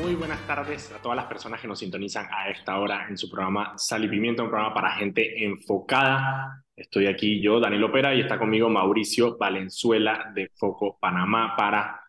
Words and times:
Muy 0.00 0.14
buenas 0.14 0.46
tardes 0.46 0.92
a 0.92 1.02
todas 1.02 1.16
las 1.16 1.26
personas 1.26 1.60
que 1.60 1.66
nos 1.66 1.80
sintonizan 1.80 2.28
a 2.30 2.50
esta 2.50 2.78
hora 2.78 3.06
en 3.08 3.18
su 3.18 3.28
programa 3.28 3.74
Sal 3.76 4.04
y 4.04 4.08
Pimienta, 4.08 4.44
un 4.44 4.48
programa 4.48 4.72
para 4.72 4.92
gente 4.92 5.44
enfocada. 5.44 6.64
Estoy 6.76 7.06
aquí 7.06 7.40
yo, 7.40 7.58
Daniel 7.58 7.84
Opera, 7.84 8.14
y 8.14 8.20
está 8.20 8.38
conmigo 8.38 8.68
Mauricio 8.68 9.36
Valenzuela 9.36 10.30
de 10.34 10.50
Foco 10.54 10.98
Panamá 11.00 11.54
para 11.56 12.00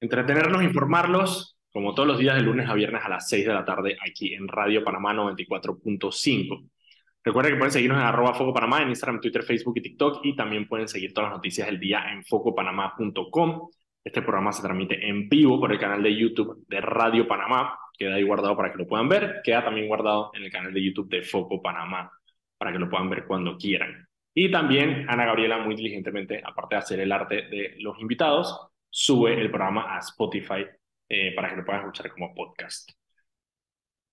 entretenernos, 0.00 0.62
informarlos, 0.64 1.56
como 1.72 1.94
todos 1.94 2.08
los 2.08 2.18
días 2.18 2.34
de 2.34 2.42
lunes 2.42 2.68
a 2.68 2.74
viernes 2.74 3.02
a 3.04 3.08
las 3.08 3.28
6 3.28 3.46
de 3.46 3.54
la 3.54 3.64
tarde 3.64 3.96
aquí 4.04 4.34
en 4.34 4.48
Radio 4.48 4.82
Panamá 4.82 5.14
94.5. 5.14 6.70
Recuerden 7.22 7.52
que 7.52 7.58
pueden 7.58 7.72
seguirnos 7.72 8.00
en 8.00 8.06
arroba 8.06 8.34
Foco 8.34 8.52
Panamá 8.52 8.82
en 8.82 8.88
Instagram, 8.88 9.20
Twitter, 9.20 9.42
Facebook 9.44 9.74
y 9.76 9.82
TikTok 9.82 10.24
y 10.24 10.34
también 10.34 10.66
pueden 10.66 10.88
seguir 10.88 11.12
todas 11.12 11.30
las 11.30 11.38
noticias 11.38 11.68
del 11.68 11.78
día 11.78 12.10
en 12.10 12.24
focopanamá.com. 12.24 13.68
Este 14.02 14.22
programa 14.22 14.52
se 14.52 14.62
transmite 14.62 15.06
en 15.06 15.28
vivo 15.28 15.60
por 15.60 15.72
el 15.72 15.78
canal 15.78 16.02
de 16.02 16.16
YouTube 16.16 16.64
de 16.66 16.80
Radio 16.80 17.28
Panamá. 17.28 17.78
Queda 17.98 18.14
ahí 18.14 18.22
guardado 18.22 18.56
para 18.56 18.72
que 18.72 18.78
lo 18.78 18.86
puedan 18.86 19.08
ver. 19.08 19.40
Queda 19.44 19.62
también 19.64 19.88
guardado 19.88 20.30
en 20.34 20.44
el 20.44 20.50
canal 20.50 20.72
de 20.72 20.82
YouTube 20.82 21.10
de 21.10 21.22
Foco 21.22 21.60
Panamá 21.60 22.10
para 22.56 22.72
que 22.72 22.78
lo 22.78 22.88
puedan 22.88 23.10
ver 23.10 23.26
cuando 23.26 23.58
quieran. 23.58 24.06
Y 24.32 24.50
también 24.50 25.06
Ana 25.08 25.26
Gabriela 25.26 25.58
muy 25.58 25.74
diligentemente, 25.74 26.40
aparte 26.42 26.76
de 26.76 26.78
hacer 26.78 27.00
el 27.00 27.12
arte 27.12 27.34
de 27.48 27.74
los 27.80 27.98
invitados, 28.00 28.68
sube 28.88 29.38
el 29.38 29.50
programa 29.50 29.94
a 29.94 29.98
Spotify 29.98 30.64
eh, 31.08 31.34
para 31.34 31.50
que 31.50 31.56
lo 31.56 31.64
puedan 31.64 31.82
escuchar 31.82 32.10
como 32.10 32.34
podcast. 32.34 32.90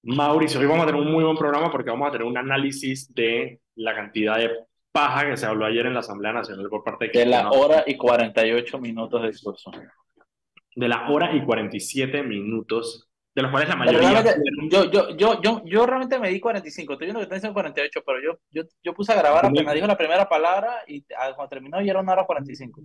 Mauricio, 0.04 0.60
hoy 0.60 0.66
vamos 0.66 0.84
a 0.84 0.88
tener 0.88 1.02
un 1.02 1.12
muy 1.12 1.24
buen 1.24 1.38
programa 1.38 1.72
porque 1.72 1.90
vamos 1.90 2.10
a 2.10 2.12
tener 2.12 2.26
un 2.26 2.38
análisis 2.38 3.14
de 3.14 3.62
la 3.76 3.96
cantidad 3.96 4.38
de 4.38 4.52
paja 4.92 5.30
que 5.30 5.38
se 5.38 5.46
habló 5.46 5.66
ayer 5.66 5.86
en 5.86 5.94
la 5.94 6.00
Asamblea 6.00 6.34
Nacional 6.34 6.68
por 6.70 6.84
parte 6.84 7.08
de... 7.08 7.20
De 7.20 7.26
la 7.26 7.52
hora 7.52 7.84
y 7.86 7.96
48 7.96 8.80
minutos 8.80 9.22
de 9.22 9.28
discurso. 9.30 9.72
De 10.76 10.88
la 10.88 11.10
hora 11.10 11.36
y 11.36 11.44
47 11.44 12.24
minutos, 12.24 13.10
de 13.34 13.42
los 13.42 13.52
cuales 13.52 13.70
la 13.70 13.76
mayoría... 13.76 14.24
Yo, 14.70 14.90
yo, 14.92 15.16
yo, 15.16 15.42
yo, 15.42 15.62
yo 15.66 15.86
realmente 15.86 16.20
me 16.20 16.30
di 16.30 16.40
45, 16.40 16.94
estoy 16.94 17.06
viendo 17.06 17.20
que 17.20 17.24
están 17.24 17.38
diciendo 17.38 17.54
48, 17.54 18.04
pero 18.06 18.22
yo, 18.22 18.40
yo, 18.52 18.64
yo 18.84 18.94
puse 18.94 19.14
a 19.14 19.18
grabar 19.18 19.46
apenas 19.46 19.74
dijo 19.74 19.88
la 19.88 19.98
primera 19.98 20.28
palabra 20.28 20.84
y 20.88 21.04
cuando 21.04 21.50
terminó 21.50 21.82
ya 21.82 21.92
era 21.92 22.02
una 22.02 22.14
hora 22.14 22.26
45. 22.26 22.82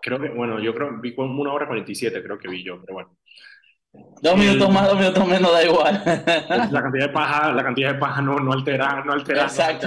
Creo 0.00 0.20
que, 0.20 0.28
bueno, 0.28 0.60
yo 0.60 0.74
creo 0.74 1.00
vi 1.00 1.14
como 1.14 1.40
una 1.40 1.52
hora 1.52 1.66
47, 1.66 2.22
creo 2.22 2.38
que 2.38 2.48
vi 2.48 2.62
yo, 2.62 2.80
pero 2.80 2.94
bueno. 2.94 3.16
Dos 4.24 4.38
minutos 4.38 4.72
más, 4.72 4.88
dos 4.88 4.98
minutos 4.98 5.28
menos, 5.28 5.52
da 5.52 5.64
igual. 5.64 6.02
La 6.72 6.82
cantidad 6.82 7.06
de 7.06 7.12
paja, 7.12 7.52
la 7.52 7.62
cantidad 7.62 7.92
de 7.92 7.98
paja 7.98 8.22
no, 8.22 8.36
no 8.38 8.52
altera, 8.52 9.04
no 9.04 9.12
altera. 9.12 9.42
Exacto, 9.42 9.86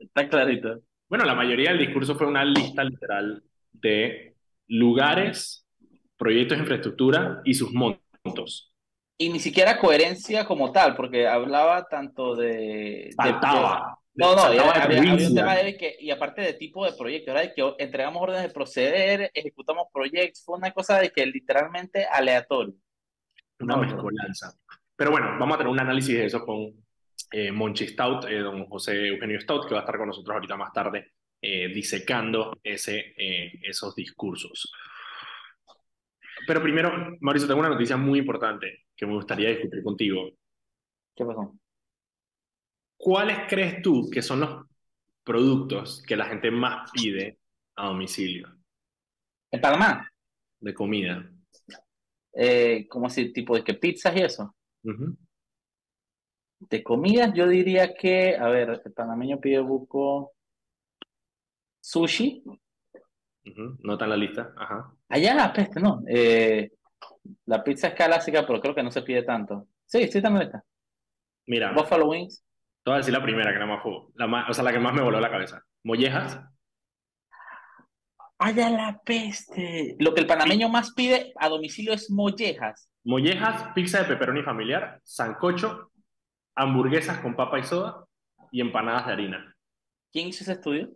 está 0.00 0.28
clarito. 0.28 0.80
Bueno, 1.08 1.24
la 1.24 1.34
mayoría 1.34 1.70
del 1.70 1.80
discurso 1.80 2.14
fue 2.14 2.26
una 2.26 2.44
lista 2.44 2.84
literal 2.84 3.42
de 3.72 4.36
lugares, 4.68 5.66
proyectos 6.16 6.56
de 6.56 6.62
infraestructura 6.62 7.42
y 7.44 7.54
sus 7.54 7.72
montos. 7.72 8.72
Y 9.18 9.28
ni 9.28 9.40
siquiera 9.40 9.78
coherencia 9.78 10.44
como 10.44 10.72
tal, 10.72 10.94
porque 10.96 11.26
hablaba 11.26 11.86
tanto 11.88 12.34
de... 12.34 13.10
Faltaba. 13.16 13.98
no, 14.14 14.34
no, 14.34 14.42
había, 14.42 15.00
un 15.00 15.34
tema 15.34 15.56
de 15.56 15.76
que, 15.76 15.96
y 16.00 16.10
aparte 16.10 16.42
de 16.42 16.54
tipo 16.54 16.84
de 16.84 16.92
proyecto, 16.92 17.32
era 17.32 17.40
de 17.40 17.52
que 17.52 17.74
entregamos 17.78 18.22
órdenes 18.22 18.42
de 18.42 18.54
proceder, 18.54 19.30
ejecutamos 19.34 19.88
proyectos, 19.92 20.42
fue 20.44 20.56
una 20.56 20.72
cosa 20.72 20.98
de 20.98 21.10
que 21.10 21.26
literalmente 21.26 22.06
aleatorio 22.06 22.74
una 23.64 23.76
mezcolanza. 23.76 24.54
Pero 24.96 25.10
bueno, 25.10 25.36
vamos 25.38 25.54
a 25.54 25.58
tener 25.58 25.72
un 25.72 25.80
análisis 25.80 26.14
de 26.14 26.26
eso 26.26 26.44
con 26.44 26.72
eh, 27.30 27.50
Monchi 27.50 27.88
Stout, 27.88 28.26
eh, 28.26 28.38
don 28.38 28.66
José 28.66 29.08
Eugenio 29.08 29.40
Stout, 29.40 29.66
que 29.66 29.74
va 29.74 29.80
a 29.80 29.82
estar 29.82 29.98
con 29.98 30.08
nosotros 30.08 30.34
ahorita 30.34 30.56
más 30.56 30.72
tarde, 30.72 31.12
eh, 31.40 31.68
disecando 31.68 32.52
ese, 32.62 33.14
esos 33.62 33.94
discursos. 33.94 34.72
Pero 36.46 36.62
primero, 36.62 37.16
Mauricio, 37.20 37.48
tengo 37.48 37.60
una 37.60 37.70
noticia 37.70 37.96
muy 37.96 38.18
importante 38.20 38.84
que 38.96 39.06
me 39.06 39.14
gustaría 39.14 39.50
discutir 39.50 39.82
contigo. 39.82 40.30
¿Qué 41.14 41.24
pasó? 41.24 41.54
¿Cuáles 42.96 43.38
crees 43.48 43.82
tú 43.82 44.08
que 44.10 44.22
son 44.22 44.40
los 44.40 44.66
productos 45.22 46.02
que 46.06 46.16
la 46.16 46.26
gente 46.26 46.50
más 46.50 46.90
pide 46.92 47.38
a 47.76 47.88
domicilio? 47.88 48.48
¿En 49.50 49.60
Panamá? 49.60 50.08
De 50.60 50.74
comida 50.74 51.30
eh, 52.34 52.86
¿cómo 52.88 53.06
así? 53.06 53.32
Tipo 53.32 53.56
de 53.56 53.64
que 53.64 53.74
pizzas 53.74 54.16
y 54.16 54.20
eso. 54.20 54.54
De 56.58 56.82
comidas, 56.82 57.32
yo 57.34 57.46
diría 57.46 57.94
que, 57.94 58.36
a 58.36 58.48
ver, 58.48 58.82
el 58.84 58.92
panameño 58.92 59.40
pide 59.40 59.60
buco 59.60 60.32
sushi. 61.80 62.42
No 63.82 63.92
está 63.92 64.04
en 64.04 64.10
la 64.10 64.16
lista, 64.16 64.54
ajá. 64.56 64.92
Allá, 65.08 65.52
peste, 65.52 65.80
no. 65.80 66.02
Eh, 66.08 66.72
la 67.46 67.62
pizza 67.62 67.88
es 67.88 67.94
clásica, 67.94 68.46
pero 68.46 68.60
creo 68.60 68.74
que 68.74 68.82
no 68.82 68.90
se 68.90 69.02
pide 69.02 69.22
tanto. 69.22 69.68
Sí, 69.84 70.08
sí 70.08 70.18
está 70.18 70.28
en 70.28 70.34
la 70.34 70.40
lista. 70.40 70.64
Mira. 71.46 71.72
Buffalo 71.72 72.08
Wings. 72.08 72.42
Te 72.82 72.90
voy 72.90 72.94
a 72.94 72.98
decir 72.98 73.14
la 73.14 73.22
primera 73.22 73.52
que 73.52 73.64
más 73.64 73.82
la 74.14 74.26
más, 74.26 74.50
o 74.50 74.54
sea, 74.54 74.64
la 74.64 74.72
que 74.72 74.78
más 74.78 74.94
me 74.94 75.02
voló 75.02 75.20
la 75.20 75.30
cabeza. 75.30 75.62
Mollejas. 75.84 76.40
¡Ay, 78.38 78.54
la 78.54 79.00
peste! 79.04 79.96
Lo 79.98 80.12
que 80.14 80.20
el 80.20 80.26
panameño 80.26 80.68
más 80.68 80.92
pide 80.92 81.32
a 81.36 81.48
domicilio 81.48 81.92
es 81.92 82.10
mollejas. 82.10 82.90
Mollejas, 83.04 83.72
pizza 83.74 84.00
de 84.00 84.06
pepperoni 84.06 84.42
familiar, 84.42 85.00
sancocho, 85.04 85.90
hamburguesas 86.56 87.18
con 87.18 87.36
papa 87.36 87.58
y 87.58 87.64
soda 87.64 88.04
y 88.50 88.60
empanadas 88.60 89.06
de 89.06 89.12
harina. 89.12 89.56
¿Quién 90.12 90.28
hizo 90.28 90.42
ese 90.42 90.52
estudio? 90.52 90.90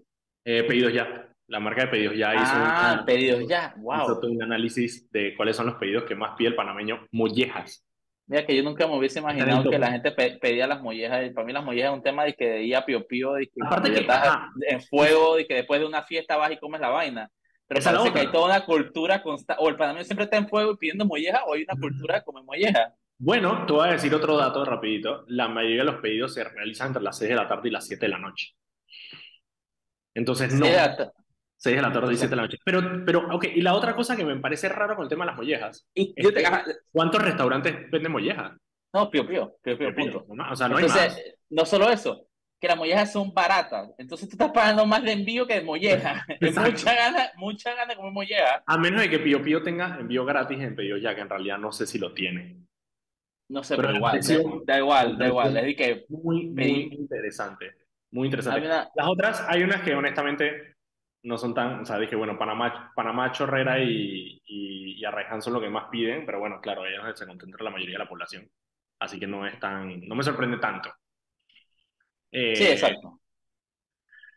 Eh, 0.45 0.65
pedidos 0.65 0.93
ya. 0.93 1.29
La 1.49 1.61
marca 1.61 1.83
de 1.83 1.89
pedidos 1.89 2.17
ya 2.17 2.35
hizo 2.35 2.53
ah, 2.55 3.03
pedidos 3.07 3.49
ya. 3.49 3.75
Wow. 3.79 4.03
Hizo 4.03 4.21
un 4.29 4.43
análisis 4.43 5.11
de 5.11 5.35
cuáles 5.37 5.57
son 5.57 5.67
los 5.67 5.77
pedidos 5.77 6.05
que 6.05 6.15
más 6.15 6.35
pide 6.37 6.51
el 6.51 6.55
panameño. 6.55 7.07
Mollejas. 7.13 7.85
Mira 8.29 8.45
que 8.45 8.55
yo 8.55 8.63
nunca 8.63 8.87
me 8.87 8.95
hubiese 8.95 9.21
imaginado 9.21 9.71
que 9.71 9.79
la 9.79 9.91
gente 9.91 10.13
pedía 10.13 10.67
las 10.67 10.83
mollejas. 10.83 11.31
Para 11.31 11.47
mí 11.47 11.53
las 11.53 11.65
mollejas 11.65 11.91
es 11.91 11.97
un 11.97 12.03
tema 12.03 12.25
de 12.25 12.35
que 12.35 12.47
de 12.47 12.59
día 12.59 12.85
pío, 12.85 13.33
de 13.33 13.47
que, 13.47 13.53
Aparte 13.65 13.91
que 13.91 14.01
estás 14.01 14.39
en 14.69 14.83
fuego, 14.83 15.39
y 15.39 15.47
que 15.47 15.55
después 15.55 15.81
de 15.81 15.87
una 15.87 16.03
fiesta 16.03 16.37
vas 16.37 16.53
y 16.53 16.59
comes 16.59 16.79
la 16.81 16.91
vaina. 16.91 17.31
Pero 17.67 17.83
parece 17.83 18.13
que 18.13 18.19
hay 18.19 18.31
toda 18.31 18.45
una 18.55 18.67
cultura 18.67 19.23
constante. 19.23 19.63
O 19.65 19.71
el 19.71 19.77
panameño 19.77 20.05
siempre 20.05 20.25
está 20.25 20.37
en 20.37 20.47
fuego 20.47 20.73
y 20.73 20.77
pidiendo 20.77 21.07
molleja, 21.07 21.45
o 21.47 21.55
hay 21.55 21.63
una 21.63 21.81
cultura 21.81 22.17
de 22.17 22.23
comer 22.23 22.45
molleja. 22.45 22.93
Bueno, 23.19 23.65
te 23.67 23.73
voy 23.73 23.89
a 23.89 23.93
decir 23.93 24.15
otro 24.15 24.37
dato 24.37 24.63
rapidito. 24.63 25.25
La 25.29 25.49
mayoría 25.49 25.79
de 25.79 25.91
los 25.91 26.01
pedidos 26.03 26.35
se 26.35 26.45
realizan 26.45 26.89
entre 26.89 27.03
las 27.03 27.17
6 27.17 27.31
de 27.31 27.37
la 27.37 27.49
tarde 27.49 27.69
y 27.69 27.73
las 27.73 27.87
7 27.87 28.05
de 28.05 28.11
la 28.11 28.19
noche. 28.19 28.55
Entonces, 30.15 30.53
no. 30.53 30.67
6 31.61 31.77
de 31.77 31.83
la 31.83 31.93
tarde 31.93 32.15
y 32.15 32.17
7 32.17 32.31
de 32.31 32.37
la 32.37 32.43
noche. 32.43 32.59
Pero, 32.65 33.05
pero, 33.05 33.35
ok, 33.35 33.47
y 33.55 33.61
la 33.61 33.75
otra 33.75 33.95
cosa 33.95 34.17
que 34.17 34.25
me 34.25 34.37
parece 34.37 34.69
raro 34.69 34.95
con 34.95 35.05
el 35.05 35.09
tema 35.09 35.25
de 35.25 35.31
las 35.31 35.37
mollejas. 35.37 35.87
Y 35.95 36.15
yo 36.21 36.33
te... 36.33 36.45
¿Cuántos 36.93 37.23
restaurantes 37.23 37.91
venden 37.91 38.13
mollejas? 38.13 38.53
No, 38.95 39.11
pío, 39.11 39.27
pío, 39.27 39.57
pío, 39.63 39.77
pío, 39.77 39.95
punto. 39.95 40.27
O 40.51 40.57
sea, 40.57 40.69
no 40.69 40.77
hay 40.77 40.85
más. 40.85 41.21
No 41.51 41.65
solo 41.65 41.91
eso, 41.91 42.27
que 42.61 42.69
las 42.69 42.77
mollejas 42.77 43.13
son 43.13 43.33
baratas. 43.33 43.91
Entonces 43.99 44.29
tú 44.29 44.35
estás 44.35 44.53
pagando 44.53 44.87
más 44.87 45.03
de 45.03 45.13
envío 45.13 45.47
que 45.47 45.55
de 45.55 45.63
molleja. 45.63 46.25
mucha 46.41 46.95
gana, 46.95 47.31
mucha 47.37 47.75
gana 47.75 47.95
como 47.97 48.11
molleja. 48.11 48.63
A 48.67 48.79
menos 48.79 49.01
de 49.01 49.11
que 49.11 49.19
Pío 49.19 49.43
Pío 49.43 49.63
tenga 49.63 49.97
envío 49.99 50.25
gratis 50.25 50.61
en 50.61 50.77
pedido 50.77 50.97
ya, 50.97 51.15
que 51.15 51.23
en 51.23 51.29
realidad 51.29 51.59
no 51.59 51.73
sé 51.73 51.87
si 51.87 51.99
lo 51.99 52.13
tiene. 52.13 52.57
No 53.51 53.65
sé, 53.65 53.77
pero, 53.77 53.95
igual, 53.95 54.21
da, 54.67 54.79
igual, 54.79 55.19
da 55.19 55.27
igual. 55.27 55.57
Es 55.57 55.77
que 55.77 56.05
muy, 56.11 56.49
muy 56.49 56.91
interesante. 56.93 57.77
Muy 58.11 58.27
interesante. 58.27 58.67
Las 58.67 59.09
otras, 59.09 59.45
hay 59.49 59.63
unas 59.63 59.81
que 59.83 59.95
honestamente 59.95 60.77
no 61.29 61.37
son 61.37 61.55
tan, 61.55 61.81
o 61.81 61.85
sea, 61.85 61.99
dije, 61.99 62.17
bueno, 62.17 62.39
Panamá, 62.39 62.91
Panamá 62.97 63.31
Chorrera 63.31 63.79
y, 63.79 64.41
y, 64.47 64.99
y 64.99 65.05
Arraiján 65.05 65.43
son 65.43 65.53
lo 65.53 65.61
que 65.61 65.69
más 65.69 65.89
piden, 65.91 66.25
pero 66.25 66.41
bueno, 66.41 66.59
claro, 66.61 66.87
ellos 66.87 67.19
se 67.19 67.27
concentra 67.27 67.63
la 67.63 67.71
mayoría 67.71 67.97
de 67.97 68.05
la 68.05 68.09
población. 68.09 68.51
Así 68.99 69.21
que 69.21 69.27
no 69.27 69.47
es 69.47 69.61
tan, 69.61 70.09
no 70.09 70.15
me 70.15 70.23
sorprende 70.23 70.57
tanto. 70.57 70.91
Eh, 72.33 72.57
sí, 72.57 72.65
exacto. 72.65 73.21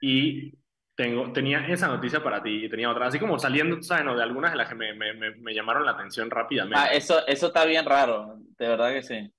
Y 0.01 0.53
tengo, 0.93 1.31
tenía 1.31 1.65
esa 1.67 1.87
noticia 1.87 2.21
para 2.21 2.43
ti 2.43 2.65
y 2.65 2.69
tenía 2.69 2.91
otra, 2.91 3.07
así 3.07 3.19
como 3.19 3.39
saliendo, 3.39 3.81
¿sabes? 3.81 4.03
No, 4.03 4.15
de 4.15 4.23
algunas 4.23 4.51
de 4.51 4.57
las 4.57 4.67
que 4.67 4.75
me, 4.75 4.93
me, 4.93 5.13
me, 5.13 5.53
llamaron 5.53 5.85
la 5.85 5.91
atención 5.91 6.29
rápidamente. 6.29 6.77
Ah, 6.77 6.93
eso, 6.93 7.25
eso 7.25 7.47
está 7.47 7.63
bien 7.63 7.85
raro, 7.85 8.35
de 8.57 8.67
verdad 8.67 8.91
que 8.91 9.01
sí. 9.01 9.33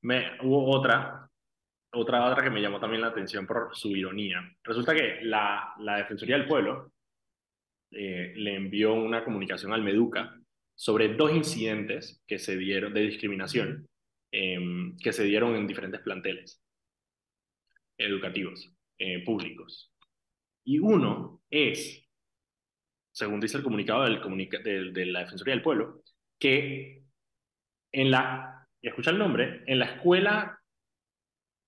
Me, 0.00 0.38
hubo 0.42 0.70
otra 0.70 1.28
otra, 1.94 2.30
otra 2.30 2.42
que 2.42 2.50
me 2.50 2.60
llamó 2.60 2.80
también 2.80 3.02
la 3.02 3.08
atención 3.08 3.46
por 3.46 3.70
su 3.72 3.96
ironía. 3.96 4.40
Resulta 4.62 4.94
que 4.94 5.20
la, 5.22 5.74
la 5.78 5.96
Defensoría 5.96 6.36
del 6.36 6.46
Pueblo 6.46 6.92
eh, 7.90 8.32
le 8.36 8.56
envió 8.56 8.94
una 8.94 9.24
comunicación 9.24 9.72
al 9.72 9.82
Meduca 9.82 10.36
sobre 10.74 11.14
dos 11.14 11.32
incidentes 11.32 12.22
que 12.26 12.38
se 12.38 12.56
dieron 12.56 12.92
de 12.92 13.02
discriminación 13.02 13.88
em, 14.32 14.96
que 14.96 15.12
se 15.12 15.22
dieron 15.22 15.54
en 15.54 15.68
diferentes 15.68 16.00
planteles 16.00 16.60
educativos 17.96 18.74
eh, 18.98 19.22
públicos. 19.24 19.92
Y 20.64 20.80
uno 20.80 21.42
es, 21.50 22.04
según 23.12 23.38
dice 23.38 23.58
el 23.58 23.62
comunicado 23.62 24.02
del, 24.04 24.92
de 24.92 25.06
la 25.06 25.20
Defensoría 25.20 25.54
del 25.54 25.62
Pueblo, 25.62 26.02
que 26.38 27.04
en 27.92 28.10
la, 28.10 28.66
escucha 28.82 29.10
el 29.10 29.18
nombre, 29.18 29.62
en 29.66 29.78
la 29.78 29.84
escuela 29.84 30.60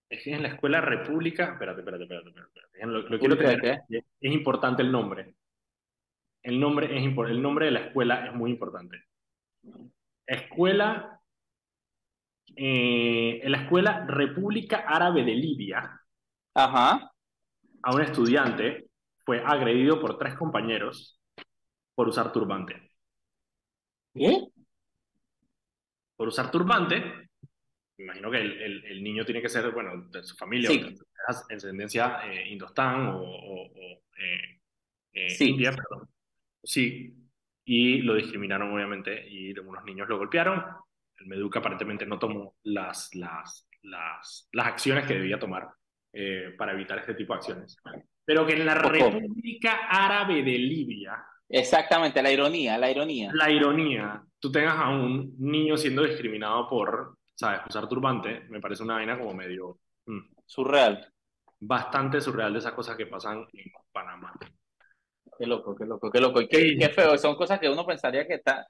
es 0.09 0.23
que 0.23 0.35
en 0.35 0.43
la 0.43 0.49
escuela 0.49 0.81
República, 0.81 1.53
espérate, 1.53 1.81
espérate, 1.81 2.05
espérate, 2.05 2.29
espérate. 2.29 2.87
Lo, 2.87 3.19
quiero 3.19 3.37
tener, 3.37 3.83
es 3.89 4.33
importante 4.33 4.83
el 4.83 4.93
nombre. 4.93 5.35
El 6.43 6.61
nombre, 6.61 6.97
es 6.97 7.05
el 7.05 7.43
nombre 7.43 7.67
de 7.67 7.73
la 7.73 7.81
escuela 7.81 8.27
es 8.27 8.35
muy 8.35 8.53
importante. 8.53 9.03
Escuela 10.25 11.21
eh, 12.55 13.41
en 13.43 13.53
la 13.53 13.63
escuela 13.63 14.07
República 14.07 14.85
Árabe 14.87 15.25
de 15.25 15.35
Libia, 15.35 16.01
Ajá. 16.55 17.11
a 17.83 17.95
un 17.95 18.01
estudiante 18.01 18.89
fue 19.25 19.43
agredido 19.45 20.01
por 20.01 20.17
tres 20.19 20.37
compañeros 20.37 21.21
por 21.95 22.09
usar 22.09 22.33
turbante. 22.33 22.93
¿Qué? 24.15 24.47
Por 26.17 26.29
usar 26.29 26.51
turbante, 26.51 27.26
imagino 27.99 28.31
que 28.31 28.39
el, 28.39 28.85
el, 28.85 29.03
niño 29.03 29.25
tiene 29.25 29.41
que 29.41 29.49
ser, 29.49 29.71
bueno, 29.71 30.09
de 30.11 30.23
su 30.23 30.37
familia, 30.37 30.71
sí. 30.71 30.79
de 30.79 30.97
ascendencia 31.27 32.21
eh, 32.25 32.49
indostán 32.49 33.09
o, 33.09 33.23
o, 33.23 33.67
eh, 34.19 34.61
eh, 35.13 35.31
sí. 35.31 35.51
india, 35.51 35.73
perdón. 35.73 36.09
Sí, 36.63 37.15
y 37.65 37.99
lo 38.03 38.15
discriminaron 38.15 38.73
obviamente 38.73 39.27
y 39.29 39.59
unos 39.59 39.85
niños 39.85 40.09
lo 40.09 40.19
golpearon. 40.19 40.63
El 41.19 41.27
Meduca 41.27 41.61
aparentemente 41.61 42.07
no 42.07 42.19
tomó 42.19 42.57
las, 42.65 43.15
las, 43.15 43.67
las, 43.83 44.49
las 44.53 44.67
acciones 44.67 45.07
que 45.07 45.15
debía 45.15 45.39
tomar 45.39 45.69
eh, 46.13 46.55
para 46.57 46.73
evitar 46.73 46.99
este 46.99 47.15
tipo 47.15 47.33
de 47.33 47.39
acciones. 47.39 47.77
Pero 48.25 48.47
que 48.47 48.55
en 48.55 48.67
la 48.67 48.75
República 48.75 49.87
Árabe 49.89 50.43
de 50.43 50.59
Libia... 50.59 51.25
Exactamente, 51.49 52.23
la 52.23 52.33
ironía, 52.33 52.77
la 52.77 52.91
ironía. 52.91 53.31
La 53.33 53.51
ironía. 53.51 54.23
Tú 54.39 54.51
tengas 54.51 54.77
a 54.79 54.89
un 54.89 55.35
niño 55.39 55.77
siendo 55.77 56.03
discriminado 56.03 56.69
por, 56.69 57.17
¿sabes?, 57.37 57.61
usar 57.69 57.89
turbante, 57.89 58.41
me 58.49 58.61
parece 58.61 58.83
una 58.83 58.95
vaina 58.95 59.19
como 59.19 59.35
medio... 59.35 59.79
Mm, 60.07 60.21
surreal. 60.45 61.13
Bastante 61.61 62.21
surreal 62.21 62.53
de 62.53 62.59
esas 62.59 62.73
cosas 62.73 62.97
que 62.97 63.07
pasan 63.07 63.47
en 63.53 63.71
Panamá. 63.93 64.33
Qué 65.39 65.47
loco, 65.47 65.77
qué 65.77 65.85
loco, 65.85 66.11
qué 66.11 66.21
loco. 66.21 66.41
Y 66.41 66.49
qué, 66.49 66.77
qué 66.79 66.89
feo. 66.89 67.17
Son 67.19 67.35
cosas 67.35 67.59
que 67.61 67.69
uno 67.69 67.85
pensaría 67.87 68.27
que 68.27 68.35
está. 68.35 68.67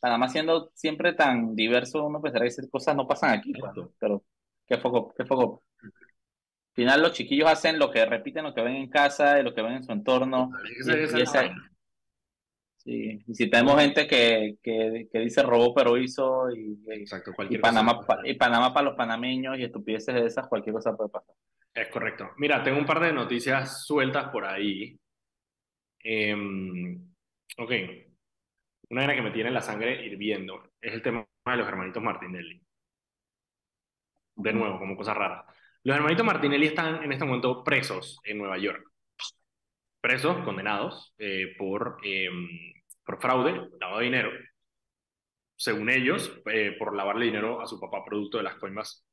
Panamá 0.00 0.28
siendo 0.28 0.70
siempre 0.74 1.12
tan 1.14 1.54
diverso, 1.56 2.04
uno 2.04 2.20
pensaría 2.20 2.44
que 2.44 2.52
esas 2.52 2.70
cosas 2.70 2.94
no 2.94 3.06
pasan 3.06 3.30
aquí. 3.30 3.52
Pues, 3.52 3.88
pero 3.98 4.22
qué 4.66 4.78
poco, 4.78 5.12
qué 5.16 5.24
poco. 5.24 5.62
Al 5.82 6.74
final 6.74 7.02
los 7.02 7.12
chiquillos 7.12 7.50
hacen 7.50 7.78
lo 7.78 7.90
que 7.90 8.04
repiten, 8.06 8.44
lo 8.44 8.54
que 8.54 8.62
ven 8.62 8.76
en 8.76 8.88
casa 8.88 9.38
y 9.38 9.42
lo 9.42 9.52
que 9.54 9.62
ven 9.62 9.74
en 9.74 9.84
su 9.84 9.92
entorno. 9.92 10.50
Y, 10.64 11.26
sí. 12.84 13.22
y 13.26 13.34
si 13.34 13.50
tenemos 13.50 13.80
gente 13.80 14.06
que, 14.06 14.56
que, 14.62 15.08
que, 15.10 15.18
dice 15.20 15.42
robó 15.42 15.74
pero 15.74 15.96
hizo 15.96 16.50
y, 16.50 16.78
Exacto, 16.88 17.32
y 17.48 17.58
Panamá, 17.58 18.00
y 18.24 18.34
Panamá 18.34 18.72
para 18.72 18.86
los 18.86 18.96
panameños 18.96 19.58
y 19.58 19.64
estupideces 19.64 20.14
de 20.14 20.26
esas, 20.26 20.48
cualquier 20.48 20.74
cosa 20.74 20.96
puede 20.96 21.10
pasar. 21.10 21.34
Es 21.74 21.88
correcto. 21.88 22.30
Mira, 22.36 22.62
tengo 22.62 22.78
un 22.78 22.84
par 22.84 23.00
de 23.00 23.12
noticias 23.12 23.86
sueltas 23.86 24.28
por 24.28 24.44
ahí 24.44 24.98
eh, 26.04 26.34
ok, 27.58 27.72
una 28.90 29.04
era 29.04 29.14
que 29.14 29.22
me 29.22 29.30
tiene 29.30 29.50
la 29.50 29.62
sangre 29.62 30.04
hirviendo 30.04 30.72
es 30.80 30.92
el 30.92 31.02
tema 31.02 31.26
de 31.46 31.56
los 31.56 31.68
hermanitos 31.68 32.02
Martinelli. 32.02 32.60
De 34.34 34.52
nuevo, 34.52 34.78
como 34.78 34.96
cosa 34.96 35.14
rara. 35.14 35.46
Los 35.84 35.96
hermanitos 35.96 36.24
Martinelli 36.24 36.66
están 36.66 37.02
en 37.02 37.12
este 37.12 37.24
momento 37.24 37.62
presos 37.62 38.20
en 38.24 38.38
Nueva 38.38 38.58
York. 38.58 38.91
Presos, 40.02 40.44
condenados 40.44 41.14
eh, 41.16 41.54
por, 41.56 41.98
eh, 42.02 42.28
por 43.04 43.20
fraude, 43.20 43.68
lavado 43.80 44.00
de 44.00 44.04
dinero. 44.04 44.30
Según 45.54 45.90
ellos, 45.90 46.40
eh, 46.52 46.74
por 46.76 46.96
lavarle 46.96 47.26
dinero 47.26 47.60
a 47.60 47.68
su 47.68 47.78
papá 47.78 48.04
producto 48.04 48.38
de 48.38 48.42
las 48.42 48.56
coimas 48.56 49.06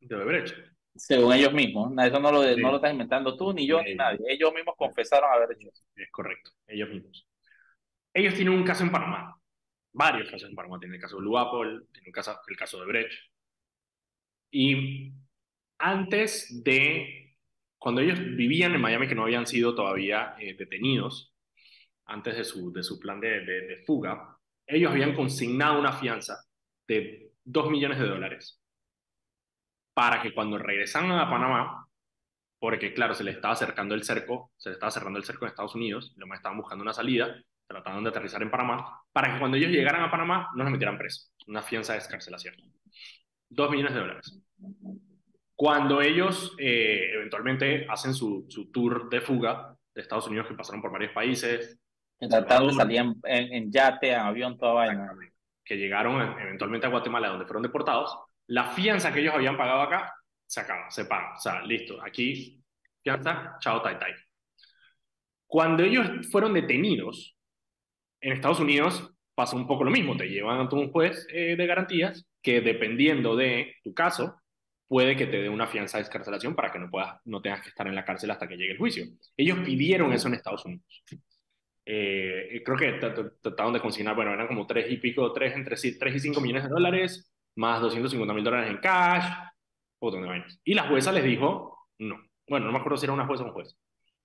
de 0.00 0.16
Odebrecht. 0.16 0.56
Según 0.96 1.32
ellos 1.32 1.52
mismos, 1.52 1.92
eso 2.04 2.18
no 2.18 2.32
lo, 2.32 2.42
no 2.56 2.70
lo 2.70 2.76
estás 2.76 2.90
inventando 2.90 3.36
tú, 3.36 3.52
ni 3.52 3.68
yo, 3.68 3.80
ni 3.82 3.94
nadie. 3.94 4.18
Ellos 4.26 4.52
mismos 4.52 4.74
confesaron 4.76 5.30
haber 5.32 5.52
hecho 5.52 5.68
eso. 5.68 5.84
Es 5.94 6.10
correcto, 6.10 6.50
ellos 6.66 6.88
mismos. 6.88 7.28
Ellos 8.12 8.34
tienen 8.34 8.54
un 8.54 8.64
caso 8.64 8.82
en 8.82 8.90
Panamá, 8.90 9.38
varios 9.92 10.28
casos 10.28 10.48
en 10.48 10.56
Panamá. 10.56 10.80
Tienen 10.80 10.96
el 10.96 11.00
caso 11.00 11.18
de 11.18 11.22
Luapol, 11.22 11.86
tienen 11.92 12.10
caso, 12.10 12.36
el 12.48 12.56
caso 12.56 12.80
de 12.80 12.86
Brecht. 12.86 13.12
Y 14.50 15.12
antes 15.78 16.64
de, 16.64 17.25
cuando 17.86 18.00
ellos 18.00 18.18
vivían 18.18 18.74
en 18.74 18.80
Miami, 18.80 19.06
que 19.06 19.14
no 19.14 19.22
habían 19.22 19.46
sido 19.46 19.72
todavía 19.72 20.34
eh, 20.40 20.56
detenidos, 20.58 21.32
antes 22.06 22.36
de 22.36 22.42
su, 22.42 22.72
de 22.72 22.82
su 22.82 22.98
plan 22.98 23.20
de, 23.20 23.44
de, 23.44 23.60
de 23.60 23.84
fuga, 23.84 24.36
ellos 24.66 24.90
habían 24.90 25.14
consignado 25.14 25.78
una 25.78 25.92
fianza 25.92 26.36
de 26.88 27.30
2 27.44 27.70
millones 27.70 28.00
de 28.00 28.08
dólares 28.08 28.60
para 29.94 30.20
que 30.20 30.34
cuando 30.34 30.58
regresan 30.58 31.12
a 31.12 31.30
Panamá, 31.30 31.86
porque 32.58 32.92
claro, 32.92 33.14
se 33.14 33.22
les 33.22 33.36
estaba 33.36 33.54
acercando 33.54 33.94
el 33.94 34.02
cerco, 34.02 34.50
se 34.56 34.70
les 34.70 34.78
estaba 34.78 34.90
cerrando 34.90 35.20
el 35.20 35.24
cerco 35.24 35.44
en 35.44 35.50
Estados 35.50 35.76
Unidos, 35.76 36.12
los 36.16 36.28
más 36.28 36.40
estaban 36.40 36.58
buscando 36.58 36.82
una 36.82 36.92
salida, 36.92 37.40
trataban 37.68 38.02
de 38.02 38.10
aterrizar 38.10 38.42
en 38.42 38.50
Panamá, 38.50 39.00
para 39.12 39.32
que 39.32 39.38
cuando 39.38 39.58
ellos 39.58 39.70
llegaran 39.70 40.02
a 40.02 40.10
Panamá 40.10 40.50
no 40.56 40.64
los 40.64 40.72
metieran 40.72 40.98
presos, 40.98 41.32
una 41.46 41.62
fianza 41.62 41.92
de 41.92 42.00
escarcelación. 42.00 42.56
Dos 43.48 43.70
millones 43.70 43.94
de 43.94 44.00
dólares. 44.00 44.42
Cuando 45.56 46.02
ellos 46.02 46.54
eh, 46.58 47.12
eventualmente 47.14 47.86
hacen 47.88 48.12
su, 48.12 48.44
su, 48.48 48.70
tour 48.70 49.08
de 49.08 49.22
fuga 49.22 49.74
de 49.94 50.02
Estados 50.02 50.26
Unidos, 50.26 50.46
que 50.46 50.54
pasaron 50.54 50.82
por 50.82 50.92
varios 50.92 51.12
países. 51.12 51.78
Trataron 52.18 52.68
de 52.68 52.74
salir 52.74 52.98
en, 52.98 53.16
en, 53.24 53.72
yate, 53.72 54.12
en 54.12 54.20
avión, 54.20 54.58
toda 54.58 54.74
vaina. 54.74 55.10
Que 55.64 55.76
llegaron 55.76 56.38
eventualmente 56.38 56.86
a 56.86 56.90
Guatemala, 56.90 57.28
donde 57.28 57.46
fueron 57.46 57.62
deportados, 57.62 58.16
la 58.48 58.70
fianza 58.70 59.12
que 59.12 59.20
ellos 59.20 59.34
habían 59.34 59.56
pagado 59.56 59.80
acá 59.80 60.12
se 60.46 60.60
acaba, 60.60 60.90
se 60.90 61.06
paga. 61.06 61.34
O 61.36 61.40
sea, 61.40 61.62
listo, 61.62 62.00
aquí 62.02 62.62
fianza, 63.02 63.56
chao, 63.60 63.82
tai, 63.82 63.98
tai. 63.98 64.12
Cuando 65.46 65.82
ellos 65.82 66.28
fueron 66.30 66.54
detenidos 66.54 67.36
en 68.20 68.32
Estados 68.32 68.60
Unidos, 68.60 69.12
pasa 69.34 69.56
un 69.56 69.66
poco 69.66 69.84
lo 69.84 69.90
mismo. 69.90 70.16
Te 70.16 70.28
llevan 70.28 70.60
ante 70.60 70.74
un 70.74 70.90
juez 70.90 71.26
eh, 71.32 71.56
de 71.56 71.66
garantías 71.66 72.26
que, 72.42 72.60
dependiendo 72.60 73.36
de 73.36 73.76
tu 73.82 73.94
caso, 73.94 74.40
puede 74.88 75.16
que 75.16 75.26
te 75.26 75.42
dé 75.42 75.48
una 75.48 75.66
fianza 75.66 75.98
de 75.98 76.04
escarcelación 76.04 76.54
para 76.54 76.70
que 76.70 76.78
no, 76.78 76.90
puedas, 76.90 77.20
no 77.24 77.42
tengas 77.42 77.62
que 77.62 77.68
estar 77.68 77.86
en 77.86 77.94
la 77.94 78.04
cárcel 78.04 78.30
hasta 78.30 78.46
que 78.46 78.56
llegue 78.56 78.72
el 78.72 78.78
juicio. 78.78 79.04
Ellos 79.36 79.58
pidieron 79.60 80.12
eso 80.12 80.28
en 80.28 80.34
Estados 80.34 80.64
Unidos. 80.64 81.04
Eh, 81.84 82.62
creo 82.64 82.76
que 82.76 82.92
trataron 83.40 83.72
de 83.72 83.80
consignar, 83.80 84.16
bueno, 84.16 84.32
eran 84.32 84.48
como 84.48 84.66
tres 84.66 84.90
y 84.90 84.96
pico, 84.96 85.32
tres 85.32 85.54
entre 85.54 85.76
tres 85.76 86.14
y 86.14 86.20
cinco 86.20 86.40
millones 86.40 86.64
de 86.64 86.70
dólares 86.70 87.32
más 87.56 87.80
250 87.80 88.34
mil 88.34 88.44
dólares 88.44 88.70
en 88.70 88.78
cash, 88.78 89.24
un 89.24 90.06
montón 90.06 90.22
de 90.22 90.28
vainas. 90.28 90.60
Y 90.64 90.74
la 90.74 90.88
jueza 90.88 91.12
les 91.12 91.24
dijo 91.24 91.88
no. 91.98 92.20
Bueno, 92.48 92.66
no 92.66 92.72
me 92.72 92.78
acuerdo 92.78 92.98
si 92.98 93.06
era 93.06 93.12
una 93.12 93.26
jueza 93.26 93.42
o 93.42 93.46
un 93.46 93.52
juez. 93.52 93.76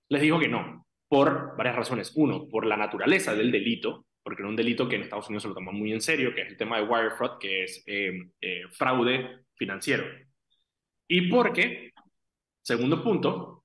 Les 0.08 0.22
dijo 0.22 0.38
que 0.38 0.48
no, 0.48 0.86
por 1.08 1.56
varias 1.56 1.74
razones. 1.74 2.12
Uno, 2.14 2.46
por 2.48 2.66
la 2.66 2.76
naturaleza 2.76 3.34
del 3.34 3.50
delito, 3.50 4.06
porque 4.22 4.42
era 4.42 4.48
un 4.48 4.56
delito 4.56 4.88
que 4.88 4.96
en 4.96 5.02
Estados 5.02 5.28
Unidos 5.28 5.42
se 5.42 5.48
lo 5.48 5.54
toman 5.54 5.74
muy 5.74 5.92
en 5.92 6.00
serio, 6.00 6.34
que 6.34 6.42
es 6.42 6.48
el 6.48 6.56
tema 6.56 6.76
de 6.76 6.84
wire 6.84 7.10
fraud, 7.16 7.38
que 7.40 7.64
es 7.64 7.82
eh, 7.86 8.12
eh, 8.40 8.62
fraude 8.70 9.44
financiero. 9.56 10.04
Y 11.12 11.28
porque, 11.28 11.92
segundo 12.62 13.02
punto, 13.02 13.64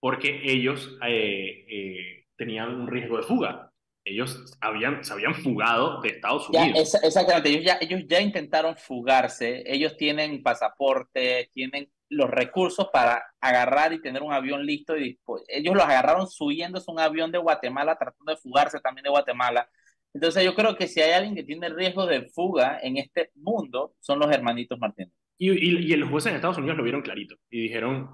porque 0.00 0.40
ellos 0.44 0.96
eh, 1.06 2.24
tenían 2.36 2.74
un 2.74 2.86
riesgo 2.88 3.18
de 3.18 3.22
fuga 3.24 3.72
ellos 4.04 4.56
habían, 4.60 5.04
se 5.04 5.12
habían 5.12 5.34
fugado 5.34 6.00
de 6.00 6.08
Estados 6.08 6.48
Unidos. 6.48 6.94
exactamente, 7.02 7.50
ellos 7.50 7.64
ya, 7.64 7.78
ellos 7.80 8.02
ya 8.08 8.20
intentaron 8.20 8.76
fugarse, 8.76 9.62
ellos 9.66 9.96
tienen 9.96 10.42
pasaporte, 10.42 11.50
tienen 11.52 11.90
los 12.08 12.28
recursos 12.28 12.88
para 12.92 13.24
agarrar 13.40 13.92
y 13.92 14.02
tener 14.02 14.22
un 14.22 14.32
avión 14.32 14.66
listo 14.66 14.98
y 14.98 15.18
ellos 15.48 15.74
los 15.74 15.84
agarraron 15.84 16.28
subiéndose 16.28 16.90
un 16.90 17.00
avión 17.00 17.32
de 17.32 17.38
Guatemala, 17.38 17.96
tratando 17.96 18.32
de 18.32 18.38
fugarse 18.38 18.80
también 18.80 19.04
de 19.04 19.10
Guatemala. 19.10 19.68
Entonces 20.12 20.44
yo 20.44 20.54
creo 20.54 20.76
que 20.76 20.88
si 20.88 21.00
hay 21.00 21.12
alguien 21.12 21.34
que 21.34 21.44
tiene 21.44 21.70
riesgo 21.70 22.04
de 22.04 22.28
fuga 22.28 22.80
en 22.82 22.98
este 22.98 23.30
mundo, 23.36 23.94
son 24.00 24.18
los 24.18 24.30
hermanitos 24.30 24.78
Martínez. 24.78 25.14
Y, 25.42 25.50
y, 25.50 25.92
y 25.92 25.96
los 25.96 26.08
jueces 26.08 26.30
en 26.30 26.36
Estados 26.36 26.58
Unidos 26.58 26.76
lo 26.76 26.84
vieron 26.84 27.02
clarito 27.02 27.34
y 27.50 27.62
dijeron, 27.62 28.08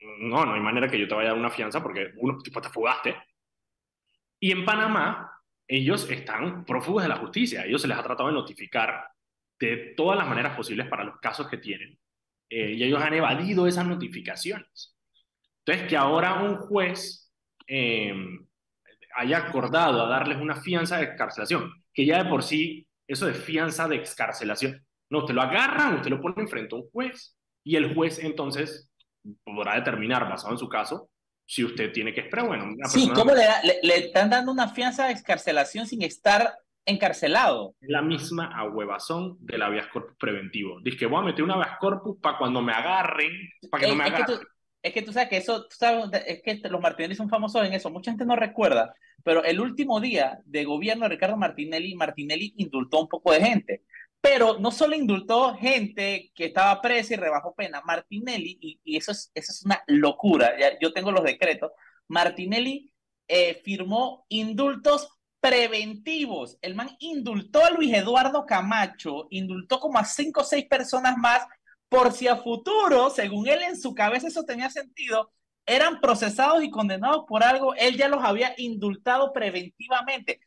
no, 0.00 0.46
no 0.46 0.54
hay 0.54 0.60
manera 0.60 0.88
que 0.88 0.98
yo 0.98 1.06
te 1.06 1.14
vaya 1.14 1.28
a 1.28 1.32
dar 1.32 1.40
una 1.40 1.50
fianza 1.50 1.82
porque 1.82 2.12
uno, 2.16 2.38
tipo, 2.38 2.60
te 2.62 2.70
fugaste, 2.70 3.16
y 4.40 4.52
en 4.52 4.64
Panamá, 4.64 5.30
ellos 5.68 6.10
están 6.10 6.64
prófugos 6.64 7.02
de 7.02 7.10
la 7.10 7.16
justicia. 7.16 7.64
Ellos 7.66 7.82
se 7.82 7.88
les 7.88 7.98
ha 7.98 8.02
tratado 8.02 8.30
de 8.30 8.34
notificar 8.34 9.06
de 9.58 9.92
todas 9.94 10.18
las 10.18 10.26
maneras 10.26 10.56
posibles 10.56 10.88
para 10.88 11.04
los 11.04 11.20
casos 11.20 11.46
que 11.46 11.58
tienen. 11.58 11.98
Eh, 12.48 12.72
y 12.72 12.82
ellos 12.82 13.02
han 13.02 13.12
evadido 13.12 13.66
esas 13.66 13.86
notificaciones. 13.86 14.96
Entonces, 15.64 15.86
que 15.86 15.96
ahora 15.96 16.42
un 16.42 16.56
juez 16.56 17.30
eh, 17.66 18.14
haya 19.14 19.36
acordado 19.36 20.04
a 20.04 20.08
darles 20.08 20.38
una 20.38 20.56
fianza 20.56 20.96
de 20.96 21.04
excarcelación, 21.04 21.70
que 21.92 22.06
ya 22.06 22.24
de 22.24 22.30
por 22.30 22.42
sí, 22.42 22.88
eso 23.06 23.26
de 23.26 23.34
fianza 23.34 23.86
de 23.86 23.96
excarcelación, 23.96 24.84
no, 25.10 25.18
usted 25.18 25.34
lo 25.34 25.42
agarran, 25.42 25.96
usted 25.96 26.10
lo 26.10 26.20
pone 26.20 26.42
enfrente 26.42 26.74
a 26.74 26.78
un 26.78 26.88
juez, 26.90 27.36
y 27.64 27.76
el 27.76 27.94
juez 27.94 28.18
entonces 28.20 28.90
podrá 29.44 29.74
determinar, 29.74 30.28
basado 30.28 30.52
en 30.52 30.58
su 30.58 30.68
caso, 30.68 31.10
si 31.46 31.64
usted 31.64 31.92
tiene 31.92 32.14
que 32.14 32.20
esperar, 32.20 32.46
bueno. 32.46 32.76
Sí, 32.88 33.10
¿cómo 33.12 33.32
le, 33.34 33.44
le, 33.82 34.06
están 34.06 34.30
dando 34.30 34.52
una 34.52 34.68
fianza 34.68 35.06
de 35.06 35.12
excarcelación 35.12 35.86
sin 35.86 36.02
estar 36.02 36.54
encarcelado? 36.86 37.74
La 37.80 38.02
misma 38.02 38.56
ahuevazón 38.56 39.36
del 39.40 39.62
habeas 39.62 39.88
corpus 39.88 40.16
preventivo. 40.18 40.80
Dice 40.80 40.96
que 40.96 41.06
voy 41.06 41.20
a 41.20 41.26
meter 41.26 41.42
un 41.42 41.50
habeas 41.50 41.76
corpus 41.78 42.18
para 42.20 42.38
cuando 42.38 42.62
me 42.62 42.72
agarren, 42.72 43.32
para 43.68 43.82
que 43.82 43.88
no 43.88 43.96
me 43.96 44.04
agarren. 44.04 44.38
Es 44.82 44.94
que, 44.94 45.02
tú, 45.02 45.12
sabes 45.12 45.28
que 45.28 45.36
eso, 45.36 45.64
tú 45.64 45.76
sabes, 45.76 46.04
es 46.26 46.40
que 46.42 46.68
los 46.70 46.80
Martinelli 46.80 47.14
son 47.14 47.28
famosos 47.28 47.66
en 47.66 47.74
eso, 47.74 47.90
mucha 47.90 48.12
gente 48.12 48.24
no 48.24 48.34
recuerda, 48.34 48.94
pero 49.22 49.44
el 49.44 49.60
último 49.60 50.00
día 50.00 50.38
de 50.46 50.64
gobierno 50.64 51.02
de 51.02 51.10
Ricardo 51.10 51.36
Martinelli, 51.36 51.94
Martinelli 51.94 52.54
indultó 52.56 53.02
un 53.02 53.08
poco 53.08 53.32
de 53.32 53.42
gente, 53.42 53.82
Pero 54.20 54.58
no 54.58 54.70
solo 54.70 54.94
indultó 54.94 55.54
gente 55.56 56.30
que 56.34 56.46
estaba 56.46 56.80
presa 56.82 57.14
y 57.14 57.16
rebajó 57.16 57.54
pena, 57.54 57.80
Martinelli, 57.84 58.58
y, 58.84 58.96
eso, 58.96 59.12
es, 59.12 59.62
una 59.64 59.82
locura, 59.86 60.52
yo 60.80 60.92
tengo 60.92 61.10
los 61.10 61.24
decretos, 61.24 61.72
Martinelli 62.08 62.92
eh, 63.28 63.60
firmó 63.64 64.26
indultos 64.28 65.08
preventivos. 65.40 66.58
El 66.60 66.74
man 66.74 66.90
indultó 66.98 67.64
a 67.64 67.70
Luis 67.70 67.94
Eduardo 67.94 68.44
Camacho, 68.44 69.26
indultó 69.30 69.80
como 69.80 69.98
a 69.98 70.04
cinco 70.04 70.42
o 70.42 70.44
seis 70.44 70.66
personas 70.66 71.16
más, 71.16 71.46
por 71.88 72.12
si 72.12 72.28
a 72.28 72.36
futuro, 72.36 73.10
según 73.10 73.48
él 73.48 73.62
en 73.62 73.80
su 73.80 73.94
cabeza 73.94 74.28
eso 74.28 74.44
tenía 74.44 74.70
sentido, 74.70 75.32
eran 75.66 76.00
procesados 76.00 76.62
y 76.62 76.70
condenados 76.70 77.24
por 77.26 77.42
algo, 77.42 77.74
él 77.74 77.96
ya 77.96 78.08
los 78.08 78.22
había 78.22 78.54
indultado 78.58 79.32
preventivamente. 79.32 80.40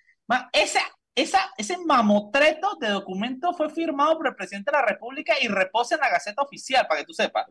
Esa, 0.53 0.81
esa, 1.15 1.51
ese 1.57 1.77
mamotreto 1.77 2.75
de 2.79 2.89
documento 2.89 3.53
fue 3.53 3.69
firmado 3.69 4.17
por 4.17 4.27
el 4.27 4.35
presidente 4.35 4.71
de 4.71 4.77
la 4.77 4.85
República 4.85 5.35
y 5.41 5.47
reposa 5.47 5.95
en 5.95 6.01
la 6.01 6.09
Gaceta 6.09 6.41
Oficial, 6.41 6.87
para 6.87 7.01
que 7.01 7.05
tú 7.05 7.13
sepas. 7.13 7.47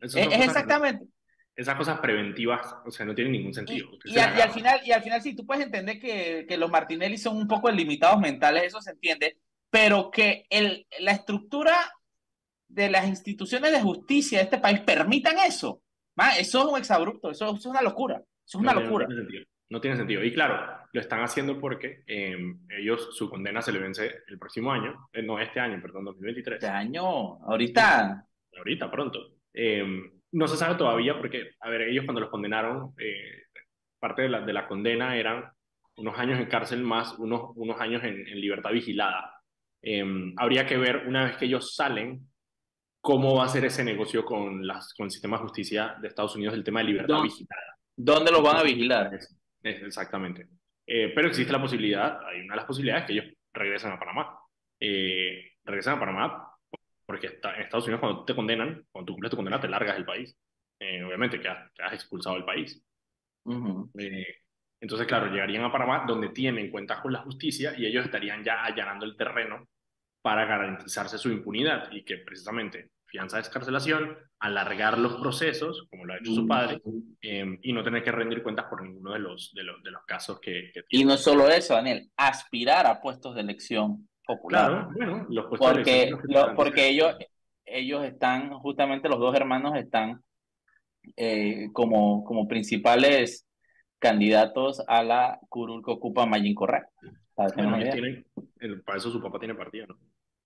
es, 0.00 0.16
exactamente. 0.16 1.06
Esas 1.54 1.74
cosas 1.76 2.00
preventivas, 2.00 2.76
o 2.84 2.90
sea, 2.90 3.06
no 3.06 3.14
tienen 3.14 3.32
ningún 3.32 3.54
sentido. 3.54 3.88
Y, 4.04 4.18
al 4.18 4.50
final, 4.50 4.80
y 4.84 4.92
al 4.92 5.02
final 5.02 5.22
sí, 5.22 5.34
tú 5.34 5.46
puedes 5.46 5.64
entender 5.64 5.98
que, 5.98 6.44
que 6.46 6.58
los 6.58 6.70
Martinelli 6.70 7.16
son 7.16 7.36
un 7.36 7.48
poco 7.48 7.70
limitados 7.70 8.20
mentales, 8.20 8.64
eso 8.64 8.82
se 8.82 8.90
entiende, 8.90 9.38
pero 9.70 10.10
que 10.10 10.46
el, 10.50 10.86
la 11.00 11.12
estructura 11.12 11.74
de 12.68 12.90
las 12.90 13.06
instituciones 13.08 13.72
de 13.72 13.80
justicia 13.80 14.38
de 14.38 14.44
este 14.44 14.58
país 14.58 14.80
permitan 14.80 15.38
eso, 15.38 15.82
eso 16.38 16.60
es 16.60 16.64
un 16.66 16.78
exabrupto, 16.78 17.30
eso, 17.30 17.46
eso 17.46 17.56
es 17.56 17.66
una 17.66 17.82
locura, 17.82 18.16
eso 18.46 18.58
es 18.58 18.62
una 18.62 18.74
locura. 18.74 19.06
No 19.08 19.46
tiene 19.80 19.96
sentido. 19.96 20.22
Y 20.22 20.32
claro, 20.32 20.86
lo 20.92 21.00
están 21.00 21.20
haciendo 21.20 21.58
porque 21.60 22.02
em, 22.06 22.60
ellos, 22.70 23.16
su 23.16 23.28
condena 23.28 23.60
se 23.62 23.72
le 23.72 23.80
vence 23.80 24.22
el 24.28 24.38
próximo 24.38 24.72
año, 24.72 25.08
eh, 25.12 25.22
no, 25.22 25.38
este 25.38 25.60
año, 25.60 25.80
perdón, 25.82 26.04
2023. 26.06 26.56
Este 26.56 26.68
año, 26.68 27.04
ahorita. 27.44 28.24
Ahorita, 28.56 28.90
pronto. 28.90 29.34
Em, 29.52 30.10
no 30.32 30.48
se 30.48 30.56
sabe 30.56 30.76
todavía 30.76 31.16
porque, 31.16 31.50
a 31.60 31.70
ver, 31.70 31.82
ellos 31.82 32.04
cuando 32.04 32.20
los 32.20 32.30
condenaron, 32.30 32.94
eh, 32.98 33.44
parte 33.98 34.22
de 34.22 34.28
la, 34.28 34.40
de 34.40 34.52
la 34.52 34.66
condena 34.66 35.16
eran 35.16 35.50
unos 35.96 36.18
años 36.18 36.38
en 36.38 36.46
cárcel 36.46 36.82
más 36.82 37.18
unos, 37.18 37.52
unos 37.56 37.80
años 37.80 38.02
en, 38.04 38.24
libertad 38.40 38.70
vigilada. 38.70 39.32
Em, 39.82 40.34
habría 40.36 40.66
que 40.66 40.76
ver 40.76 41.06
una 41.06 41.24
vez 41.24 41.36
que 41.36 41.46
ellos 41.46 41.74
salen 41.74 42.28
cómo 43.00 43.36
va 43.36 43.44
a 43.44 43.48
ser 43.48 43.64
ese 43.64 43.84
negocio 43.84 44.24
con, 44.24 44.66
las, 44.66 44.92
con 44.94 45.04
el 45.04 45.10
sistema 45.10 45.36
de 45.36 45.44
justicia 45.44 45.96
de 46.00 46.08
Estados 46.08 46.34
Unidos, 46.36 46.54
el 46.54 46.64
tema 46.64 46.80
de 46.80 46.86
libertad 46.86 47.22
vigilada. 47.22 47.78
¿Dónde 47.96 48.30
los 48.30 48.42
van 48.42 48.56
a 48.56 48.62
vigilar? 48.62 49.10
Exactamente. 49.70 50.48
Eh, 50.86 51.12
pero 51.14 51.28
existe 51.28 51.52
la 51.52 51.60
posibilidad, 51.60 52.24
hay 52.26 52.42
una 52.42 52.54
de 52.54 52.56
las 52.56 52.66
posibilidades 52.66 53.06
que 53.06 53.12
ellos 53.14 53.26
regresen 53.52 53.92
a 53.92 53.98
Panamá. 53.98 54.38
Eh, 54.78 55.52
regresan 55.64 55.96
a 55.96 56.00
Panamá 56.00 56.52
porque 57.04 57.28
está, 57.28 57.54
en 57.54 57.62
Estados 57.62 57.84
Unidos 57.86 58.00
cuando 58.00 58.24
te 58.24 58.34
condenan, 58.34 58.86
cuando 58.90 59.06
tú 59.06 59.12
cumples 59.14 59.30
tu 59.30 59.36
condena, 59.36 59.60
te 59.60 59.68
largas 59.68 59.96
del 59.96 60.04
país. 60.04 60.36
Eh, 60.78 61.02
obviamente 61.02 61.40
que 61.40 61.48
has, 61.48 61.70
has, 61.78 61.92
expulsado 61.94 62.36
del 62.36 62.44
país. 62.44 62.82
entonces, 64.80 65.06
claro, 65.06 65.30
llegarían 65.30 65.64
a 65.64 65.72
Panamá 65.72 66.04
donde 66.06 66.28
tienen 66.30 66.70
cuentas 66.70 67.00
con 67.00 67.12
la 67.12 67.20
justicia 67.20 67.74
y 67.76 67.86
ellos 67.86 68.04
estarían 68.04 68.44
ya 68.44 68.64
allanando 68.64 69.06
el 69.06 69.16
terreno 69.16 69.68
para 70.20 70.44
garantizarse 70.44 71.18
su 71.18 71.30
impunidad 71.30 71.90
y 71.92 72.04
que 72.04 72.18
precisamente 72.18 72.90
fianza 73.16 73.38
de 73.38 73.42
escarcelación, 73.44 74.14
alargar 74.40 74.98
los 74.98 75.14
procesos, 75.16 75.86
como 75.88 76.04
lo 76.04 76.12
ha 76.12 76.18
hecho 76.18 76.34
su 76.34 76.46
padre, 76.46 76.82
em, 77.22 77.58
y 77.62 77.72
no 77.72 77.82
tener 77.82 78.04
que 78.04 78.12
rendir 78.12 78.42
cuentas 78.42 78.66
por 78.66 78.82
ninguno 78.82 79.14
de 79.14 79.20
los, 79.20 79.54
de 79.54 79.64
los, 79.64 79.82
de 79.82 79.90
los 79.90 80.04
casos 80.04 80.38
que, 80.38 80.70
que 80.74 80.82
Y 80.90 81.02
no 81.06 81.16
solo 81.16 81.48
eso, 81.48 81.72
Daniel, 81.72 82.10
aspirar 82.14 82.86
a 82.86 83.00
puestos 83.00 83.34
de 83.34 83.40
elección 83.40 84.06
popular. 84.26 84.70
Claro, 84.70 84.90
bueno, 84.94 85.26
los 85.30 85.46
puestos 85.46 85.72
porque, 85.72 85.90
de 85.90 86.02
elección. 86.08 86.54
porque 86.56 86.88
ellos, 86.88 87.16
ellos 87.64 88.04
están, 88.04 88.50
justamente 88.58 89.08
los 89.08 89.18
dos 89.18 89.34
hermanos 89.34 89.76
están 89.76 90.20
eh, 91.16 91.70
como, 91.72 92.22
como 92.22 92.46
principales 92.46 93.46
candidatos 93.98 94.82
a 94.86 95.02
la 95.02 95.40
curul 95.48 95.82
que 95.82 95.90
ocupa 95.90 96.26
Mayin 96.26 96.54
Correa. 96.54 96.86
Para, 97.34 97.54
para 97.54 98.98
eso 98.98 99.10
su 99.10 99.22
papá 99.22 99.38
tiene 99.38 99.54
partido, 99.54 99.86
¿no? 99.86 99.96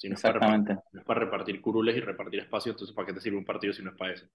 Si 0.01 0.09
no 0.09 0.15
Exactamente. 0.15 0.73
Es 0.73 0.79
para, 0.79 0.89
no 0.93 1.01
es 1.01 1.07
para 1.07 1.21
repartir 1.21 1.61
curules 1.61 1.95
y 1.95 2.01
repartir 2.01 2.41
espacio, 2.41 2.73
entonces 2.73 2.97
¿para 2.97 3.07
qué 3.07 3.13
te 3.13 3.21
sirve 3.21 3.37
un 3.37 3.45
partido 3.45 3.75
si 3.75 3.83
no 3.83 3.91
es 3.91 3.97
para 3.99 4.15
eso? 4.15 4.27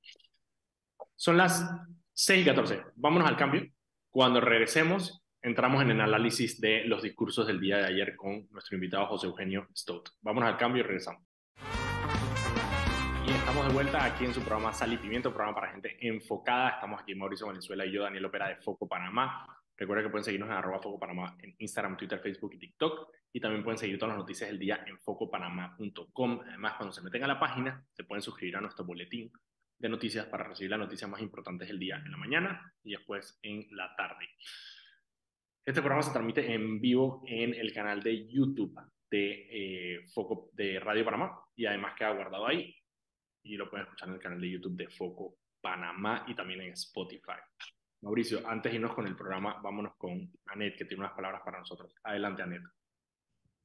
Son 1.15 1.37
las 1.37 1.67
6 2.13 2.43
y 2.43 2.45
14. 2.45 2.83
Vámonos 2.95 3.27
al 3.27 3.35
cambio. 3.35 3.65
Cuando 4.11 4.39
regresemos, 4.39 5.23
entramos 5.41 5.81
en 5.81 5.89
el 5.89 6.01
análisis 6.01 6.61
de 6.61 6.85
los 6.85 7.01
discursos 7.01 7.47
del 7.47 7.59
día 7.59 7.77
de 7.77 7.85
ayer 7.85 8.15
con 8.15 8.47
nuestro 8.51 8.75
invitado 8.75 9.07
José 9.07 9.25
Eugenio 9.25 9.67
Stout. 9.75 10.09
Vámonos 10.21 10.49
al 10.49 10.57
cambio 10.57 10.83
y 10.83 10.85
regresamos. 10.85 11.23
Y 13.27 13.31
estamos 13.31 13.67
de 13.67 13.73
vuelta 13.73 14.05
aquí 14.05 14.25
en 14.25 14.35
su 14.35 14.41
programa 14.41 14.71
Sal 14.71 14.93
y 14.93 14.97
Pimiento, 14.97 15.33
programa 15.33 15.55
para 15.55 15.71
gente 15.71 15.97
enfocada. 15.99 16.69
Estamos 16.69 17.01
aquí 17.01 17.15
Mauricio 17.15 17.47
Valenzuela 17.47 17.87
y 17.87 17.91
yo, 17.91 18.03
Daniel 18.03 18.25
Opera 18.25 18.49
de 18.49 18.57
Foco 18.57 18.87
Panamá. 18.87 19.47
Recuerda 19.77 20.03
que 20.03 20.09
pueden 20.09 20.23
seguirnos 20.23 20.49
en 20.49 20.55
arroba 20.55 20.79
Foco 20.79 20.99
Panamá 20.99 21.35
en 21.41 21.55
Instagram, 21.57 21.97
Twitter, 21.97 22.19
Facebook 22.19 22.53
y 22.53 22.59
TikTok. 22.59 23.11
Y 23.33 23.39
también 23.39 23.63
pueden 23.63 23.77
seguir 23.77 23.97
todas 23.97 24.15
las 24.15 24.19
noticias 24.19 24.49
del 24.49 24.59
día 24.59 24.83
en 24.87 24.97
focopanamá.com. 24.99 26.41
Además, 26.47 26.73
cuando 26.77 26.93
se 26.93 27.01
meten 27.01 27.23
a 27.23 27.27
la 27.27 27.39
página, 27.39 27.85
se 27.91 28.05
pueden 28.05 28.21
suscribir 28.21 28.55
a 28.55 28.61
nuestro 28.61 28.85
boletín 28.85 29.31
de 29.77 29.89
noticias 29.89 30.25
para 30.27 30.45
recibir 30.45 30.71
las 30.71 30.79
noticias 30.79 31.09
más 31.09 31.21
importantes 31.21 31.67
del 31.67 31.79
día 31.79 31.97
en 31.97 32.11
la 32.11 32.17
mañana 32.17 32.73
y 32.83 32.91
después 32.91 33.37
en 33.41 33.67
la 33.71 33.93
tarde. 33.95 34.29
Este 35.65 35.81
programa 35.81 36.03
se 36.03 36.11
transmite 36.11 36.53
en 36.53 36.79
vivo 36.79 37.23
en 37.27 37.53
el 37.53 37.73
canal 37.73 38.01
de 38.01 38.27
YouTube 38.27 38.79
de 39.09 39.47
eh, 39.49 40.07
Foco 40.13 40.49
de 40.53 40.79
Radio 40.79 41.03
Panamá 41.03 41.39
y 41.55 41.65
además 41.65 41.95
queda 41.97 42.11
guardado 42.11 42.47
ahí 42.47 42.73
y 43.43 43.57
lo 43.57 43.69
pueden 43.69 43.85
escuchar 43.85 44.09
en 44.09 44.15
el 44.15 44.21
canal 44.21 44.41
de 44.41 44.49
YouTube 44.49 44.77
de 44.77 44.89
Foco 44.89 45.37
Panamá 45.61 46.25
y 46.27 46.35
también 46.35 46.61
en 46.61 46.73
Spotify. 46.73 47.39
Mauricio, 48.05 48.47
antes 48.47 48.71
de 48.71 48.75
irnos 48.75 48.93
con 48.93 49.07
el 49.07 49.15
programa, 49.15 49.59
vámonos 49.63 49.95
con 49.97 50.31
Anet, 50.45 50.77
que 50.77 50.85
tiene 50.85 51.03
unas 51.03 51.15
palabras 51.15 51.41
para 51.43 51.57
nosotros. 51.57 51.91
Adelante, 52.03 52.43
Anet. 52.43 52.61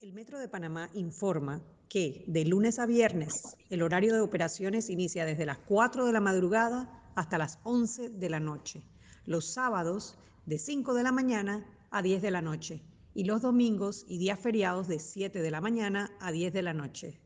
El 0.01 0.15
Metro 0.15 0.39
de 0.39 0.49
Panamá 0.49 0.89
informa 0.95 1.63
que 1.91 2.25
de 2.27 2.47
lunes 2.47 2.79
a 2.79 2.87
viernes 2.87 3.55
el 3.69 3.83
horario 3.83 4.15
de 4.15 4.23
operaciones 4.23 4.89
inicia 4.89 5.27
desde 5.27 5.45
las 5.45 5.59
4 5.59 6.07
de 6.07 6.13
la 6.13 6.23
madrugada 6.23 7.13
hasta 7.17 7.37
las 7.37 7.59
11 7.65 8.09
de 8.09 8.31
la 8.31 8.41
noche. 8.41 8.83
Los 9.27 9.53
sábados 9.53 10.19
de 10.47 10.57
5 10.57 10.95
de 10.95 11.03
la 11.03 11.13
mañana 11.13 11.67
a 11.91 12.01
10 12.01 12.23
de 12.23 12.31
la 12.31 12.41
noche 12.41 12.83
y 13.13 13.25
los 13.25 13.43
domingos 13.43 14.07
y 14.09 14.17
días 14.17 14.41
feriados 14.41 14.89
de 14.89 15.01
7 15.01 15.43
de 15.43 15.51
la 15.51 15.61
mañana 15.61 16.17
a 16.19 16.33
10 16.33 16.55
de 16.55 16.63
la 16.63 16.73
noche. 16.73 17.21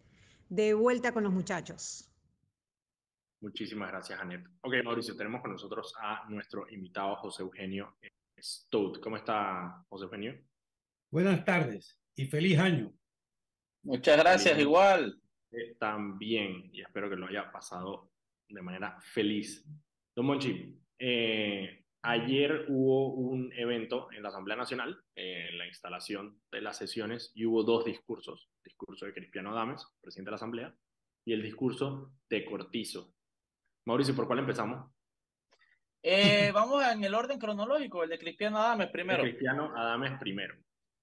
De 0.48 0.74
vuelta 0.74 1.12
con 1.12 1.22
los 1.22 1.32
muchachos. 1.32 2.10
Muchísimas 3.44 3.90
gracias, 3.90 4.18
Anet. 4.18 4.42
Ok, 4.62 4.72
Mauricio, 4.82 5.14
tenemos 5.14 5.42
con 5.42 5.52
nosotros 5.52 5.92
a 6.00 6.24
nuestro 6.30 6.66
invitado 6.70 7.14
José 7.16 7.42
Eugenio 7.42 7.94
Stout. 8.40 9.00
¿Cómo 9.00 9.18
está, 9.18 9.84
José 9.90 10.04
Eugenio? 10.04 10.40
Buenas 11.10 11.44
tardes 11.44 12.00
y 12.16 12.24
feliz 12.24 12.58
año. 12.58 12.90
Muchas 13.82 14.16
gracias, 14.16 14.58
igual. 14.58 15.20
también, 15.78 16.70
y 16.72 16.80
espero 16.80 17.10
que 17.10 17.16
lo 17.16 17.26
haya 17.26 17.52
pasado 17.52 18.10
de 18.48 18.62
manera 18.62 18.98
feliz. 19.02 19.62
Don 20.16 20.24
Monchi, 20.24 20.80
eh, 20.98 21.84
ayer 22.00 22.64
hubo 22.70 23.12
un 23.12 23.52
evento 23.52 24.10
en 24.12 24.22
la 24.22 24.30
Asamblea 24.30 24.56
Nacional, 24.56 24.98
en 25.14 25.58
la 25.58 25.66
instalación 25.66 26.40
de 26.50 26.62
las 26.62 26.78
sesiones, 26.78 27.30
y 27.34 27.44
hubo 27.44 27.62
dos 27.62 27.84
discursos. 27.84 28.48
El 28.56 28.70
discurso 28.70 29.04
de 29.04 29.12
Cristiano 29.12 29.50
Adames, 29.50 29.86
presidente 30.00 30.28
de 30.28 30.32
la 30.32 30.36
Asamblea, 30.36 30.74
y 31.26 31.34
el 31.34 31.42
discurso 31.42 32.10
de 32.30 32.46
Cortizo, 32.46 33.14
Mauricio, 33.86 34.14
¿por 34.14 34.26
cuál 34.26 34.38
empezamos? 34.38 34.90
Eh, 36.02 36.50
vamos 36.52 36.82
en 36.84 37.04
el 37.04 37.14
orden 37.14 37.38
cronológico, 37.38 38.02
el 38.02 38.10
de 38.10 38.18
Cristiano 38.18 38.58
Adames 38.58 38.88
primero. 38.88 39.22
El 39.22 39.30
Cristiano 39.30 39.72
Adames 39.76 40.18
primero. 40.18 40.54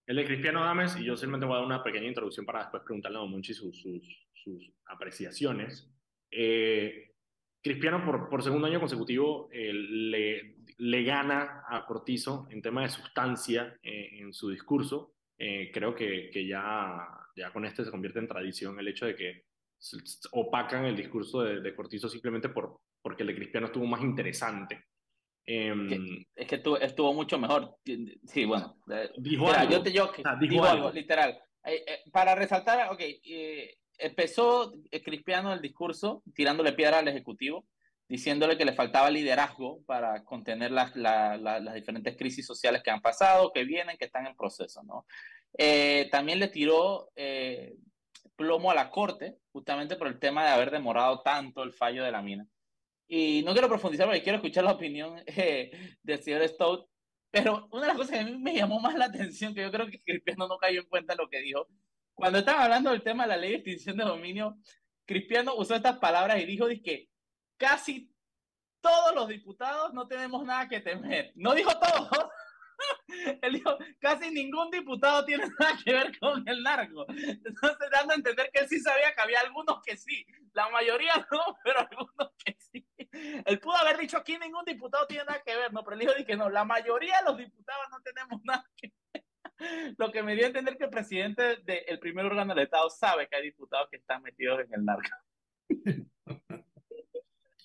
El 0.05 0.15
de 0.15 0.25
Cristiano 0.25 0.63
Adames, 0.63 0.95
y 0.97 1.05
yo 1.05 1.15
simplemente 1.15 1.45
voy 1.45 1.55
a 1.55 1.57
dar 1.57 1.65
una 1.65 1.83
pequeña 1.83 2.07
introducción 2.07 2.45
para 2.45 2.59
después 2.59 2.83
preguntarle 2.83 3.17
a 3.17 3.21
Don 3.21 3.31
Monchi 3.31 3.53
sus, 3.53 3.81
sus, 3.81 4.73
apreciaciones. 4.85 5.91
Eh, 6.31 7.13
Cristiano, 7.63 8.03
por, 8.03 8.29
por 8.29 8.41
segundo 8.41 8.67
año 8.67 8.79
consecutivo, 8.79 9.49
eh, 9.51 9.71
le, 9.73 10.55
le 10.77 11.03
gana 11.03 11.63
a 11.67 11.85
Cortizo 11.85 12.47
en 12.49 12.61
tema 12.61 12.81
de 12.81 12.89
sustancia 12.89 13.77
en 13.83 14.33
su 14.33 14.49
discurso. 14.49 15.13
creo 15.37 15.93
que, 15.93 16.31
que 16.31 16.47
ya, 16.47 17.07
ya 17.35 17.53
con 17.53 17.65
este 17.65 17.85
se 17.85 17.91
convierte 17.91 18.19
en 18.19 18.27
tradición 18.27 18.79
el 18.79 18.87
hecho 18.87 19.05
de 19.05 19.15
que 19.15 19.50
opacan 20.31 20.85
el 20.85 20.95
discurso 20.95 21.41
de, 21.41 21.61
de, 21.61 21.75
Cortizo 21.75 22.07
simplemente 22.07 22.49
por, 22.49 22.81
porque 23.01 23.23
el 23.23 23.27
de 23.27 23.35
Cristiano 23.35 23.67
estuvo 23.67 23.85
más 23.85 24.01
interesante. 24.01 24.85
Em, 25.45 26.23
es 26.35 26.47
que 26.47 26.55
estuvo, 26.55 26.77
estuvo, 26.77 27.13
mucho 27.13 27.39
mejor. 27.39 27.75
Sí, 28.25 28.45
bueno. 28.45 28.77
Dijo 29.17 29.51
algo. 29.51 29.71
Yo 29.71 29.81
te, 29.81 29.91
yo, 29.91 30.11
dijo, 30.39 30.63
algo. 30.63 30.91
literal. 30.91 31.37
Eh, 31.65 31.83
eh, 31.87 31.99
para 32.11 32.35
resaltar, 32.35 32.91
ok, 32.91 32.99
eh, 32.99 33.77
empezó 33.97 34.73
Cristiano 35.03 35.53
el 35.53 35.61
discurso 35.61 36.23
tirándole 36.33 36.73
piedra 36.73 36.99
al 36.99 37.07
Ejecutivo, 37.07 37.65
diciéndole 38.07 38.57
que 38.57 38.65
le 38.65 38.73
faltaba 38.73 39.09
liderazgo 39.09 39.81
para 39.85 40.23
contener 40.23 40.71
las, 40.71 40.95
las 40.95 41.73
diferentes 41.73 42.15
crisis 42.17 42.45
sociales 42.45 42.81
que 42.83 42.91
han 42.91 43.01
pasado, 43.01 43.51
que 43.53 43.63
vienen, 43.63 43.97
que 43.97 44.05
están 44.05 44.27
en 44.27 44.35
proceso, 44.35 44.83
¿no? 44.83 45.05
también 46.11 46.39
le 46.39 46.47
tiró 46.47 47.09
plomo 48.35 48.71
a 48.71 48.75
la 48.75 48.89
corte, 48.89 49.39
justamente 49.51 49.95
por 49.95 50.07
el 50.07 50.19
tema 50.19 50.43
de 50.43 50.51
haber 50.51 50.71
demorado 50.71 51.21
tanto 51.21 51.63
el 51.63 51.73
fallo 51.73 52.03
de 52.03 52.11
la 52.11 52.21
mina. 52.21 52.47
Y 53.07 53.43
no 53.43 53.53
quiero 53.53 53.67
profundizar 53.67 54.07
porque 54.07 54.23
quiero 54.23 54.37
escuchar 54.37 54.63
la 54.63 54.71
opinión 54.71 55.21
eh, 55.27 55.97
del 56.01 56.23
señor 56.23 56.47
Stout, 56.47 56.87
pero 57.29 57.67
una 57.71 57.83
de 57.83 57.87
las 57.87 57.97
cosas 57.97 58.11
que 58.11 58.19
a 58.19 58.25
mí 58.25 58.37
me 58.37 58.55
llamó 58.55 58.79
más 58.79 58.95
la 58.95 59.05
atención, 59.05 59.53
que 59.53 59.61
yo 59.61 59.71
creo 59.71 59.87
que 59.87 60.01
Cristiano 60.01 60.47
no 60.47 60.57
cayó 60.57 60.81
en 60.81 60.87
cuenta 60.87 61.15
lo 61.15 61.29
que 61.29 61.41
dijo, 61.41 61.67
cuando 62.13 62.39
estaban 62.39 62.63
hablando 62.63 62.91
del 62.91 63.03
tema 63.03 63.23
de 63.23 63.29
la 63.29 63.37
ley 63.37 63.51
de 63.51 63.55
extinción 63.57 63.97
de 63.97 64.03
dominio, 64.03 64.57
Cristiano 65.05 65.55
usó 65.55 65.75
estas 65.75 65.97
palabras 65.97 66.39
y 66.39 66.45
dijo 66.45 66.67
que 66.83 67.09
casi 67.57 68.11
todos 68.81 69.15
los 69.15 69.27
diputados 69.27 69.93
no 69.93 70.07
tenemos 70.07 70.43
nada 70.45 70.67
que 70.67 70.79
temer. 70.79 71.31
No 71.35 71.53
dijo 71.53 71.71
todos, 71.79 72.09
Él 73.41 73.53
dijo, 73.53 73.77
casi 73.99 74.31
ningún 74.31 74.69
diputado 74.71 75.25
tiene 75.25 75.45
nada 75.59 75.77
que 75.83 75.93
ver 75.93 76.19
con 76.19 76.47
el 76.47 76.63
narco. 76.63 77.05
Entonces, 77.09 77.89
dando 77.91 78.13
a 78.13 78.15
entender 78.15 78.49
que 78.53 78.61
él 78.61 78.67
sí 78.69 78.79
sabía 78.79 79.13
que 79.13 79.21
había 79.21 79.41
algunos 79.41 79.81
que 79.83 79.97
sí. 79.97 80.25
La 80.53 80.69
mayoría 80.69 81.13
no, 81.31 81.57
pero 81.63 81.79
algunos 81.79 82.33
que 82.43 82.55
sí. 82.59 82.85
Él 83.45 83.59
pudo 83.59 83.75
haber 83.77 83.97
dicho, 83.97 84.17
aquí 84.17 84.37
ningún 84.37 84.65
diputado 84.65 85.05
tiene 85.07 85.25
nada 85.25 85.41
que 85.45 85.55
ver, 85.55 85.73
no, 85.73 85.83
pero 85.83 85.95
él 85.95 85.99
dijo 85.99 86.13
que 86.25 86.37
no, 86.37 86.49
la 86.49 86.63
mayoría 86.63 87.17
de 87.17 87.25
los 87.25 87.37
diputados 87.37 87.85
no 87.91 88.01
tenemos 88.01 88.41
nada 88.43 88.65
que 88.77 88.91
ver. 89.13 89.25
Lo 89.97 90.11
que 90.11 90.23
me 90.23 90.33
dio 90.35 90.45
a 90.45 90.47
entender 90.47 90.77
que 90.77 90.85
el 90.85 90.89
presidente 90.89 91.57
del 91.57 91.99
primer 91.99 92.25
órgano 92.25 92.55
del 92.55 92.63
Estado 92.63 92.89
sabe 92.89 93.27
que 93.27 93.35
hay 93.35 93.43
diputados 93.43 93.89
que 93.91 93.97
están 93.97 94.23
metidos 94.23 94.61
en 94.61 94.73
el 94.73 94.85
narco. 94.85 95.09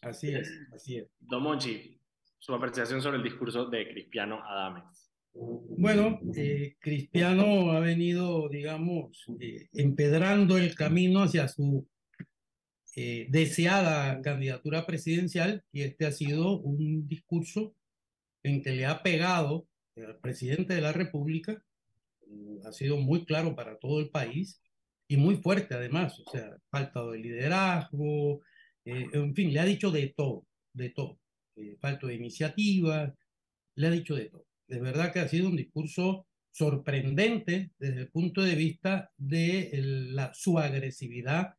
Así 0.03 0.35
es, 0.35 0.51
así 0.75 0.99
es. 0.99 1.09
Don 1.19 1.43
Monchi, 1.43 1.99
su 2.39 2.55
apreciación 2.55 3.03
sobre 3.03 3.19
el 3.19 3.23
discurso 3.23 3.67
de 3.67 3.89
Cristiano 3.89 4.43
Adames. 4.45 5.07
Bueno, 5.39 6.19
eh, 6.35 6.77
Cristiano 6.79 7.73
ha 7.73 7.81
venido, 7.81 8.49
digamos, 8.49 9.27
eh, 9.39 9.69
empedrando 9.75 10.57
el 10.57 10.75
camino 10.75 11.23
hacia 11.23 11.47
su 11.49 11.87
eh, 12.97 13.27
deseada 13.29 14.23
candidatura 14.23 14.87
presidencial 14.87 15.63
y 15.73 15.83
este 15.83 16.07
ha 16.07 16.13
sido 16.13 16.59
un 16.61 17.07
discurso 17.07 17.75
en 18.43 18.63
que 18.63 18.73
le 18.73 18.87
ha 18.87 19.03
pegado 19.03 19.67
al 19.97 20.19
presidente 20.19 20.75
de 20.75 20.81
la 20.81 20.93
República, 20.93 21.63
ha 22.65 22.73
sido 22.73 22.97
muy 22.97 23.27
claro 23.27 23.55
para 23.55 23.79
todo 23.79 24.01
el 24.01 24.09
país 24.09 24.63
y 25.07 25.19
muy 25.19 25.37
fuerte 25.37 25.75
además, 25.75 26.19
o 26.21 26.31
sea, 26.31 26.57
falta 26.71 27.05
de 27.05 27.19
liderazgo, 27.19 28.41
en 28.85 29.35
fin, 29.35 29.53
le 29.53 29.61
ha 29.61 29.65
dicho 29.65 29.91
de 29.91 30.15
todo, 30.17 30.47
de 30.73 30.91
todo, 30.91 31.19
falta 31.81 32.07
de 32.07 32.15
iniciativa, 32.15 33.15
le 33.75 33.87
ha 33.87 33.91
dicho 33.91 34.15
de 34.15 34.27
todo 34.27 34.47
de 34.69 34.81
verdad 34.81 35.13
que 35.13 35.21
ha 35.21 35.29
sido 35.29 35.49
un 35.49 35.57
discurso 35.57 36.27
sorprendente 36.51 37.71
desde 37.79 38.01
el 38.03 38.09
punto 38.09 38.43
de 38.43 38.55
vista 38.55 39.11
de 39.17 39.71
la, 39.75 40.33
su 40.35 40.59
agresividad 40.59 41.55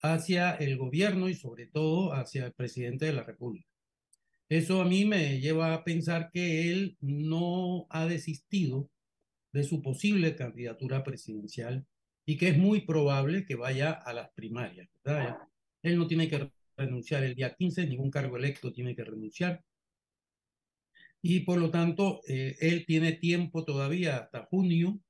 hacia 0.00 0.52
el 0.52 0.76
gobierno 0.76 1.28
y 1.28 1.34
sobre 1.34 1.66
todo 1.66 2.12
hacia 2.12 2.46
el 2.46 2.52
presidente 2.52 3.06
de 3.06 3.12
la 3.12 3.24
República. 3.24 3.68
Eso 4.48 4.80
a 4.80 4.86
mí 4.86 5.04
me 5.04 5.40
lleva 5.40 5.74
a 5.74 5.84
pensar 5.84 6.30
que 6.32 6.72
él 6.72 6.96
no 7.00 7.86
ha 7.90 8.06
desistido 8.06 8.88
de 9.52 9.64
su 9.64 9.82
posible 9.82 10.34
candidatura 10.36 11.04
presidencial 11.04 11.86
y 12.24 12.38
que 12.38 12.48
es 12.48 12.58
muy 12.58 12.82
probable 12.82 13.44
que 13.44 13.56
vaya 13.56 13.90
a 13.90 14.12
las 14.14 14.30
primarias. 14.30 14.88
Él 15.82 15.98
no 15.98 16.06
tiene 16.06 16.28
que 16.28 16.50
renunciar 16.78 17.24
el 17.24 17.34
día 17.34 17.54
15, 17.54 17.86
ningún 17.86 18.10
cargo 18.10 18.36
electo 18.36 18.72
tiene 18.72 18.94
que 18.96 19.04
renunciar 19.04 19.62
y 21.22 21.40
por 21.40 21.58
lo 21.58 21.70
tanto 21.70 22.20
eh, 22.28 22.56
él 22.60 22.84
tiene 22.86 23.12
tiempo 23.12 23.64
todavía 23.64 24.18
hasta 24.18 24.46
junio 24.46 25.00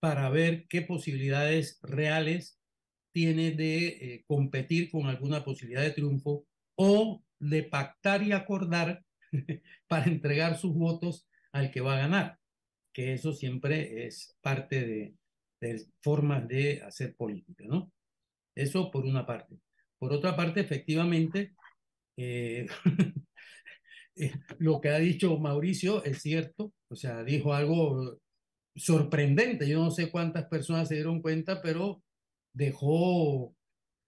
para 0.00 0.28
ver 0.30 0.66
qué 0.68 0.82
posibilidades 0.82 1.80
reales 1.82 2.60
tiene 3.12 3.52
de 3.52 3.86
eh, 3.88 4.24
competir 4.26 4.90
con 4.90 5.06
alguna 5.06 5.44
posibilidad 5.44 5.82
de 5.82 5.92
triunfo 5.92 6.46
o 6.76 7.24
de 7.38 7.64
pactar 7.64 8.22
y 8.22 8.32
acordar 8.32 9.04
para 9.88 10.06
entregar 10.06 10.58
sus 10.58 10.74
votos 10.74 11.26
al 11.52 11.70
que 11.70 11.80
va 11.80 11.94
a 11.96 12.00
ganar, 12.00 12.38
que 12.92 13.14
eso 13.14 13.32
siempre 13.32 14.06
es 14.06 14.36
parte 14.42 14.86
de, 14.86 15.14
de 15.60 15.86
formas 16.02 16.46
de 16.46 16.82
hacer 16.82 17.16
política, 17.16 17.64
¿no? 17.66 17.90
Eso 18.54 18.90
por 18.90 19.04
una 19.06 19.26
parte. 19.26 19.56
Por 19.98 20.12
otra 20.12 20.36
parte, 20.36 20.60
efectivamente, 20.60 21.54
eh, 22.16 22.66
Eh, 24.16 24.32
lo 24.58 24.80
que 24.80 24.88
ha 24.88 24.98
dicho 24.98 25.36
Mauricio 25.38 26.02
es 26.04 26.22
cierto, 26.22 26.72
o 26.88 26.96
sea, 26.96 27.22
dijo 27.22 27.52
algo 27.52 28.18
sorprendente. 28.74 29.68
Yo 29.68 29.82
no 29.82 29.90
sé 29.90 30.10
cuántas 30.10 30.46
personas 30.46 30.88
se 30.88 30.94
dieron 30.94 31.20
cuenta, 31.22 31.60
pero 31.62 32.02
dejó 32.52 33.54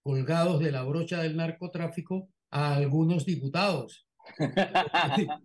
colgados 0.03 0.59
de 0.61 0.71
la 0.71 0.83
brocha 0.83 1.21
del 1.21 1.37
narcotráfico 1.37 2.29
a 2.51 2.75
algunos 2.75 3.25
diputados. 3.25 4.07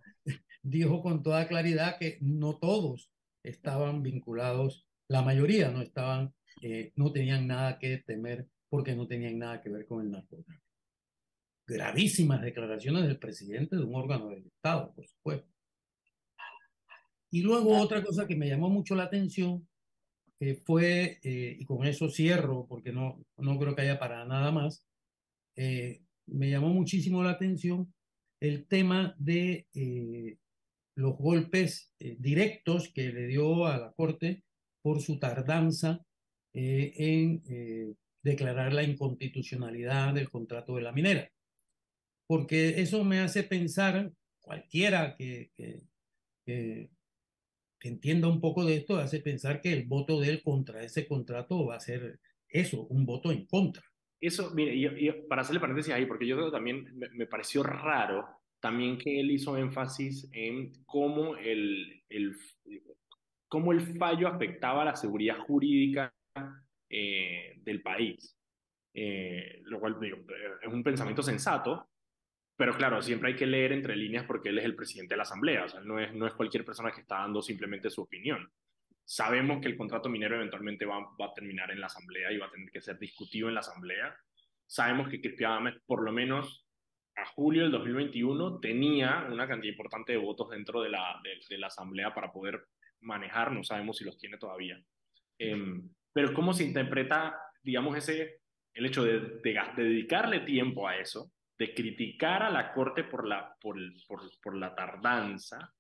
dijo 0.63 1.03
con 1.03 1.23
toda 1.23 1.47
claridad 1.47 1.99
que 1.99 2.19
no 2.23 2.59
todos 2.59 3.11
estaban 3.43 4.03
vinculados, 4.03 4.87
la 5.09 5.21
mayoría 5.21 5.71
no 5.71 5.83
estaban, 5.83 6.35
eh, 6.63 6.93
no 6.97 7.13
tenían 7.13 7.47
nada 7.47 7.79
que 7.79 7.99
temer 7.99 8.49
porque 8.75 8.97
no 8.97 9.07
tenían 9.07 9.39
nada 9.39 9.63
que 9.63 9.71
ver 9.71 9.87
con 9.87 10.05
el 10.05 10.11
narcotráfico 10.11 10.65
gravísimas 11.65 12.43
declaraciones 12.43 13.05
del 13.05 13.21
presidente 13.21 13.77
de 13.77 13.85
un 13.85 13.95
órgano 13.95 14.31
del 14.31 14.45
Estado, 14.45 14.93
por 14.93 15.07
supuesto. 15.07 15.49
Y 17.31 17.43
luego 17.43 17.79
otra 17.79 18.03
cosa 18.03 18.27
que 18.27 18.35
me 18.35 18.49
llamó 18.49 18.69
mucho 18.69 18.97
la 18.97 19.05
atención 19.05 19.65
eh, 20.41 20.57
fue, 20.67 21.21
eh, 21.23 21.57
y 21.57 21.65
con 21.65 21.87
eso 21.87 22.11
cierro 22.11 22.67
porque 22.67 22.93
no, 22.93 23.25
no 23.37 23.57
creo 23.61 23.77
que 23.77 23.83
haya 23.83 24.01
para 24.01 24.25
nada 24.25 24.51
más, 24.51 24.85
eh, 25.55 26.03
me 26.27 26.51
llamó 26.51 26.71
muchísimo 26.71 27.23
la 27.23 27.31
atención 27.31 27.95
el 28.41 28.67
tema 28.67 29.15
de 29.21 29.69
los 30.97 31.17
golpes 31.17 31.93
directos 32.01 32.91
que 32.93 33.13
le 33.13 33.29
dio 33.29 33.67
a 33.67 33.79
la 33.79 33.93
Corte 33.93 34.43
por 34.83 35.01
su 35.01 35.21
tardanza 35.21 36.05
en 36.53 37.41
declarar 38.25 38.73
la 38.73 38.83
inconstitucionalidad 38.83 40.15
del 40.15 40.31
contrato 40.31 40.75
de 40.75 40.83
la 40.83 40.91
minera 40.91 41.31
porque 42.27 42.81
eso 42.81 43.05
me 43.05 43.21
hace 43.21 43.43
pensar, 43.43 44.11
cualquiera 44.41 45.15
que, 45.17 45.51
que, 45.55 45.83
que, 46.45 46.91
entienda 47.81 48.29
un 48.29 48.41
poco 48.41 48.65
de 48.65 48.77
esto, 48.77 48.97
hace 48.97 49.21
pensar 49.21 49.61
que 49.61 49.73
el 49.73 49.85
voto 49.85 50.19
de 50.19 50.31
él 50.31 50.43
contra 50.43 50.83
ese 50.83 51.07
contrato 51.07 51.67
va 51.67 51.77
a 51.77 51.81
ser 51.81 52.19
eso, 52.49 52.87
un 52.87 53.05
voto 53.05 53.31
en 53.31 53.47
contra. 53.47 53.83
Eso, 54.21 54.55
mire, 54.55 54.79
yo, 54.79 55.29
para 55.29 55.43
hacerle 55.43 55.61
paréntesis 55.61 55.93
ahí, 55.93 56.07
porque 56.07 56.27
yo 56.27 56.37
creo 56.37 56.47
que 56.47 56.57
también 56.57 56.97
me, 56.97 57.11
me, 57.11 57.27
pareció 57.27 57.63
raro 57.63 58.27
también 58.59 58.97
que 58.97 59.21
él 59.21 59.31
hizo 59.31 59.59
énfasis 59.59 60.31
en 60.33 60.73
cómo 60.87 61.37
el, 61.37 62.03
el, 62.09 62.35
cómo 63.49 63.73
el 63.73 63.81
fallo 63.99 64.29
afectaba 64.29 64.87
la 64.87 64.97
seguridad 64.97 65.37
jurídica 65.41 66.15
eh, 66.97 67.55
del 67.57 67.83
país. 67.83 68.39
Eh, 68.95 69.63
lo 69.65 69.81
cual 69.81 69.99
digo, 70.01 70.19
es 70.63 70.73
un 70.73 70.85
pensamiento 70.85 71.25
sensato, 71.25 71.89
pero 72.57 72.77
claro, 72.77 73.03
siempre 73.03 73.31
hay 73.31 73.37
que 73.37 73.49
leer 73.49 73.73
entre 73.73 73.97
líneas 73.97 74.25
porque 74.27 74.51
él 74.51 74.59
es 74.59 74.65
el 74.65 74.77
presidente 74.77 75.15
de 75.15 75.17
la 75.17 75.25
Asamblea, 75.25 75.65
o 75.65 75.69
sea, 75.69 75.81
no 75.81 75.99
es, 75.99 76.15
no 76.15 76.25
es 76.29 76.35
cualquier 76.35 76.65
persona 76.65 76.93
que 76.93 77.01
está 77.01 77.17
dando 77.17 77.43
simplemente 77.43 77.91
su 77.91 78.03
opinión. 78.03 78.49
Sabemos 79.05 79.61
que 79.61 79.67
el 79.67 79.77
contrato 79.77 80.09
minero 80.09 80.37
eventualmente 80.37 80.87
va, 80.87 81.01
va 81.21 81.27
a 81.27 81.35
terminar 81.35 81.73
en 81.73 81.81
la 81.81 81.87
Asamblea 81.87 82.31
y 82.31 82.39
va 82.39 82.47
a 82.47 82.51
tener 82.53 82.71
que 82.71 82.81
ser 82.81 82.97
discutido 82.97 83.49
en 83.49 83.55
la 83.55 83.61
Asamblea. 83.61 84.17
Sabemos 84.65 85.09
que 85.09 85.21
Cristian 85.21 85.83
por 85.87 86.05
lo 86.05 86.13
menos 86.13 86.65
a 87.17 87.27
julio 87.27 87.63
del 87.63 87.73
2021, 87.73 88.61
tenía 88.61 89.27
una 89.29 89.49
cantidad 89.49 89.73
importante 89.73 90.13
de 90.13 90.19
votos 90.19 90.49
dentro 90.51 90.81
de 90.81 90.91
la, 90.91 91.21
de, 91.25 91.59
la 91.59 91.67
Asamblea 91.67 92.15
para 92.15 92.33
poder 92.33 92.69
manejar, 93.01 93.51
no 93.51 93.65
sabemos 93.65 93.97
si 93.97 94.05
los 94.05 94.17
tiene 94.17 94.39
todavía. 94.39 94.81
Eh, 95.41 95.83
pero 96.15 96.33
¿cómo 96.33 96.55
se 96.55 96.65
interpreta, 96.65 97.37
digamos, 97.63 97.99
ese, 97.99 98.41
el 98.73 98.87
hecho 98.87 99.05
de, 99.05 99.21
de, 99.21 99.61
de 99.77 99.85
dedicarle 99.85 100.41
tiempo 100.41 100.89
a 100.89 100.97
eso? 100.97 101.31
de 101.59 101.75
criticar 101.75 102.43
a 102.43 102.51
la 102.51 102.73
Corte 102.73 103.05
por 103.05 103.27
la, 103.27 103.57
por, 103.61 103.77
por, 104.09 104.21
por 104.43 104.57
la 104.57 104.75
tardanza, 104.75 105.73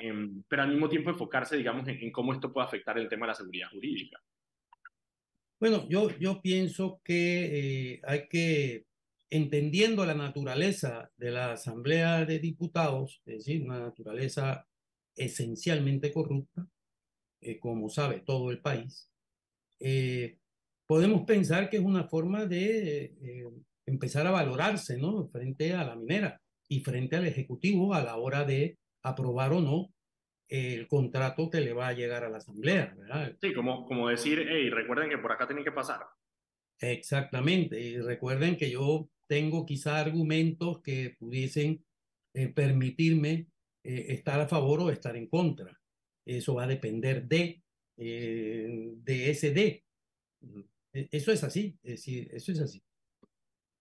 eh, 0.00 0.12
pero 0.48 0.62
al 0.62 0.70
mismo 0.70 0.88
tiempo 0.88 1.10
enfocarse, 1.10 1.56
digamos, 1.56 1.86
en, 1.88 1.98
en, 2.02 2.10
cómo 2.10 2.32
esto 2.32 2.52
puede 2.52 2.66
afectar 2.66 2.98
el 2.98 3.08
tema 3.08 3.26
de 3.26 3.30
la 3.30 3.34
seguridad 3.34 3.68
jurídica. 3.70 4.20
Bueno, 5.60 5.88
yo, 5.88 6.10
yo 6.18 6.42
pienso 6.42 7.00
que 7.04 7.92
eh, 7.92 8.00
hay 8.04 8.26
que, 8.28 8.86
entendiendo 9.30 10.04
la 10.04 10.14
naturaleza 10.14 11.10
de 11.16 11.30
la 11.30 11.52
Asamblea 11.52 12.24
de 12.24 12.40
Diputados, 12.40 13.22
es 13.26 13.44
decir, 13.44 13.62
una 13.62 13.78
naturaleza 13.78 14.66
esencialmente 15.14 16.12
corrupta, 16.12 16.66
eh, 17.40 17.60
como 17.60 17.88
sabe 17.88 18.20
todo 18.20 18.50
el 18.50 18.60
país, 18.60 19.11
eh, 19.82 20.38
podemos 20.86 21.24
pensar 21.24 21.68
que 21.68 21.78
es 21.78 21.82
una 21.82 22.04
forma 22.04 22.46
de 22.46 23.04
eh, 23.04 23.44
empezar 23.86 24.26
a 24.26 24.30
valorarse, 24.30 24.96
¿no? 24.96 25.28
Frente 25.28 25.74
a 25.74 25.84
la 25.84 25.96
minera 25.96 26.40
y 26.68 26.80
frente 26.80 27.16
al 27.16 27.26
Ejecutivo 27.26 27.94
a 27.94 28.02
la 28.02 28.16
hora 28.16 28.44
de 28.44 28.78
aprobar 29.02 29.52
o 29.52 29.60
no 29.60 29.88
el 30.48 30.86
contrato 30.86 31.48
que 31.48 31.60
le 31.60 31.72
va 31.72 31.88
a 31.88 31.92
llegar 31.94 32.24
a 32.24 32.28
la 32.28 32.38
Asamblea, 32.38 32.94
¿verdad? 32.96 33.34
Sí, 33.40 33.54
como, 33.54 33.86
como 33.86 34.08
decir, 34.08 34.46
hey, 34.46 34.68
recuerden 34.68 35.08
que 35.08 35.18
por 35.18 35.32
acá 35.32 35.46
tienen 35.46 35.64
que 35.64 35.72
pasar. 35.72 36.00
Exactamente. 36.78 37.80
Y 37.80 37.98
recuerden 37.98 38.56
que 38.56 38.70
yo 38.70 39.08
tengo 39.28 39.64
quizá 39.64 39.98
argumentos 39.98 40.82
que 40.82 41.16
pudiesen 41.18 41.82
eh, 42.34 42.48
permitirme 42.48 43.48
eh, 43.84 44.06
estar 44.08 44.40
a 44.40 44.48
favor 44.48 44.80
o 44.80 44.90
estar 44.90 45.16
en 45.16 45.26
contra. 45.28 45.80
Eso 46.26 46.54
va 46.54 46.64
a 46.64 46.68
depender 46.68 47.24
de, 47.24 47.61
eh, 47.96 48.92
de. 48.96 49.84
E, 50.92 51.08
eso 51.10 51.32
es 51.32 51.42
así, 51.44 51.78
es 51.82 51.92
decir, 51.92 52.28
eso 52.32 52.52
es 52.52 52.60
así. 52.60 52.82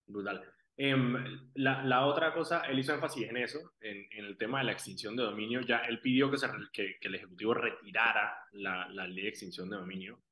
Brutal. 0.08 0.44
Em, 0.78 1.50
la, 1.56 1.84
la, 1.84 2.06
otra 2.08 2.34
cosa, 2.34 2.62
él 2.62 2.80
hizo 2.80 2.94
énfasis 2.94 3.30
en 3.30 3.38
eso, 3.38 3.74
en, 3.82 4.08
en, 4.12 4.26
el 4.26 4.38
tema 4.38 4.60
de 4.60 4.66
la 4.66 4.72
extinción 4.72 5.16
de 5.16 5.24
dominio. 5.24 5.62
Ya 5.62 5.80
él 5.80 6.00
pidió 6.00 6.32
que, 6.32 6.38
se, 6.38 6.48
que, 6.72 6.98
que 7.00 7.08
el 7.08 7.16
Ejecutivo 7.16 7.54
retirara 7.54 8.36
la, 8.54 8.88
la, 8.90 9.06
ley 9.06 9.24
de 9.24 9.30
extinción 9.30 9.70
de 9.70 9.76
dominio. 9.76 10.24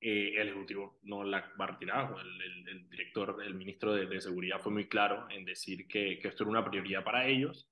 Eh, 0.00 0.34
el 0.36 0.48
Ejecutivo 0.48 1.00
no 1.02 1.24
la 1.24 1.52
va 1.60 1.64
a 1.64 1.68
retirar. 1.72 2.14
El, 2.20 2.42
el, 2.42 2.68
el 2.68 2.88
director, 2.88 3.42
el 3.42 3.54
ministro 3.54 3.94
de, 3.94 4.06
de, 4.06 4.20
Seguridad 4.20 4.60
fue 4.60 4.70
muy 4.70 4.86
claro 4.88 5.26
en 5.30 5.44
decir 5.44 5.88
que, 5.88 6.18
que 6.20 6.28
esto 6.28 6.44
era 6.44 6.50
una 6.50 6.64
prioridad 6.64 7.02
para 7.02 7.26
ellos. 7.26 7.68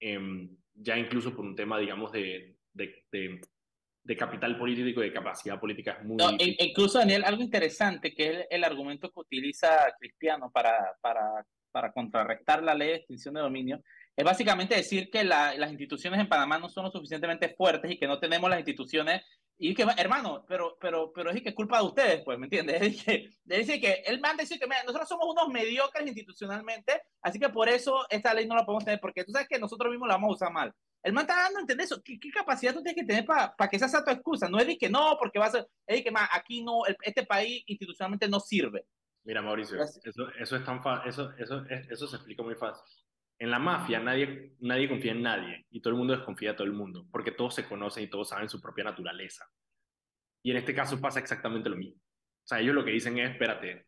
Eh, 0.00 0.48
ya 0.74 0.98
incluso 0.98 1.34
por 1.34 1.44
un 1.44 1.56
tema, 1.56 1.78
digamos, 1.78 2.12
de, 2.12 2.56
de, 2.72 3.04
de, 3.10 3.40
de 4.06 4.16
capital 4.16 4.56
político 4.56 5.02
y 5.02 5.08
de 5.08 5.12
capacidad 5.12 5.58
política 5.58 5.98
es 5.98 6.04
muy... 6.04 6.16
No, 6.16 6.30
e, 6.30 6.56
incluso, 6.60 6.98
Daniel, 6.98 7.24
algo 7.24 7.42
interesante 7.42 8.14
que 8.14 8.24
es 8.24 8.36
el, 8.36 8.46
el 8.50 8.64
argumento 8.64 9.10
que 9.10 9.20
utiliza 9.20 9.68
Cristiano 9.98 10.50
para, 10.52 10.94
para 11.00 11.44
para 11.76 11.92
contrarrestar 11.92 12.62
la 12.62 12.74
ley 12.74 12.88
de 12.88 12.94
extinción 12.94 13.34
de 13.34 13.42
dominio, 13.42 13.82
es 14.16 14.24
básicamente 14.24 14.74
decir 14.74 15.10
que 15.10 15.22
la, 15.24 15.54
las 15.56 15.70
instituciones 15.70 16.18
en 16.18 16.26
Panamá 16.26 16.58
no 16.58 16.70
son 16.70 16.84
lo 16.84 16.90
suficientemente 16.90 17.50
fuertes 17.50 17.90
y 17.90 17.98
que 17.98 18.06
no 18.06 18.18
tenemos 18.18 18.48
las 18.48 18.60
instituciones. 18.60 19.22
Y 19.58 19.74
que, 19.74 19.86
hermano, 19.96 20.44
pero, 20.46 20.76
pero, 20.78 21.12
pero 21.14 21.30
es 21.30 21.40
que 21.40 21.48
es 21.48 21.54
culpa 21.54 21.78
de 21.78 21.86
ustedes, 21.86 22.22
pues, 22.24 22.38
¿me 22.38 22.46
entiendes? 22.46 22.80
Es 22.82 23.02
que, 23.02 23.30
decir 23.44 23.80
que 23.80 24.02
él 24.06 24.20
manda 24.20 24.42
decir 24.42 24.58
que 24.58 24.66
nosotros 24.66 25.08
somos 25.08 25.26
unos 25.28 25.48
mediocres 25.48 26.06
institucionalmente, 26.06 27.00
así 27.22 27.38
que 27.38 27.48
por 27.48 27.68
eso 27.68 28.06
esta 28.10 28.34
ley 28.34 28.46
no 28.46 28.54
la 28.54 28.66
podemos 28.66 28.84
tener, 28.84 29.00
porque 29.00 29.24
tú 29.24 29.32
sabes 29.32 29.48
que 29.48 29.58
nosotros 29.58 29.90
mismos 29.90 30.08
la 30.08 30.14
vamos 30.14 30.30
a 30.30 30.34
usar 30.34 30.52
mal. 30.52 30.74
El 31.02 31.12
man 31.12 31.22
está 31.22 31.36
dando 31.36 31.58
a 31.58 31.60
entender 31.60 31.84
eso. 31.84 32.02
¿Qué, 32.02 32.18
qué 32.18 32.30
capacidad 32.30 32.74
tú 32.74 32.82
tienes 32.82 33.00
que 33.00 33.06
tener 33.06 33.24
para 33.24 33.54
pa 33.54 33.68
que 33.68 33.76
esa 33.76 33.88
sea 33.88 34.04
tu 34.04 34.10
excusa? 34.10 34.48
No 34.48 34.58
es 34.58 34.66
de 34.66 34.76
que 34.76 34.90
no, 34.90 35.16
porque 35.18 35.38
va 35.38 35.46
a 35.46 35.48
es 35.48 35.96
de 35.96 36.02
que 36.02 36.10
más, 36.10 36.28
aquí 36.32 36.62
no, 36.62 36.84
el, 36.84 36.96
este 37.02 37.24
país 37.24 37.62
institucionalmente 37.66 38.28
no 38.28 38.40
sirve. 38.40 38.86
Mira, 39.24 39.40
Mauricio, 39.40 39.80
eso, 39.82 40.00
eso, 40.38 40.56
es 40.56 40.64
tan 40.64 40.80
eso, 41.06 41.32
eso, 41.38 41.64
eso 41.68 42.06
se 42.06 42.16
explica 42.16 42.42
muy 42.42 42.54
fácil. 42.54 42.84
En 43.38 43.50
la 43.50 43.58
mafia 43.58 44.00
nadie, 44.00 44.54
nadie 44.60 44.88
confía 44.88 45.12
en 45.12 45.22
nadie 45.22 45.66
y 45.70 45.80
todo 45.80 45.92
el 45.92 45.98
mundo 45.98 46.16
desconfía 46.16 46.50
de 46.50 46.56
todo 46.56 46.66
el 46.66 46.72
mundo 46.72 47.06
porque 47.12 47.32
todos 47.32 47.54
se 47.54 47.66
conocen 47.66 48.04
y 48.04 48.08
todos 48.08 48.30
saben 48.30 48.48
su 48.48 48.60
propia 48.60 48.84
naturaleza. 48.84 49.46
Y 50.42 50.52
en 50.52 50.58
este 50.58 50.74
caso 50.74 51.00
pasa 51.00 51.20
exactamente 51.20 51.68
lo 51.68 51.76
mismo. 51.76 52.00
O 52.00 52.46
sea, 52.46 52.60
ellos 52.60 52.74
lo 52.74 52.84
que 52.84 52.92
dicen 52.92 53.18
es, 53.18 53.32
espérate, 53.32 53.86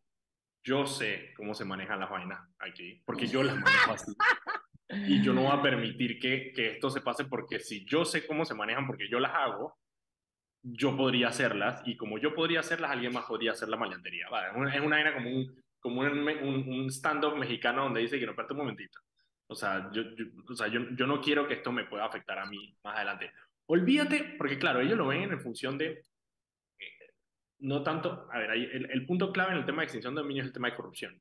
yo 0.64 0.86
sé 0.86 1.32
cómo 1.36 1.54
se 1.54 1.64
manejan 1.64 2.00
las 2.00 2.10
vainas 2.10 2.40
aquí, 2.58 3.02
porque 3.06 3.26
yo 3.26 3.42
las 3.42 3.56
manejo 3.56 3.92
así. 3.92 4.12
Y 4.90 5.22
yo 5.22 5.32
no 5.32 5.42
voy 5.42 5.52
a 5.52 5.62
permitir 5.62 6.18
que, 6.18 6.52
que 6.52 6.72
esto 6.72 6.90
se 6.90 7.00
pase 7.00 7.26
porque 7.26 7.60
si 7.60 7.84
yo 7.84 8.04
sé 8.04 8.26
cómo 8.26 8.44
se 8.44 8.54
manejan 8.54 8.86
porque 8.86 9.08
yo 9.08 9.20
las 9.20 9.34
hago, 9.34 9.78
yo 10.62 10.96
podría 10.96 11.28
hacerlas 11.28 11.82
y 11.84 11.96
como 11.96 12.18
yo 12.18 12.34
podría 12.34 12.60
hacerlas, 12.60 12.90
alguien 12.90 13.12
más 13.12 13.26
podría 13.26 13.52
hacer 13.52 13.68
la 13.68 13.76
maleantería. 13.76 14.28
Vale, 14.30 14.48
es 14.48 14.80
una, 14.80 14.82
una 14.82 15.14
como 15.14 15.30
un, 15.30 15.62
como 15.78 16.00
un, 16.00 16.28
un, 16.28 16.68
un 16.68 16.90
stand-up 16.90 17.36
mexicano 17.36 17.84
donde 17.84 18.00
dice 18.00 18.18
que 18.18 18.26
no, 18.26 18.32
espérate 18.32 18.54
un 18.54 18.60
momentito. 18.60 18.98
O 19.48 19.54
sea, 19.54 19.90
yo, 19.92 20.02
o 20.46 20.54
sea 20.54 20.68
yo, 20.68 20.90
yo 20.90 21.06
no 21.06 21.20
quiero 21.20 21.48
que 21.48 21.54
esto 21.54 21.72
me 21.72 21.84
pueda 21.84 22.04
afectar 22.04 22.38
a 22.38 22.46
mí 22.46 22.76
más 22.84 22.96
adelante. 22.96 23.32
Olvídate, 23.66 24.34
porque 24.36 24.58
claro, 24.58 24.80
ellos 24.80 24.96
lo 24.96 25.06
ven 25.06 25.32
en 25.32 25.40
función 25.40 25.78
de, 25.78 25.86
eh, 26.78 27.12
no 27.60 27.82
tanto, 27.82 28.28
a 28.30 28.38
ver, 28.38 28.50
el, 28.50 29.06
punto 29.06 29.32
clave 29.32 29.52
en 29.52 29.58
el 29.58 29.66
tema 29.66 29.82
de 29.82 29.84
extinción 29.84 30.14
de 30.14 30.20
dominio 30.20 30.42
es 30.42 30.48
el 30.48 30.52
tema 30.52 30.70
de 30.70 30.76
corrupción. 30.76 31.20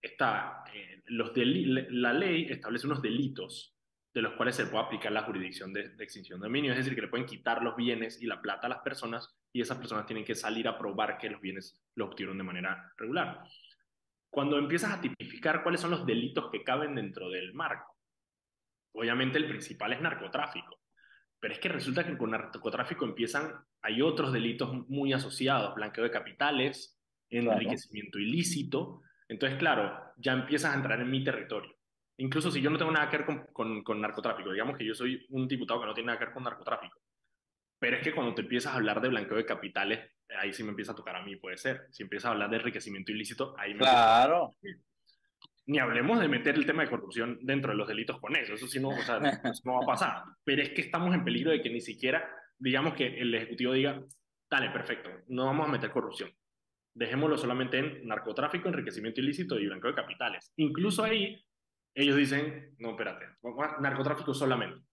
Está, 0.00 0.64
eh, 0.74 1.02
los 1.06 1.32
la 1.34 2.12
ley 2.12 2.46
establece 2.50 2.86
unos 2.86 3.02
delitos 3.02 3.74
de 4.14 4.22
los 4.22 4.32
cuales 4.34 4.56
se 4.56 4.66
puede 4.66 4.84
aplicar 4.84 5.12
la 5.12 5.22
jurisdicción 5.22 5.74
de, 5.74 5.90
de, 5.90 6.04
extinción 6.04 6.40
de 6.40 6.46
dominio, 6.46 6.72
es 6.72 6.78
decir, 6.78 6.94
que 6.94 7.02
le 7.02 7.08
pueden 7.08 7.26
quitar 7.26 7.62
los 7.62 7.76
bienes 7.76 8.22
y 8.22 8.26
la 8.26 8.40
plata 8.40 8.66
a 8.66 8.70
las 8.70 8.78
personas 8.78 9.36
y 9.52 9.60
esas 9.60 9.76
personas 9.76 10.06
tienen 10.06 10.24
que 10.24 10.34
salir 10.34 10.66
a 10.68 10.78
probar 10.78 11.18
que 11.18 11.28
los 11.28 11.40
bienes 11.40 11.78
los 11.94 12.08
obtuvieron 12.08 12.38
de 12.38 12.44
manera 12.44 12.92
regular. 12.96 13.42
Cuando 14.36 14.58
empiezas 14.58 14.92
a 14.92 15.00
tipificar 15.00 15.62
cuáles 15.62 15.80
son 15.80 15.92
los 15.92 16.04
delitos 16.04 16.50
que 16.52 16.62
caben 16.62 16.94
dentro 16.94 17.30
del 17.30 17.54
marco, 17.54 17.96
obviamente 18.92 19.38
el 19.38 19.48
principal 19.48 19.94
es 19.94 20.02
narcotráfico, 20.02 20.78
pero 21.40 21.54
es 21.54 21.58
que 21.58 21.70
resulta 21.70 22.04
que 22.04 22.18
con 22.18 22.32
narcotráfico 22.32 23.06
empiezan, 23.06 23.54
hay 23.80 24.02
otros 24.02 24.34
delitos 24.34 24.74
muy 24.90 25.14
asociados, 25.14 25.74
blanqueo 25.74 26.04
de 26.04 26.10
capitales, 26.10 27.00
enriquecimiento 27.30 28.18
claro. 28.18 28.28
ilícito, 28.28 29.00
entonces 29.26 29.58
claro, 29.58 30.12
ya 30.18 30.34
empiezas 30.34 30.74
a 30.74 30.76
entrar 30.76 31.00
en 31.00 31.10
mi 31.10 31.24
territorio 31.24 31.74
incluso 32.18 32.50
si 32.50 32.60
yo 32.60 32.68
no 32.68 32.76
tengo 32.76 32.92
nada 32.92 33.08
que 33.08 33.16
ver 33.16 33.24
con, 33.24 33.46
con, 33.54 33.82
con, 33.82 34.02
narcotráfico, 34.02 34.52
digamos 34.52 34.76
que 34.76 34.84
yo 34.84 34.94
soy 34.94 35.24
un 35.30 35.48
diputado 35.48 35.80
que 35.80 35.86
no 35.86 35.94
tiene 35.94 36.08
nada 36.08 36.18
que 36.18 36.26
ver 36.26 36.34
con 36.34 36.44
narcotráfico, 36.44 37.00
pero 37.78 37.96
es 37.96 38.02
que 38.02 38.14
cuando 38.14 38.34
te 38.34 38.42
empiezas 38.42 38.74
a 38.74 38.76
hablar 38.76 39.00
de 39.00 39.08
blanqueo 39.08 39.38
de 39.38 39.46
capitales, 39.46 40.10
ahí 40.38 40.52
sí 40.52 40.62
me 40.62 40.70
empieza 40.70 40.92
a 40.92 40.94
tocar 40.94 41.16
a 41.16 41.22
mí, 41.22 41.36
puede 41.36 41.56
ser. 41.56 41.86
Si 41.90 42.02
empiezas 42.02 42.28
a 42.28 42.32
hablar 42.32 42.50
de 42.50 42.56
enriquecimiento 42.56 43.12
ilícito, 43.12 43.54
ahí 43.58 43.74
me 43.74 43.80
Claro. 43.80 44.56
Ni 45.66 45.78
hablemos 45.78 46.20
de 46.20 46.28
meter 46.28 46.54
el 46.54 46.64
tema 46.64 46.84
de 46.84 46.90
corrupción 46.90 47.38
dentro 47.42 47.72
de 47.72 47.76
los 47.76 47.88
delitos 47.88 48.20
con 48.20 48.36
eso, 48.36 48.54
eso 48.54 48.68
sí 48.68 48.78
no, 48.78 48.90
o 48.90 49.02
sea, 49.02 49.18
eso 49.18 49.62
no 49.64 49.74
va 49.74 49.82
a 49.82 49.86
pasar. 49.86 50.22
Pero 50.44 50.62
es 50.62 50.70
que 50.70 50.80
estamos 50.80 51.14
en 51.14 51.24
peligro 51.24 51.50
de 51.50 51.60
que 51.60 51.70
ni 51.70 51.80
siquiera, 51.80 52.28
digamos 52.58 52.94
que 52.94 53.06
el 53.06 53.34
Ejecutivo 53.34 53.72
diga, 53.72 54.00
dale, 54.48 54.70
perfecto, 54.70 55.10
no 55.28 55.46
vamos 55.46 55.68
a 55.68 55.72
meter 55.72 55.90
corrupción. 55.90 56.30
Dejémoslo 56.94 57.36
solamente 57.36 57.78
en 57.78 58.06
narcotráfico, 58.06 58.68
enriquecimiento 58.68 59.20
ilícito 59.20 59.58
y 59.58 59.66
blanqueo 59.66 59.90
de 59.90 59.96
capitales. 59.96 60.52
Incluso 60.56 61.02
ahí 61.02 61.44
ellos 61.94 62.16
dicen, 62.16 62.74
no, 62.78 62.90
espérate, 62.90 63.26
narcotráfico 63.80 64.34
solamente. 64.34 64.86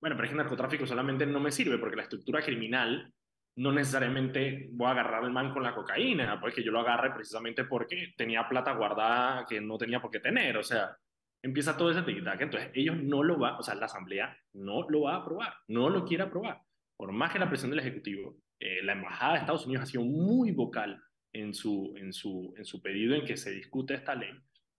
Bueno, 0.00 0.16
pero 0.16 0.24
es 0.24 0.30
que 0.30 0.36
narcotráfico 0.36 0.86
solamente 0.86 1.26
no 1.26 1.40
me 1.40 1.52
sirve 1.52 1.76
porque 1.76 1.96
la 1.96 2.04
estructura 2.04 2.40
criminal 2.40 3.12
no 3.56 3.72
necesariamente 3.72 4.68
voy 4.72 4.88
a 4.88 4.90
agarrar 4.90 5.24
al 5.24 5.32
man 5.32 5.52
con 5.52 5.62
la 5.62 5.74
cocaína, 5.74 6.40
pues 6.40 6.54
que 6.54 6.62
yo 6.62 6.72
lo 6.72 6.80
agarre 6.80 7.12
precisamente 7.12 7.64
porque 7.64 8.14
tenía 8.16 8.48
plata 8.48 8.72
guardada 8.72 9.44
que 9.46 9.60
no 9.60 9.76
tenía 9.76 10.00
por 10.00 10.10
qué 10.10 10.20
tener, 10.20 10.56
o 10.56 10.62
sea, 10.62 10.96
empieza 11.42 11.76
todo 11.76 11.90
ese 11.90 12.02
tic-tac, 12.02 12.40
entonces 12.40 12.70
ellos 12.74 12.96
no 12.96 13.22
lo 13.22 13.38
va, 13.38 13.58
o 13.58 13.62
sea, 13.62 13.74
la 13.74 13.86
asamblea 13.86 14.36
no 14.54 14.88
lo 14.88 15.02
va 15.02 15.14
a 15.14 15.18
aprobar, 15.18 15.54
no 15.68 15.88
lo 15.88 16.04
quiere 16.04 16.24
aprobar, 16.24 16.60
por 16.96 17.12
más 17.12 17.32
que 17.32 17.38
la 17.38 17.48
presión 17.48 17.70
del 17.70 17.80
Ejecutivo, 17.80 18.36
eh, 18.58 18.82
la 18.82 18.92
Embajada 18.92 19.34
de 19.34 19.38
Estados 19.40 19.66
Unidos 19.66 19.84
ha 19.84 19.86
sido 19.86 20.04
muy 20.04 20.52
vocal 20.52 21.02
en 21.32 21.54
su, 21.54 21.94
en, 21.96 22.12
su, 22.12 22.54
en 22.56 22.64
su 22.64 22.80
pedido 22.82 23.14
en 23.14 23.24
que 23.24 23.36
se 23.36 23.50
discute 23.50 23.94
esta 23.94 24.14
ley, 24.14 24.32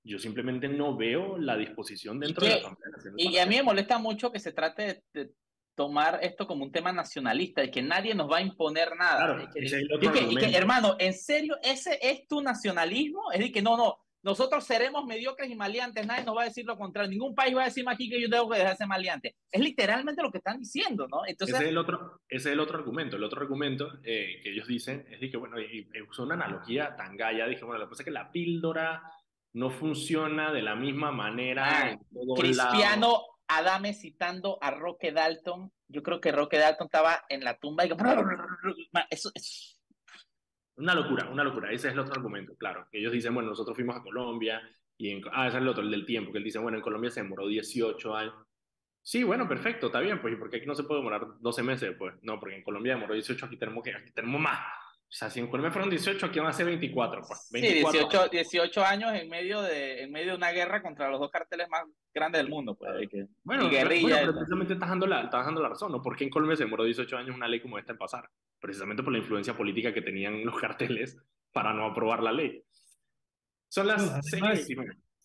yo 0.03 0.17
simplemente 0.17 0.67
no 0.67 0.97
veo 0.97 1.37
la 1.37 1.55
disposición 1.57 2.19
dentro 2.19 2.41
que, 2.45 2.53
de 2.53 2.61
la 2.61 2.67
Asamblea 2.67 3.31
Y 3.31 3.37
a 3.37 3.45
mí 3.45 3.55
me 3.57 3.63
molesta 3.63 3.99
mucho 3.99 4.31
que 4.31 4.39
se 4.39 4.51
trate 4.51 4.83
de, 4.83 5.03
de, 5.13 5.31
tomar 5.81 6.19
esto 6.21 6.45
como 6.45 6.63
un 6.63 6.71
tema 6.71 6.91
nacionalista, 6.91 7.61
de 7.61 7.71
que 7.71 7.81
nadie 7.81 8.13
nos 8.13 8.29
va 8.29 8.37
a 8.37 8.41
imponer 8.41 8.95
nada. 8.95 9.17
Claro, 9.17 9.49
que, 9.51 9.65
es 9.65 9.71
que, 9.71 10.35
que, 10.35 10.55
hermano, 10.55 10.95
¿en 10.99 11.13
serio 11.13 11.57
ese 11.63 11.97
es 12.03 12.27
tu 12.27 12.39
nacionalismo? 12.39 13.31
Es 13.31 13.39
decir, 13.39 13.51
que 13.51 13.63
no, 13.63 13.75
no, 13.75 13.97
nosotros 14.21 14.63
seremos 14.63 15.05
mediocres 15.05 15.49
y 15.49 15.55
maleantes, 15.55 16.05
nadie 16.05 16.23
nos 16.23 16.37
va 16.37 16.43
a 16.43 16.45
decir 16.45 16.65
lo 16.67 16.77
contrario, 16.77 17.09
ningún 17.09 17.33
país 17.33 17.57
va 17.57 17.63
a 17.63 17.65
decirme 17.65 17.91
aquí 17.91 18.07
que 18.07 18.21
yo 18.21 18.29
tengo 18.29 18.47
que 18.47 18.59
dejarse 18.59 18.85
maleante. 18.85 19.35
Es 19.51 19.59
literalmente 19.59 20.21
lo 20.21 20.31
que 20.31 20.37
están 20.37 20.59
diciendo, 20.59 21.07
¿no? 21.07 21.25
Entonces, 21.25 21.55
ese, 21.55 21.63
es 21.63 21.71
el 21.71 21.77
otro, 21.79 22.21
ese 22.29 22.49
es 22.49 22.53
el 22.53 22.59
otro 22.59 22.77
argumento. 22.77 23.15
El 23.15 23.23
otro 23.23 23.41
argumento 23.41 23.91
eh, 24.03 24.39
que 24.43 24.51
ellos 24.51 24.67
dicen 24.67 25.07
es 25.09 25.19
de 25.19 25.31
que, 25.31 25.37
bueno, 25.37 25.59
y, 25.59 25.89
y 25.91 26.01
usó 26.07 26.21
una 26.21 26.35
analogía 26.35 26.95
tan 26.95 27.17
gaya, 27.17 27.47
dije, 27.47 27.65
bueno, 27.65 27.79
lo 27.79 27.87
que 27.87 27.89
pasa 27.89 28.03
es 28.03 28.05
que 28.05 28.11
la 28.11 28.31
píldora 28.31 29.01
no 29.53 29.71
funciona 29.71 30.53
de 30.53 30.61
la 30.61 30.75
misma 30.75 31.11
manera 31.11 31.63
ah, 31.65 31.89
en 31.89 31.99
todo 32.13 32.35
Cristiano 32.35 33.07
lado. 33.07 33.25
Adame 33.57 33.93
citando 33.93 34.57
a 34.61 34.71
Roque 34.71 35.11
Dalton. 35.11 35.71
Yo 35.87 36.03
creo 36.03 36.21
que 36.21 36.31
Roque 36.31 36.57
Dalton 36.57 36.85
estaba 36.85 37.25
en 37.29 37.43
la 37.43 37.57
tumba 37.57 37.85
y 37.85 37.91
eso, 39.09 39.31
eso. 39.33 39.77
Una 40.77 40.95
locura, 40.95 41.29
una 41.29 41.43
locura. 41.43 41.71
Ese 41.71 41.87
es 41.87 41.93
el 41.93 41.99
otro 41.99 42.13
argumento, 42.15 42.55
claro. 42.55 42.87
Ellos 42.91 43.11
dicen, 43.11 43.33
bueno, 43.33 43.49
nosotros 43.49 43.75
fuimos 43.75 43.97
a 43.97 44.01
Colombia 44.01 44.61
y 44.97 45.11
en... 45.11 45.21
Ah, 45.31 45.47
ese 45.47 45.57
es 45.57 45.61
el 45.61 45.67
otro, 45.67 45.83
el 45.83 45.91
del 45.91 46.05
tiempo, 46.05 46.31
que 46.31 46.37
él 46.37 46.43
dice, 46.43 46.59
bueno, 46.59 46.77
en 46.77 46.83
Colombia 46.83 47.11
se 47.11 47.21
demoró 47.21 47.47
18 47.47 48.15
años. 48.15 48.33
Sí, 49.03 49.23
bueno, 49.23 49.47
perfecto, 49.47 49.87
está 49.87 49.99
bien, 49.99 50.21
pues, 50.21 50.33
¿y 50.33 50.37
por 50.37 50.49
qué 50.49 50.57
aquí 50.57 50.67
no 50.67 50.75
se 50.75 50.83
puede 50.83 51.01
demorar 51.01 51.27
12 51.39 51.63
meses? 51.63 51.95
Pues, 51.97 52.13
no, 52.21 52.39
porque 52.39 52.55
en 52.55 52.63
Colombia 52.63 52.93
demoró 52.93 53.13
18, 53.15 53.45
aquí 53.45 53.57
tenemos, 53.57 53.83
que, 53.83 53.93
aquí 53.93 54.11
tenemos 54.11 54.39
más. 54.39 54.59
O 55.11 55.13
sea, 55.13 55.29
si 55.29 55.41
en 55.41 55.47
Colombia 55.47 55.71
fueron 55.71 55.89
18, 55.89 56.25
aquí 56.25 56.39
van 56.39 56.47
a 56.47 56.53
ser 56.53 56.65
24. 56.67 57.21
Pues, 57.27 57.49
24. 57.51 57.91
Sí, 57.91 57.97
18, 57.97 58.29
18 58.29 58.85
años 58.85 59.13
en 59.13 59.27
medio, 59.27 59.61
de, 59.61 60.03
en 60.03 60.11
medio 60.11 60.31
de 60.31 60.37
una 60.37 60.51
guerra 60.51 60.81
contra 60.81 61.09
los 61.09 61.19
dos 61.19 61.29
carteles 61.29 61.67
más 61.67 61.83
grandes 62.13 62.39
del 62.39 62.49
mundo. 62.49 62.75
Pues, 62.75 63.09
que, 63.09 63.27
bueno, 63.43 63.69
guerrilla, 63.69 64.03
bueno, 64.03 64.17
pero 64.21 64.33
precisamente 64.35 64.73
estás 64.73 64.87
dando, 64.87 65.07
la, 65.07 65.23
estás 65.23 65.45
dando 65.45 65.61
la 65.61 65.67
razón, 65.67 65.91
¿no? 65.91 66.01
¿Por 66.01 66.15
qué 66.15 66.23
en 66.23 66.29
Colombia 66.29 66.55
se 66.55 66.63
demoró 66.63 66.85
18 66.85 67.17
años 67.17 67.35
una 67.35 67.49
ley 67.49 67.59
como 67.59 67.77
esta 67.77 67.91
en 67.91 67.97
pasar? 67.97 68.29
Precisamente 68.61 69.03
por 69.03 69.11
la 69.11 69.19
influencia 69.19 69.53
política 69.53 69.93
que 69.93 70.01
tenían 70.01 70.45
los 70.45 70.57
carteles 70.57 71.17
para 71.51 71.73
no 71.73 71.87
aprobar 71.87 72.23
la 72.23 72.31
ley. 72.31 72.63
Son 73.67 73.87
las 73.87 74.01
no, 74.01 74.13
además, 74.13 74.65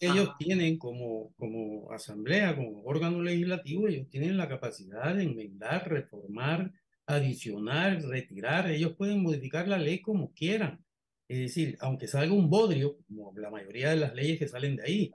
Ellos 0.00 0.30
ah. 0.32 0.36
tienen 0.36 0.78
como, 0.78 1.32
como 1.36 1.92
asamblea, 1.92 2.56
como 2.56 2.82
órgano 2.82 3.22
legislativo, 3.22 3.86
ellos 3.86 4.08
tienen 4.10 4.36
la 4.36 4.48
capacidad 4.48 5.14
de 5.14 5.22
enmendar, 5.22 5.88
reformar, 5.88 6.72
adicionar, 7.06 8.02
retirar, 8.02 8.70
ellos 8.70 8.94
pueden 8.96 9.22
modificar 9.22 9.68
la 9.68 9.78
ley 9.78 10.00
como 10.00 10.32
quieran. 10.32 10.84
Es 11.28 11.38
decir, 11.38 11.76
aunque 11.80 12.06
salga 12.06 12.32
un 12.32 12.48
bodrio, 12.48 12.98
como 13.06 13.32
la 13.36 13.50
mayoría 13.50 13.90
de 13.90 13.96
las 13.96 14.14
leyes 14.14 14.38
que 14.38 14.48
salen 14.48 14.76
de 14.76 14.82
ahí, 14.84 15.12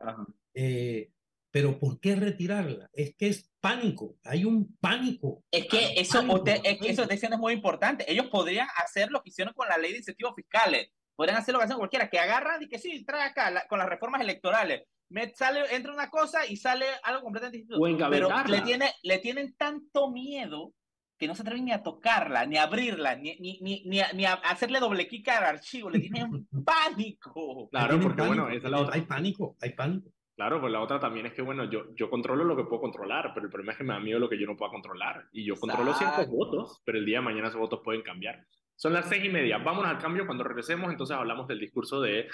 eh, 0.54 1.12
pero 1.52 1.78
¿por 1.80 2.00
qué 2.00 2.16
retirarla? 2.16 2.90
Es 2.94 3.16
que 3.16 3.28
es 3.28 3.50
pánico, 3.60 4.18
hay 4.24 4.46
un 4.46 4.78
pánico. 4.78 5.44
Es 5.52 5.68
que 5.68 5.94
eso, 5.98 6.22
usted, 6.34 6.62
es 6.64 6.80
que 6.80 6.90
eso 6.90 7.04
es 7.04 7.38
muy 7.38 7.54
importante. 7.54 8.10
Ellos 8.12 8.28
podrían 8.28 8.68
hacer 8.78 9.12
lo 9.12 9.22
que 9.22 9.30
hicieron 9.30 9.54
con 9.54 9.68
la 9.68 9.78
ley 9.78 9.92
de 9.92 10.00
incentivos 10.00 10.34
fiscales, 10.36 10.90
podrían 11.16 11.38
hacer 11.38 11.54
lo 11.54 11.60
que 11.60 11.66
hacen 11.66 11.78
cualquiera, 11.78 12.10
que 12.10 12.20
agarran 12.20 12.64
y 12.64 12.68
que 12.68 12.80
sí, 12.80 13.06
trae 13.06 13.24
acá 13.24 13.66
con 13.68 13.80
las 13.80 13.90
reformas 13.90 14.22
electorales. 14.22 14.84
Me 15.10 15.34
sale, 15.36 15.76
entra 15.76 15.94
una 15.94 16.10
cosa 16.10 16.46
y 16.46 16.56
sale 16.56 16.86
algo 17.04 17.24
completamente 17.24 17.58
distinto. 17.58 18.10
Pero 18.10 18.30
le, 18.48 18.62
tiene, 18.62 18.94
le 19.04 19.18
tienen 19.20 19.54
tanto 19.58 20.10
miedo 20.10 20.74
que 21.22 21.28
no 21.28 21.36
se 21.36 21.44
atreven 21.44 21.66
ni 21.66 21.72
a 21.72 21.84
tocarla, 21.84 22.48
ni 22.48 22.58
a 22.58 22.64
abrirla, 22.64 23.16
ni, 23.16 23.38
ni, 23.38 23.60
ni, 23.62 23.84
ni, 23.86 24.26
a, 24.26 24.34
hacerle 24.34 24.80
doble 24.80 25.08
clic 25.08 25.28
al 25.28 25.44
archivo. 25.44 25.92
Le 25.92 26.00
tienen 26.00 26.48
pánico. 26.66 27.70
Claro, 27.70 28.00
porque 28.00 28.24
bueno, 28.24 28.50
esa 28.50 28.66
es 28.66 28.72
la 28.72 28.80
otra. 28.80 28.96
Hay 28.96 29.02
pánico, 29.02 29.56
hay 29.62 29.74
pánico. 29.74 30.10
Claro, 30.36 30.60
pues 30.60 30.74
la 30.74 30.82
otra 30.82 31.00
también 31.00 31.28
es 31.28 31.34
que, 31.34 31.44
bueno, 31.44 31.70
yo, 31.70 31.94
yo 31.96 32.10
controlo 32.10 32.44
lo 32.44 32.58
que 32.58 32.64
puedo 32.64 32.82
controlar, 32.82 33.34
pero 33.36 33.46
el 33.46 33.52
problema 33.52 33.74
es 33.74 33.78
que 33.78 33.84
me 33.84 33.94
da 33.94 34.00
miedo 34.00 34.18
lo 34.18 34.28
que 34.28 34.40
yo 34.40 34.48
no 34.48 34.58
puedo 34.58 34.72
controlar. 34.72 35.28
Y 35.32 35.46
yo 35.46 35.56
controlo 35.56 35.94
ciertos 35.94 36.28
votos, 36.28 36.82
pero 36.84 36.98
el 36.98 37.06
día 37.06 37.20
de 37.20 37.26
mañana 37.26 37.50
esos 37.50 37.60
votos 37.60 37.82
pueden 37.84 38.02
cambiar. 38.02 38.44
Son 38.76 38.92
las 38.92 39.08
seis 39.08 39.24
y 39.24 39.30
media. 39.30 39.60
Vámonos 39.60 39.92
al 39.92 40.00
cambio. 40.00 40.26
Cuando 40.26 40.44
regresemos, 40.44 40.90
entonces 40.92 41.16
hablamos 41.16 41.48
del 41.48 41.60
discurso 41.60 42.02
de 42.02 42.28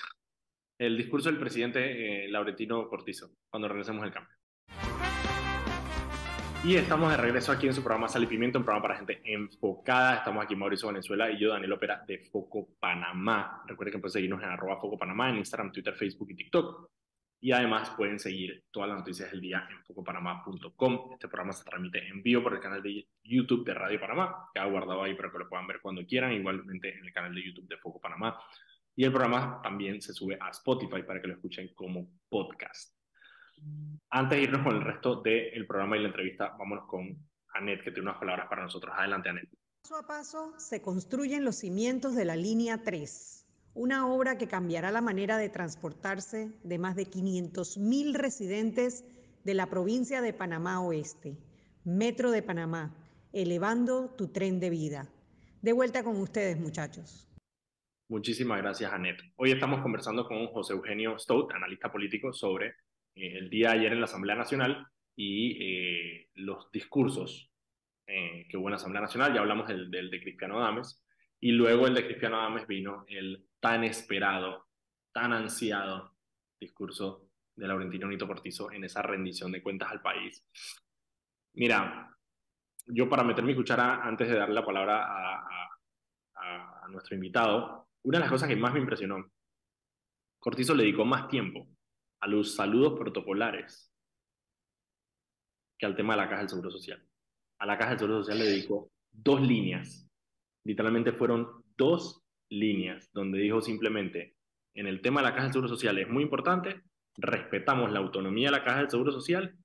el 0.80 0.96
discurso 0.96 1.30
del 1.30 1.40
presidente 1.40 2.24
eh, 2.24 2.30
Laurentino 2.30 2.88
Cortizo. 2.88 3.32
Cuando 3.50 3.68
regresemos 3.68 4.02
al 4.02 4.14
cambio. 4.14 4.37
Y 6.68 6.76
estamos 6.76 7.10
de 7.10 7.16
regreso 7.16 7.54
aquí 7.54 7.66
en 7.66 7.74
su 7.74 7.82
programa 7.82 8.10
Sal 8.10 8.24
y 8.24 8.26
Pimiento, 8.26 8.60
un 8.60 8.66
programa 8.66 8.90
para 8.90 8.98
gente 8.98 9.22
enfocada. 9.24 10.16
Estamos 10.16 10.44
aquí 10.44 10.54
Mauricio 10.54 10.90
Venezuela 10.90 11.32
y 11.32 11.40
yo, 11.40 11.52
Daniel 11.52 11.72
Opera, 11.72 12.04
de 12.06 12.18
Foco 12.30 12.68
Panamá. 12.78 13.64
Recuerden 13.66 13.94
que 13.94 14.00
pueden 14.00 14.12
seguirnos 14.12 14.44
en 14.44 14.50
arroba 14.50 14.76
Foco 14.76 14.98
Panamá 14.98 15.30
en 15.30 15.38
Instagram, 15.38 15.72
Twitter, 15.72 15.96
Facebook 15.96 16.30
y 16.32 16.36
TikTok. 16.36 16.90
Y 17.40 17.54
además 17.54 17.92
pueden 17.92 18.20
seguir 18.20 18.66
todas 18.70 18.90
las 18.90 18.98
noticias 18.98 19.32
del 19.32 19.40
día 19.40 19.66
en 19.72 19.82
focopanamá.com. 19.86 21.12
Este 21.14 21.30
programa 21.30 21.54
se 21.54 21.64
transmite 21.64 22.06
en 22.06 22.22
vivo 22.22 22.44
por 22.44 22.54
el 22.54 22.60
canal 22.60 22.84
de 22.84 23.08
YouTube 23.24 23.66
de 23.66 23.74
Radio 23.74 24.02
Panamá, 24.02 24.50
que 24.54 24.60
ha 24.60 24.66
guardado 24.66 25.02
ahí 25.02 25.14
para 25.14 25.32
que 25.32 25.38
lo 25.38 25.48
puedan 25.48 25.68
ver 25.68 25.80
cuando 25.82 26.06
quieran, 26.06 26.34
igualmente 26.34 26.98
en 26.98 27.06
el 27.06 27.14
canal 27.14 27.34
de 27.34 27.46
YouTube 27.46 27.70
de 27.70 27.78
Foco 27.78 28.02
Panamá. 28.02 28.38
Y 28.94 29.06
el 29.06 29.14
programa 29.14 29.62
también 29.64 30.02
se 30.02 30.12
sube 30.12 30.38
a 30.38 30.50
Spotify 30.50 31.02
para 31.04 31.22
que 31.22 31.28
lo 31.30 31.36
escuchen 31.36 31.74
como 31.74 32.10
podcast. 32.28 32.97
Antes 34.10 34.38
de 34.38 34.44
irnos 34.44 34.64
con 34.64 34.76
el 34.76 34.82
resto 34.82 35.22
del 35.22 35.68
programa 35.68 35.98
y 35.98 36.02
la 36.02 36.08
entrevista, 36.08 36.56
vámonos 36.58 36.88
con 36.88 37.18
Anet, 37.54 37.84
que 37.84 37.92
tiene 37.92 38.10
unas 38.10 38.20
palabras 38.20 38.48
para 38.48 38.64
nosotros. 38.64 38.94
Adelante, 38.98 39.30
Anet. 39.30 39.50
Paso 39.82 39.96
a 39.98 40.08
paso 40.08 40.54
se 40.58 40.82
construyen 40.82 41.44
los 41.44 41.58
cimientos 41.58 42.16
de 42.16 42.26
la 42.26 42.36
línea 42.36 42.84
3, 42.84 43.46
una 43.74 44.08
obra 44.08 44.38
que 44.38 44.48
cambiará 44.48 44.92
la 44.92 45.02
manera 45.02 45.38
de 45.38 45.50
transportarse 45.50 46.52
de 46.64 46.78
más 46.78 46.96
de 46.96 47.04
500.000 47.04 48.14
residentes 48.16 49.06
de 49.44 49.54
la 49.54 49.68
provincia 49.68 50.22
de 50.22 50.34
Panamá 50.34 50.82
Oeste. 50.82 51.38
Metro 51.84 52.32
de 52.32 52.42
Panamá, 52.44 52.94
elevando 53.32 54.10
tu 54.18 54.28
tren 54.28 54.60
de 54.60 54.70
vida. 54.70 55.10
De 55.62 55.72
vuelta 55.72 56.04
con 56.04 56.18
ustedes, 56.18 56.60
muchachos. 56.60 57.30
Muchísimas 58.10 58.58
gracias, 58.60 58.92
Anet. 58.92 59.20
Hoy 59.38 59.52
estamos 59.52 59.82
conversando 59.82 60.28
con 60.28 60.48
José 60.48 60.74
Eugenio 60.74 61.18
Stout, 61.18 61.52
analista 61.54 61.92
político, 61.92 62.34
sobre 62.34 62.74
el 63.18 63.50
día 63.50 63.70
de 63.70 63.80
ayer 63.80 63.94
en 63.94 64.00
la 64.00 64.06
Asamblea 64.06 64.36
Nacional 64.36 64.88
y 65.16 65.58
eh, 65.60 66.30
los 66.36 66.72
discursos 66.72 67.52
eh, 68.06 68.48
que 68.50 68.58
hubo 68.58 68.68
en 68.68 68.72
la 68.72 68.78
Asamblea 68.78 69.02
Nacional. 69.02 69.34
Ya 69.34 69.42
hablamos 69.42 69.68
del, 69.68 69.90
de 69.90 70.22
Cristiano 70.22 70.60
Dames. 70.60 71.04
Y 71.40 71.52
luego 71.52 71.88
el 71.88 71.94
de 71.94 72.06
Cristiano 72.06 72.38
Dames 72.38 72.68
vino 72.68 73.06
el 73.08 73.46
tan 73.60 73.84
esperado, 73.84 74.68
tan 75.12 75.34
ansiado 75.34 76.16
discurso 76.60 77.30
de 77.56 77.68
Laurentino 77.68 78.08
Nito 78.08 78.28
Cortizo 78.28 78.72
en 78.72 78.84
esa 78.84 79.02
rendición 79.02 79.52
de 79.52 79.62
cuentas 79.62 79.92
al 79.92 80.02
país. 80.02 80.46
Mira, 81.54 82.16
yo 82.86 83.10
para 83.10 83.24
meter 83.24 83.44
mi 83.44 83.56
cuchara, 83.56 84.04
antes 84.04 84.30
de 84.30 84.36
darle 84.36 84.56
la 84.56 84.66
palabra 84.66 85.06
a, 85.06 85.70
a 86.84 86.88
nuestro 86.90 87.16
invitado, 87.16 87.90
una 88.04 88.20
de 88.20 88.22
las 88.22 88.32
cosas 88.32 88.48
que 88.48 88.56
más 88.56 88.74
me 88.74 88.80
impresionó, 88.80 89.32
Cortizo 90.40 90.76
le 90.76 90.84
dedicó 90.84 91.04
más 91.04 91.28
tiempo 91.28 91.68
a 92.20 92.28
los 92.28 92.56
saludos 92.56 92.98
protocolares 92.98 93.94
que 95.78 95.86
al 95.86 95.96
tema 95.96 96.14
de 96.14 96.22
la 96.22 96.30
Caja 96.30 96.42
del 96.42 96.50
Seguro 96.50 96.72
Social. 96.72 97.04
A 97.60 97.66
la 97.66 97.78
Caja 97.78 97.92
del 97.92 98.00
Seguro 98.00 98.20
Social 98.20 98.40
le 98.40 98.46
dedicó 98.46 98.92
dos 99.12 99.42
líneas. 99.42 100.10
Literalmente 100.64 101.12
fueron 101.12 101.64
dos 101.78 102.24
líneas 102.50 103.10
donde 103.14 103.40
dijo 103.40 103.62
simplemente, 103.62 104.36
en 104.74 104.88
el 104.88 105.02
tema 105.02 105.22
de 105.22 105.28
la 105.28 105.34
Caja 105.34 105.44
del 105.44 105.54
Seguro 105.54 105.70
Social 105.70 105.98
es 106.00 106.10
muy 106.10 106.24
importante, 106.24 106.82
respetamos 107.16 107.92
la 107.92 108.00
autonomía 108.00 108.48
de 108.48 108.58
la 108.58 108.64
Caja 108.64 108.80
del 108.80 108.90
Seguro 108.90 109.12
Social 109.12 109.56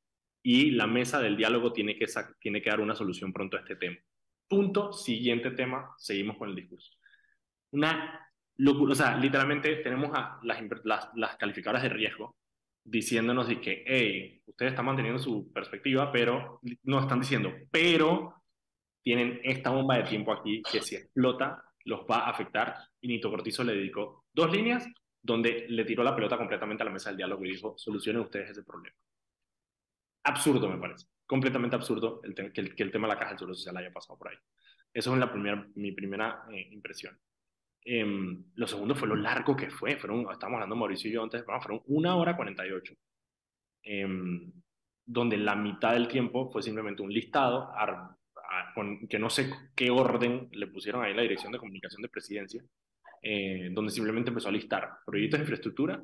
y 0.43 0.73
la 0.73 0.87
mesa 0.87 1.21
del 1.21 1.37
diálogo 1.37 1.73
tiene 1.73 1.97
que, 1.97 2.07
tiene 2.41 2.61
que 2.61 2.71
dar 2.71 2.81
una 2.81 2.95
solución 2.95 3.33
pronto 3.33 3.57
a 3.57 3.61
este 3.61 3.77
tema. 3.77 3.97
Punto, 4.49 4.93
siguiente 4.93 5.53
tema, 5.53 5.95
seguimos 5.97 6.37
con 6.37 6.51
el 6.51 6.57
discurso. 6.57 6.91
Una 7.71 8.29
locura, 8.57 8.93
o 8.93 8.97
sea, 8.97 9.17
literalmente 9.17 9.77
tenemos 9.77 10.11
a 10.15 10.38
las, 10.43 10.61
las, 10.85 11.09
las 11.15 11.37
calificadoras 11.37 11.83
de 11.83 11.88
riesgo 11.88 12.37
diciéndonos 12.85 13.49
de 13.49 13.61
que, 13.61 13.85
hey, 13.87 14.42
ustedes 14.47 14.73
están 14.73 14.87
manteniendo 14.87 15.21
su 15.21 15.53
perspectiva, 15.53 16.11
pero 16.11 16.61
no 16.83 17.01
están 17.01 17.21
diciendo, 17.21 17.53
pero 17.71 18.42
tienen 19.03 19.40
esta 19.42 19.71
bomba 19.71 19.97
de 19.97 20.05
tiempo 20.05 20.33
aquí 20.33 20.62
que 20.71 20.81
si 20.81 20.97
explota 20.97 21.64
los 21.85 22.01
va 22.01 22.27
a 22.27 22.31
afectar. 22.31 22.77
Y 23.01 23.09
Nito 23.09 23.31
Cortizo 23.31 23.64
le 23.64 23.75
dedicó 23.75 24.27
dos 24.33 24.53
líneas 24.53 24.87
donde 25.21 25.66
le 25.68 25.85
tiró 25.85 26.03
la 26.03 26.14
pelota 26.14 26.37
completamente 26.37 26.83
a 26.83 26.87
la 26.87 26.92
mesa 26.92 27.11
del 27.11 27.18
diálogo 27.18 27.45
y 27.45 27.53
dijo, 27.53 27.75
solucionen 27.77 28.23
ustedes 28.23 28.51
ese 28.51 28.64
problema. 28.64 28.97
Absurdo, 30.25 30.68
me 30.68 30.79
parece. 30.79 31.07
Completamente 31.27 31.77
absurdo 31.77 32.21
el 32.25 32.35
que, 32.35 32.42
el, 32.61 32.75
que, 32.75 32.83
el, 32.83 32.90
tema 32.90 33.09
de 33.09 33.14
la 33.14 33.18
caja 33.18 33.31
del 33.31 33.38
seguro 33.38 33.55
social 33.55 33.77
haya 33.77 33.92
pasado 33.92 34.18
por 34.18 34.29
ahí. 34.29 34.37
Eso 34.92 35.12
es 35.12 35.18
la 35.18 35.33
primera, 35.33 35.66
mi 35.75 35.92
primera 35.92 36.45
eh, 36.53 36.68
impresión. 36.71 37.18
Eh, 37.85 38.05
lo 38.55 38.66
segundo 38.66 38.95
fue 38.95 39.09
lo 39.09 39.16
largo 39.16 39.57
que 39.57 39.71
fue. 39.71 39.97
Fueron, 39.97 40.27
estamos 40.31 40.55
hablando 40.55 40.77
Mauricio 40.77 41.11
y 41.11 41.14
yo 41.14 41.23
antes, 41.23 41.45
fueron 41.45 41.83
una 41.87 42.16
hora 42.16 42.37
48. 42.37 42.95
Eh, 43.85 44.07
donde 45.05 45.37
la 45.37 45.57
mitad 45.57 45.92
del 45.92 46.09
tiempo 46.09 46.51
fue 46.51 46.62
simplemente 46.62 47.03
un 47.03 47.12
listado 47.12 47.71
con, 48.75 49.07
que 49.09 49.18
no 49.18 49.29
sé 49.29 49.51
qué 49.75 49.90
orden 49.90 50.49
le 50.53 50.66
pusieron 50.68 51.03
ahí 51.05 51.14
la 51.14 51.23
dirección 51.23 51.53
de 51.53 51.59
comunicación 51.59 52.03
de 52.03 52.09
presidencia, 52.09 52.62
eh, 53.23 53.71
donde 53.73 53.92
simplemente 53.92 54.31
empezó 54.31 54.49
a 54.49 54.53
listar 54.53 54.99
proyectos 55.05 55.38
de 55.38 55.42
infraestructura, 55.42 56.03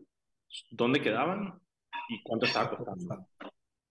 dónde 0.71 1.01
quedaban 1.01 1.61
y 2.09 2.23
cuánto 2.23 2.47
estaba 2.47 2.77
costando. 2.77 3.29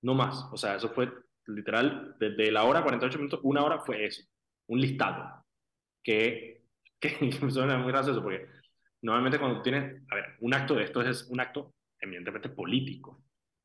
No 0.01 0.13
más. 0.13 0.47
O 0.51 0.57
sea, 0.57 0.75
eso 0.75 0.89
fue 0.89 1.11
literal, 1.45 2.15
desde 2.19 2.51
la 2.51 2.65
hora 2.65 2.83
48 2.83 3.17
minutos, 3.17 3.39
una 3.43 3.63
hora 3.63 3.79
fue 3.79 4.05
eso, 4.05 4.23
un 4.67 4.81
listado 4.81 5.45
que 6.03 6.56
que, 6.99 7.31
suena 7.49 7.77
muy 7.77 7.91
gracioso 7.91 8.21
porque 8.23 8.47
normalmente 9.01 9.39
cuando 9.39 9.61
tienes, 9.61 10.01
a 10.09 10.15
ver, 10.15 10.35
un 10.39 10.53
acto 10.53 10.75
de 10.75 10.83
esto 10.83 11.01
es 11.01 11.27
un 11.29 11.39
acto 11.39 11.75
evidentemente 11.99 12.49
político. 12.49 13.23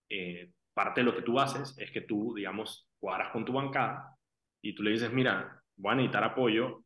Eh, 0.08 0.52
parte 0.74 1.00
de 1.00 1.04
lo 1.06 1.14
que 1.14 1.22
tú 1.22 1.38
haces 1.38 1.74
es 1.78 1.90
que 1.90 2.02
tú, 2.02 2.34
digamos, 2.34 2.88
cuadras 2.98 3.30
con 3.30 3.44
tu 3.44 3.52
bancada 3.52 4.16
y 4.60 4.74
tú 4.74 4.82
le 4.82 4.92
dices, 4.92 5.12
mira, 5.12 5.62
voy 5.76 5.92
a 5.92 5.96
necesitar 5.96 6.24
apoyo 6.24 6.84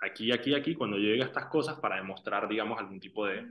aquí, 0.00 0.32
aquí, 0.32 0.54
aquí, 0.54 0.74
cuando 0.74 0.96
llegue 0.96 1.22
a 1.22 1.26
estas 1.26 1.46
cosas 1.46 1.78
para 1.78 1.96
demostrar, 1.96 2.48
digamos, 2.48 2.78
algún 2.78 3.00
tipo 3.00 3.26
de... 3.26 3.46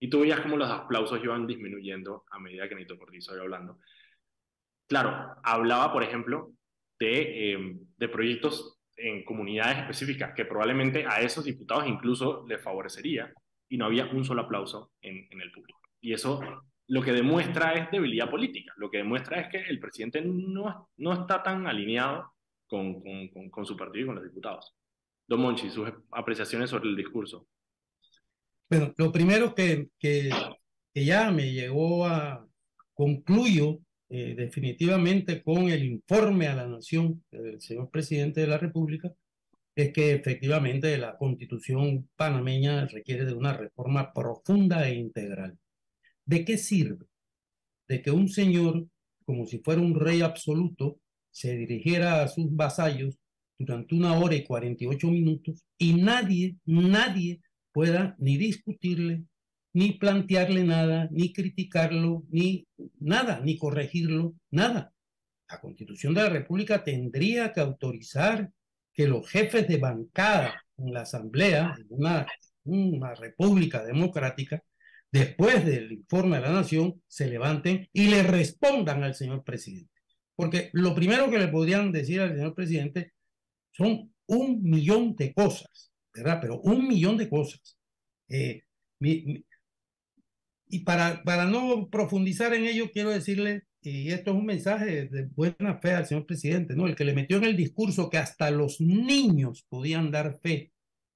Y 0.00 0.08
tú 0.08 0.20
veías 0.20 0.40
como 0.40 0.56
los 0.56 0.70
aplausos 0.70 1.22
iban 1.22 1.46
disminuyendo 1.46 2.24
a 2.30 2.38
medida 2.38 2.68
que 2.68 2.74
Nito 2.74 2.98
Cortizo 2.98 3.34
iba 3.34 3.42
hablando. 3.42 3.78
Claro, 4.86 5.36
hablaba, 5.42 5.92
por 5.92 6.02
ejemplo, 6.02 6.52
de, 6.98 7.52
eh, 7.52 7.76
de 7.96 8.08
proyectos 8.08 8.77
en 8.98 9.24
comunidades 9.24 9.78
específicas, 9.78 10.34
que 10.34 10.44
probablemente 10.44 11.06
a 11.06 11.20
esos 11.20 11.44
diputados 11.44 11.86
incluso 11.86 12.44
les 12.48 12.60
favorecería, 12.60 13.32
y 13.68 13.76
no 13.76 13.86
había 13.86 14.06
un 14.06 14.24
solo 14.24 14.42
aplauso 14.42 14.92
en, 15.00 15.26
en 15.30 15.40
el 15.40 15.52
público. 15.52 15.80
Y 16.00 16.12
eso 16.12 16.40
lo 16.88 17.02
que 17.02 17.12
demuestra 17.12 17.74
es 17.74 17.90
debilidad 17.90 18.30
política, 18.30 18.72
lo 18.76 18.90
que 18.90 18.98
demuestra 18.98 19.40
es 19.40 19.48
que 19.48 19.58
el 19.58 19.78
presidente 19.78 20.22
no, 20.22 20.88
no 20.96 21.12
está 21.12 21.42
tan 21.42 21.66
alineado 21.66 22.32
con, 22.66 23.00
con, 23.00 23.50
con, 23.50 23.66
su 23.66 23.76
partido 23.76 24.04
y 24.04 24.06
con 24.06 24.14
los 24.16 24.24
diputados. 24.24 24.74
Don 25.26 25.40
Monchi, 25.40 25.68
sus 25.68 25.90
apreciaciones 26.10 26.70
sobre 26.70 26.88
el 26.88 26.96
discurso. 26.96 27.46
Bueno, 28.70 28.94
lo 28.96 29.12
primero 29.12 29.54
que, 29.54 29.88
que, 29.98 30.30
que 30.94 31.04
ya 31.04 31.30
me 31.30 31.52
llegó 31.52 32.06
a, 32.06 32.46
concluyo 32.94 33.80
eh, 34.10 34.34
definitivamente 34.34 35.42
con 35.42 35.68
el 35.68 35.84
informe 35.84 36.46
a 36.46 36.54
la 36.54 36.66
nación 36.66 37.24
del 37.30 37.60
señor 37.60 37.90
presidente 37.90 38.40
de 38.40 38.46
la 38.46 38.58
República 38.58 39.12
es 39.74 39.92
que 39.92 40.12
efectivamente 40.12 40.96
la 40.98 41.16
constitución 41.16 42.08
panameña 42.16 42.86
requiere 42.86 43.24
de 43.24 43.34
una 43.34 43.52
reforma 43.52 44.12
profunda 44.12 44.88
e 44.88 44.94
integral. 44.94 45.56
¿De 46.24 46.44
qué 46.44 46.58
sirve? 46.58 47.06
De 47.86 48.02
que 48.02 48.10
un 48.10 48.28
señor, 48.28 48.88
como 49.24 49.46
si 49.46 49.58
fuera 49.60 49.80
un 49.80 49.94
rey 49.94 50.20
absoluto, 50.22 50.98
se 51.30 51.56
dirigiera 51.56 52.22
a 52.22 52.28
sus 52.28 52.54
vasallos 52.56 53.16
durante 53.58 53.94
una 53.94 54.18
hora 54.18 54.34
y 54.34 54.44
48 54.44 55.06
minutos 55.08 55.64
y 55.78 55.94
nadie, 55.94 56.56
nadie 56.64 57.40
pueda 57.72 58.16
ni 58.18 58.36
discutirle, 58.36 59.22
ni 59.72 59.92
plantearle 59.92 60.64
nada, 60.64 61.08
ni 61.10 61.32
criticarlo, 61.32 62.24
ni 62.30 62.66
nada, 63.00 63.40
ni 63.40 63.58
corregirlo, 63.58 64.34
nada. 64.50 64.92
La 65.48 65.60
Constitución 65.60 66.14
de 66.14 66.22
la 66.22 66.28
República 66.28 66.84
tendría 66.84 67.52
que 67.52 67.60
autorizar 67.60 68.50
que 68.92 69.06
los 69.06 69.28
jefes 69.28 69.68
de 69.68 69.78
bancada 69.78 70.62
en 70.76 70.92
la 70.92 71.02
Asamblea, 71.02 71.74
en 71.78 71.86
una, 71.90 73.14
república 73.14 73.84
democrática, 73.84 74.62
después 75.10 75.64
del 75.64 75.92
informe 75.92 76.36
de 76.36 76.42
la 76.42 76.52
Nación, 76.52 77.02
se 77.06 77.28
levanten 77.28 77.88
y 77.92 78.08
le 78.08 78.22
respondan 78.22 79.04
al 79.04 79.14
señor 79.14 79.44
presidente. 79.44 79.92
Porque 80.34 80.70
lo 80.72 80.94
primero 80.94 81.30
que 81.30 81.38
le 81.38 81.48
podrían 81.48 81.92
decir 81.92 82.20
al 82.20 82.34
señor 82.34 82.54
presidente 82.54 83.12
son 83.72 84.12
un 84.26 84.62
millón 84.62 85.16
de 85.16 85.32
cosas, 85.32 85.92
¿verdad? 86.12 86.38
Pero 86.40 86.60
un 86.60 86.86
millón 86.86 87.16
de 87.16 87.28
cosas. 87.28 87.78
Eh, 88.28 88.62
y 90.70 90.80
para, 90.80 91.22
para 91.24 91.46
no 91.46 91.88
profundizar 91.90 92.54
en 92.54 92.64
ello, 92.66 92.90
quiero 92.92 93.10
decirle, 93.10 93.64
y 93.80 94.10
esto 94.10 94.32
es 94.32 94.36
un 94.36 94.46
mensaje 94.46 95.08
de 95.08 95.26
buena 95.26 95.78
fe 95.80 95.92
al 95.92 96.06
señor 96.06 96.26
presidente, 96.26 96.74
¿no? 96.74 96.86
El 96.86 96.96
que 96.96 97.04
le 97.04 97.14
metió 97.14 97.36
en 97.38 97.44
el 97.44 97.56
discurso 97.56 98.10
que 98.10 98.18
hasta 98.18 98.50
los 98.50 98.80
niños 98.80 99.64
podían 99.68 100.10
dar 100.10 100.38
fe 100.42 100.72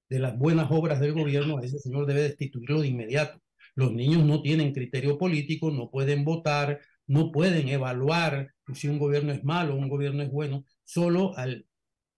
de 0.09 0.19
las 0.19 0.37
buenas 0.37 0.67
obras 0.71 0.99
del 0.99 1.13
gobierno, 1.13 1.57
a 1.57 1.65
ese 1.65 1.79
señor 1.79 2.05
debe 2.05 2.21
destituirlo 2.21 2.81
de 2.81 2.87
inmediato. 2.87 3.41
Los 3.75 3.93
niños 3.93 4.23
no 4.23 4.41
tienen 4.41 4.73
criterio 4.73 5.17
político, 5.17 5.71
no 5.71 5.89
pueden 5.89 6.23
votar, 6.23 6.79
no 7.07 7.31
pueden 7.31 7.69
evaluar 7.69 8.53
si 8.73 8.87
un 8.87 8.99
gobierno 8.99 9.33
es 9.33 9.43
malo 9.43 9.73
o 9.73 9.77
un 9.77 9.89
gobierno 9.89 10.23
es 10.23 10.31
bueno, 10.31 10.65
solo 10.83 11.35
al, 11.37 11.65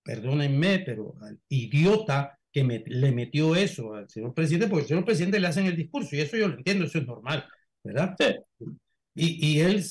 perdónenme, 0.04 0.80
pero 0.80 1.15
al 1.21 1.39
idiota 1.50 2.38
que 2.56 2.63
me, 2.63 2.82
le 2.88 3.12
metió 3.12 3.54
eso 3.54 3.96
al 3.96 4.10
señor 4.10 4.34
presidente, 4.34 4.70
porque 4.70 4.84
el 4.84 4.88
señor 4.88 5.04
presidente 5.04 5.41
le 5.41 5.48
hacen 5.48 5.65
el 5.65 5.76
discurso, 5.76 6.15
y 6.15 6.22
eso 6.22 6.38
yo 6.38 6.48
lo 6.48 6.56
entiendo, 6.56 6.86
eso 6.86 7.00
es 7.00 7.06
normal, 7.06 7.46
¿verdad? 7.84 8.15
Sí. 8.18 8.65
Y, 9.13 9.46
y 9.46 9.60
él 9.60 9.84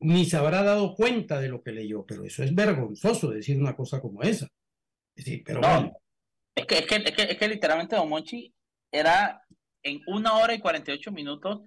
ni 0.00 0.26
se 0.26 0.36
habrá 0.36 0.62
dado 0.62 0.94
cuenta 0.94 1.40
de 1.40 1.48
lo 1.48 1.62
que 1.62 1.72
leyó, 1.72 2.04
pero 2.04 2.22
eso 2.22 2.42
es 2.42 2.54
vergonzoso 2.54 3.30
decir 3.30 3.58
una 3.58 3.74
cosa 3.74 4.02
como 4.02 4.20
esa. 4.20 4.46
Sí, 5.16 5.38
pero 5.38 5.62
no, 5.62 5.96
es, 6.54 6.66
que, 6.66 6.80
es, 6.80 6.86
que, 6.86 6.96
es, 6.96 7.10
que, 7.12 7.22
es 7.22 7.38
que 7.38 7.48
literalmente 7.48 7.96
Don 7.96 8.10
Monchi 8.10 8.52
era 8.92 9.40
en 9.82 10.02
una 10.06 10.34
hora 10.34 10.52
y 10.52 10.60
48 10.60 11.12
minutos, 11.12 11.62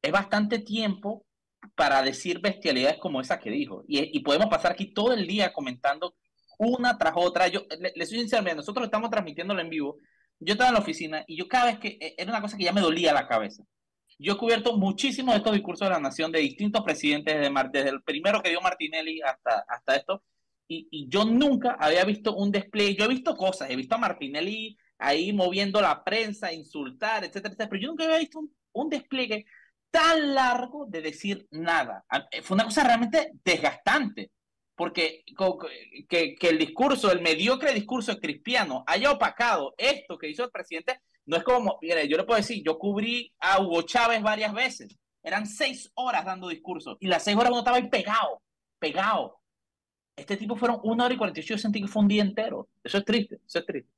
es 0.00 0.12
bastante 0.12 0.60
tiempo 0.60 1.26
para 1.74 2.02
decir 2.02 2.40
bestialidades 2.40 2.96
como 2.96 3.20
esa 3.20 3.38
que 3.38 3.50
dijo. 3.50 3.84
Y, 3.86 4.16
y 4.16 4.20
podemos 4.20 4.48
pasar 4.48 4.72
aquí 4.72 4.94
todo 4.94 5.12
el 5.12 5.26
día 5.26 5.52
comentando 5.52 6.14
una 6.60 6.96
tras 6.98 7.14
otra. 7.16 7.48
Yo 7.48 7.66
le, 7.78 7.92
le 7.94 8.06
soy 8.06 8.18
sincero, 8.18 8.54
nosotros 8.54 8.84
estamos 8.84 9.10
transmitiéndolo 9.10 9.60
en 9.60 9.70
vivo. 9.70 9.96
Yo 10.38 10.52
estaba 10.52 10.68
en 10.68 10.74
la 10.74 10.80
oficina 10.80 11.24
y 11.26 11.36
yo 11.36 11.48
cada 11.48 11.66
vez 11.66 11.78
que 11.78 11.98
e, 12.00 12.14
era 12.18 12.30
una 12.30 12.40
cosa 12.40 12.56
que 12.56 12.64
ya 12.64 12.72
me 12.72 12.80
dolía 12.80 13.12
la 13.12 13.26
cabeza. 13.26 13.64
Yo 14.18 14.34
he 14.34 14.38
cubierto 14.38 14.76
muchísimos 14.76 15.34
de 15.34 15.38
estos 15.38 15.54
discursos 15.54 15.88
de 15.88 15.94
la 15.94 16.00
nación 16.00 16.30
de 16.30 16.40
distintos 16.40 16.82
presidentes, 16.82 17.34
desde, 17.34 17.50
desde 17.72 17.90
el 17.90 18.02
primero 18.02 18.42
que 18.42 18.50
dio 18.50 18.60
Martinelli 18.60 19.20
hasta, 19.22 19.64
hasta 19.66 19.96
esto, 19.96 20.22
y, 20.68 20.86
y, 20.90 21.08
yo 21.08 21.24
nunca 21.24 21.76
había 21.80 22.04
visto 22.04 22.36
un 22.36 22.52
despliegue. 22.52 22.96
Yo 22.96 23.06
he 23.06 23.08
visto 23.08 23.36
cosas, 23.36 23.70
he 23.70 23.76
visto 23.76 23.94
a 23.96 23.98
Martinelli 23.98 24.76
ahí 24.98 25.32
moviendo 25.32 25.80
la 25.80 26.04
prensa, 26.04 26.52
insultar, 26.52 27.24
etcétera, 27.24 27.48
etcétera, 27.48 27.70
pero 27.70 27.82
yo 27.82 27.88
nunca 27.88 28.04
había 28.04 28.18
visto 28.18 28.38
un, 28.38 28.54
un 28.72 28.88
despliegue 28.90 29.46
tan 29.90 30.34
largo 30.34 30.86
de 30.86 31.02
decir 31.02 31.48
nada. 31.50 32.04
Fue 32.42 32.54
una 32.54 32.64
cosa 32.64 32.84
realmente 32.84 33.32
desgastante 33.44 34.30
porque 34.80 35.24
que, 36.08 36.38
el 36.40 36.56
discurso, 36.56 37.12
el 37.12 37.20
mediocre 37.20 37.74
discurso 37.74 38.18
Cristiano 38.18 38.82
haya 38.86 39.12
opacado 39.12 39.74
esto 39.76 40.16
que 40.16 40.30
hizo 40.30 40.42
el 40.42 40.50
presidente, 40.50 41.00
no 41.26 41.36
es 41.36 41.42
como, 41.42 41.78
mire, 41.82 42.08
yo 42.08 42.16
le 42.16 42.24
puedo 42.24 42.38
decir, 42.38 42.62
yo 42.64 42.78
cubrí 42.78 43.30
a 43.40 43.60
Hugo 43.60 43.82
Chávez 43.82 44.22
varias 44.22 44.54
veces, 44.54 44.98
eran 45.22 45.44
seis 45.44 45.92
horas 45.96 46.24
dando 46.24 46.48
discurso, 46.48 46.96
y 46.98 47.08
las 47.08 47.22
seis 47.22 47.36
horas 47.36 47.50
uno 47.50 47.58
estaba 47.58 47.76
ahí 47.76 47.90
pegado, 47.90 48.40
pegado. 48.78 49.38
Este 50.16 50.38
tipo 50.38 50.56
fueron 50.56 50.80
una 50.82 51.04
hora 51.04 51.12
y 51.12 51.18
cuarenta 51.18 51.40
y 51.40 51.42
ocho, 51.42 51.56
yo 51.56 51.58
sentí 51.58 51.82
que 51.82 51.86
fue 51.86 52.00
un 52.00 52.08
día 52.08 52.22
entero. 52.22 52.70
Eso 52.82 52.96
es 52.96 53.04
triste, 53.04 53.38
eso 53.46 53.58
es 53.58 53.66
triste. 53.66 53.92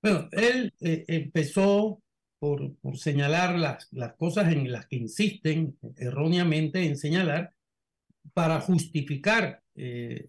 Bueno, 0.00 0.28
él 0.30 0.72
eh, 0.80 1.04
empezó 1.08 2.00
por, 2.38 2.76
por 2.76 2.98
señalar 2.98 3.58
las, 3.58 3.88
las 3.90 4.14
cosas 4.14 4.52
en 4.52 4.70
las 4.70 4.86
que 4.86 4.94
insisten 4.94 5.76
erróneamente 5.96 6.84
en 6.84 6.96
señalar, 6.96 7.52
para 8.32 8.60
justificar, 8.60 9.62
eh, 9.74 10.28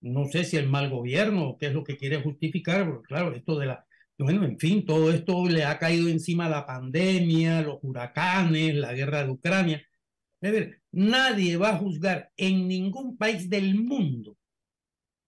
no 0.00 0.26
sé 0.26 0.44
si 0.44 0.56
el 0.56 0.68
mal 0.68 0.90
gobierno 0.90 1.56
qué 1.58 1.66
es 1.66 1.74
lo 1.74 1.84
que 1.84 1.96
quiere 1.96 2.22
justificar, 2.22 3.00
claro, 3.06 3.34
esto 3.34 3.58
de 3.58 3.66
la, 3.66 3.86
bueno, 4.18 4.44
en 4.44 4.58
fin, 4.58 4.84
todo 4.84 5.10
esto 5.10 5.46
le 5.48 5.64
ha 5.64 5.78
caído 5.78 6.08
encima 6.08 6.48
la 6.48 6.66
pandemia, 6.66 7.62
los 7.62 7.78
huracanes, 7.82 8.74
la 8.74 8.92
guerra 8.92 9.24
de 9.24 9.30
Ucrania. 9.30 9.82
A 10.42 10.50
ver, 10.50 10.82
nadie 10.92 11.56
va 11.56 11.70
a 11.70 11.78
juzgar 11.78 12.30
en 12.36 12.68
ningún 12.68 13.16
país 13.16 13.48
del 13.48 13.74
mundo 13.76 14.36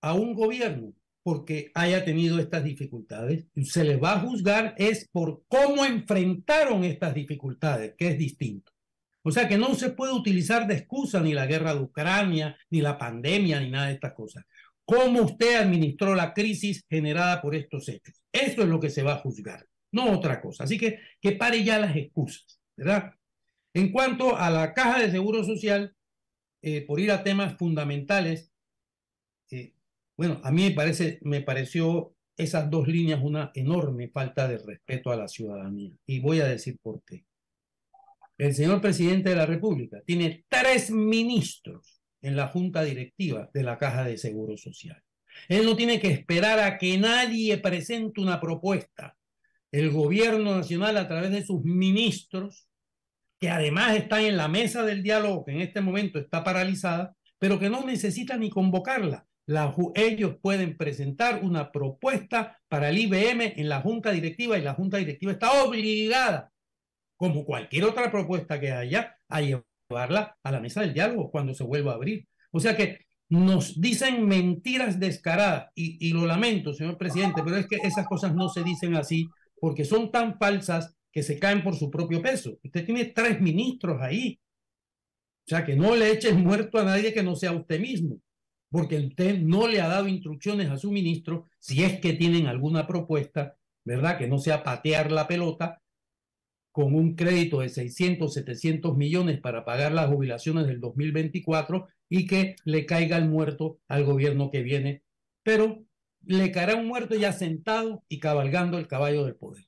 a 0.02 0.14
un 0.14 0.35
gobierno 0.35 0.94
porque 1.22 1.70
haya 1.74 2.04
tenido 2.04 2.38
estas 2.38 2.64
dificultades. 2.64 3.46
Se 3.62 3.85
les 3.85 4.02
va 4.02 4.14
a 4.14 4.20
juzgar 4.20 4.74
es 4.76 5.08
por 5.11 5.44
cómo 5.48 5.85
enfrentaron 5.85 6.85
estas 6.85 7.14
dificultades, 7.14 7.94
que 7.96 8.08
es 8.08 8.18
distinto. 8.18 8.71
O 9.22 9.30
sea 9.30 9.48
que 9.48 9.56
no 9.56 9.74
se 9.74 9.90
puede 9.90 10.12
utilizar 10.12 10.66
de 10.66 10.74
excusa 10.74 11.20
ni 11.20 11.32
la 11.32 11.46
guerra 11.46 11.74
de 11.74 11.80
Ucrania, 11.80 12.56
ni 12.70 12.80
la 12.80 12.98
pandemia, 12.98 13.61
ni 13.61 13.70
nada 13.70 13.87
de 13.87 13.94
estas 13.94 14.14
cosas. 14.14 14.44
¿Cómo 14.85 15.22
usted 15.22 15.56
administró 15.56 16.14
la 16.14 16.35
crisis 16.35 16.85
generada 16.88 17.40
por 17.40 17.54
estos 17.54 17.88
hechos? 17.88 18.20
Eso 18.32 18.62
es 18.62 18.68
lo 18.68 18.80
que 18.80 18.90
se 18.90 19.02
va 19.02 19.14
a 19.14 19.18
juzgar, 19.18 19.66
no 19.92 20.11
otra 20.12 20.40
cosa. 20.40 20.64
Así 20.64 20.76
que 20.76 20.98
que 21.20 21.32
pare 21.32 21.62
ya 21.62 21.78
las 21.78 21.96
excusas, 21.96 22.61
¿verdad? 22.76 23.12
En 23.74 23.92
cuanto 23.92 24.37
a 24.37 24.50
la 24.50 24.74
caja 24.74 25.00
de 25.00 25.11
seguro 25.11 25.44
social, 25.44 25.94
eh, 26.62 26.85
por 26.85 26.98
ir 27.00 27.12
a 27.12 27.22
temas 27.22 27.56
fundamentales, 27.56 28.52
eh, 29.50 29.74
bueno, 30.16 30.40
a 30.42 30.50
mí 30.50 30.64
me, 30.64 30.70
parece, 30.72 31.20
me 31.22 31.42
pareció 31.42 32.14
esas 32.37 32.68
dos 32.70 32.88
líneas 32.88 33.20
una 33.22 33.52
enorme 33.54 34.08
falta 34.08 34.48
de 34.48 34.58
respeto 34.58 35.11
a 35.11 35.16
la 35.16 35.28
ciudadanía. 35.28 35.96
Y 36.06 36.20
voy 36.20 36.40
a 36.40 36.46
decir 36.46 36.78
por 36.82 37.02
qué 37.04 37.24
el 38.38 38.54
señor 38.54 38.80
presidente 38.80 39.30
de 39.30 39.36
la 39.36 39.46
República 39.46 40.00
tiene 40.04 40.44
tres 40.48 40.90
ministros 40.90 42.00
en 42.22 42.36
la 42.36 42.48
junta 42.48 42.82
directiva 42.82 43.50
de 43.52 43.62
la 43.62 43.78
Caja 43.78 44.04
de 44.04 44.16
Seguro 44.16 44.56
Social. 44.56 45.02
Él 45.48 45.64
no 45.64 45.76
tiene 45.76 46.00
que 46.00 46.08
esperar 46.08 46.60
a 46.60 46.78
que 46.78 46.98
nadie 46.98 47.58
presente 47.58 48.20
una 48.20 48.40
propuesta. 48.40 49.16
El 49.70 49.90
gobierno 49.90 50.56
nacional 50.56 50.96
a 50.96 51.08
través 51.08 51.30
de 51.30 51.44
sus 51.44 51.62
ministros, 51.64 52.68
que 53.40 53.50
además 53.50 53.96
están 53.96 54.22
en 54.24 54.36
la 54.36 54.48
mesa 54.48 54.84
del 54.84 55.02
diálogo, 55.02 55.44
que 55.44 55.52
en 55.52 55.60
este 55.62 55.80
momento 55.80 56.18
está 56.18 56.44
paralizada, 56.44 57.14
pero 57.38 57.58
que 57.58 57.70
no 57.70 57.84
necesita 57.84 58.36
ni 58.36 58.50
convocarla. 58.50 59.26
La, 59.46 59.74
ellos 59.94 60.36
pueden 60.40 60.76
presentar 60.76 61.42
una 61.42 61.72
propuesta 61.72 62.60
para 62.68 62.90
el 62.90 62.98
IBM 62.98 63.54
en 63.56 63.68
la 63.68 63.80
junta 63.80 64.12
directiva 64.12 64.56
y 64.56 64.62
la 64.62 64.74
junta 64.74 64.98
directiva 64.98 65.32
está 65.32 65.64
obligada 65.64 66.51
como 67.22 67.44
cualquier 67.44 67.85
otra 67.85 68.11
propuesta 68.11 68.58
que 68.58 68.72
haya, 68.72 69.16
a 69.28 69.40
llevarla 69.40 70.37
a 70.42 70.50
la 70.50 70.58
mesa 70.58 70.80
del 70.80 70.92
diálogo 70.92 71.30
cuando 71.30 71.54
se 71.54 71.62
vuelva 71.62 71.92
a 71.92 71.94
abrir. 71.94 72.26
O 72.50 72.58
sea 72.58 72.76
que 72.76 72.98
nos 73.28 73.80
dicen 73.80 74.26
mentiras 74.26 74.98
descaradas 74.98 75.70
y, 75.76 76.04
y 76.04 76.12
lo 76.12 76.26
lamento, 76.26 76.74
señor 76.74 76.98
presidente, 76.98 77.44
pero 77.44 77.58
es 77.58 77.68
que 77.68 77.76
esas 77.76 78.08
cosas 78.08 78.35
no 78.35 78.48
se 78.48 78.64
dicen 78.64 78.96
así 78.96 79.28
porque 79.61 79.85
son 79.85 80.11
tan 80.11 80.37
falsas 80.37 80.96
que 81.12 81.22
se 81.22 81.38
caen 81.38 81.62
por 81.62 81.76
su 81.76 81.92
propio 81.92 82.20
peso. 82.20 82.58
Usted 82.61 82.85
tiene 82.85 83.04
tres 83.04 83.40
ministros 83.40 84.02
ahí. 84.02 84.40
O 85.46 85.48
sea, 85.48 85.64
que 85.64 85.76
no 85.76 85.94
le 85.94 86.11
eches 86.11 86.35
muerto 86.35 86.80
a 86.80 86.85
nadie 86.85 87.14
que 87.14 87.22
no 87.22 87.37
sea 87.37 87.52
usted 87.52 87.78
mismo, 87.78 88.18
porque 88.68 88.98
usted 88.98 89.38
no 89.38 89.68
le 89.68 89.81
ha 89.81 89.87
dado 89.87 90.08
instrucciones 90.08 90.70
a 90.70 90.77
su 90.77 90.90
ministro 90.90 91.46
si 91.60 91.85
es 91.85 92.00
que 92.00 92.14
tienen 92.14 92.48
alguna 92.48 92.85
propuesta, 92.85 93.54
¿verdad? 93.85 94.18
Que 94.18 94.27
no 94.27 94.38
sea 94.38 94.64
patear 94.64 95.12
la 95.12 95.29
pelota 95.29 95.81
con 96.73 96.94
un 96.94 97.14
crédito 97.14 97.60
de 97.60 97.68
600, 97.68 98.33
700 98.33 98.96
millones 98.96 99.40
para 99.40 99.64
pagar 99.64 99.92
las 99.92 100.08
jubilaciones 100.08 100.66
del 100.66 100.81
2024 100.81 101.87
y 102.08 102.27
que 102.27 102.56
le 102.64 102.87
caiga 102.87 103.18
el 103.18 103.29
muerto 103.29 103.79
al 103.88 104.04
gobierno 104.04 104.50
que 104.50 104.62
viene, 104.62 105.02
pero 105.42 105.85
le 106.25 106.50
caerá 106.50 106.75
un 106.77 106.87
muerto 106.87 107.14
ya 107.14 107.33
sentado 107.33 108.02
y 108.08 108.18
cabalgando 108.18 108.79
el 108.79 108.88
caballo 108.88 109.25
del 109.25 109.37
poder, 109.37 109.64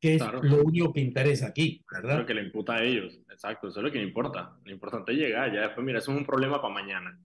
que 0.00 0.16
es 0.16 0.22
lo 0.42 0.62
único 0.62 0.92
que 0.92 1.00
interesa 1.00 1.48
aquí, 1.48 1.82
¿verdad? 1.90 2.18
Lo 2.18 2.26
que 2.26 2.34
le 2.34 2.42
imputa 2.42 2.74
a 2.74 2.82
ellos, 2.82 3.18
exacto, 3.30 3.68
eso 3.68 3.80
es 3.80 3.84
lo 3.84 3.90
que 3.90 3.98
le 3.98 4.04
importa. 4.04 4.58
Lo 4.64 4.72
importante 4.72 5.12
es 5.12 5.18
llegar, 5.18 5.52
ya 5.52 5.62
después, 5.62 5.84
mira, 5.86 6.00
eso 6.00 6.12
es 6.12 6.18
un 6.18 6.26
problema 6.26 6.60
para 6.60 6.74
mañana. 6.74 7.18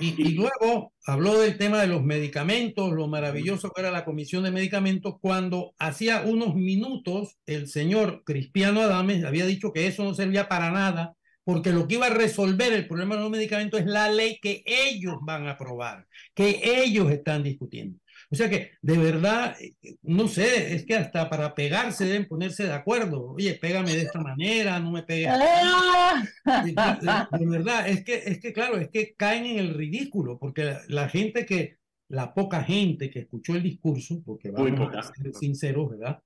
Y, 0.00 0.34
luego 0.34 0.92
habló 1.06 1.38
del 1.38 1.58
tema 1.58 1.80
de 1.80 1.88
los 1.88 2.04
medicamentos, 2.04 2.92
lo 2.92 3.08
maravilloso 3.08 3.70
que 3.70 3.80
era 3.80 3.90
la 3.90 4.04
comisión 4.04 4.44
de 4.44 4.52
medicamentos, 4.52 5.16
cuando 5.20 5.74
hacía 5.78 6.22
unos 6.24 6.54
minutos 6.54 7.36
el 7.46 7.68
señor 7.68 8.22
Cristiano 8.24 8.80
Adames 8.80 9.24
había 9.24 9.46
dicho 9.46 9.72
que 9.72 9.86
eso 9.88 10.04
no 10.04 10.14
servía 10.14 10.48
para 10.48 10.70
nada, 10.70 11.14
porque 11.42 11.72
lo 11.72 11.88
que 11.88 11.96
iba 11.96 12.06
a 12.06 12.10
resolver 12.10 12.72
el 12.72 12.86
problema 12.86 13.16
de 13.16 13.22
los 13.22 13.30
medicamentos 13.30 13.80
es 13.80 13.86
la 13.86 14.10
ley 14.10 14.38
que 14.40 14.62
ellos 14.66 15.16
van 15.22 15.46
a 15.46 15.52
aprobar, 15.52 16.06
que 16.34 16.60
ellos 16.62 17.10
están 17.10 17.42
discutiendo. 17.42 17.98
O 18.30 18.34
sea 18.34 18.50
que, 18.50 18.72
de 18.82 18.98
verdad, 18.98 19.56
no 20.02 20.28
sé, 20.28 20.74
es 20.74 20.84
que 20.84 20.94
hasta 20.94 21.30
para 21.30 21.54
pegarse 21.54 22.04
deben 22.04 22.28
ponerse 22.28 22.64
de 22.64 22.74
acuerdo. 22.74 23.32
Oye, 23.32 23.54
pégame 23.54 23.94
de 23.94 24.02
esta 24.02 24.20
manera, 24.20 24.78
no 24.80 24.92
me 24.92 25.02
pegues. 25.02 25.30
Ah. 25.32 26.22
De, 26.44 27.46
verdad, 27.46 27.88
es 27.88 28.04
que, 28.04 28.16
es 28.16 28.38
que, 28.38 28.52
claro, 28.52 28.76
es 28.76 28.90
que 28.90 29.14
caen 29.14 29.46
en 29.46 29.58
el 29.58 29.74
ridículo, 29.74 30.38
porque 30.38 30.76
la, 30.88 31.08
gente 31.08 31.46
que, 31.46 31.78
la 32.08 32.34
poca 32.34 32.62
gente 32.62 33.10
que 33.10 33.20
escuchó 33.20 33.56
el 33.56 33.62
discurso, 33.62 34.20
porque 34.24 34.50
vamos 34.50 34.94
a 34.94 35.02
ser 35.02 35.32
sinceros, 35.32 35.90
¿verdad? 35.90 36.22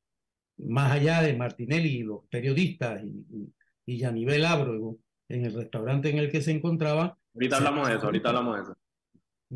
Más 0.58 0.90
allá 0.90 1.22
de 1.22 1.36
Martinelli 1.36 1.98
y 1.98 2.02
los 2.02 2.24
periodistas 2.28 3.00
y, 3.04 3.26
y, 3.30 3.54
y 3.86 3.98
Yanivel 3.98 4.44
Ábrego, 4.44 4.98
en 5.28 5.44
el 5.44 5.54
restaurante 5.54 6.10
en 6.10 6.18
el 6.18 6.32
que 6.32 6.42
se 6.42 6.50
encontraba. 6.50 7.16
Ahorita 7.34 7.58
hablamos 7.58 7.88
de 7.88 7.94
eso, 7.94 8.06
ahorita 8.06 8.28
hablamos 8.30 8.56
de 8.56 8.62
eso 8.62 8.81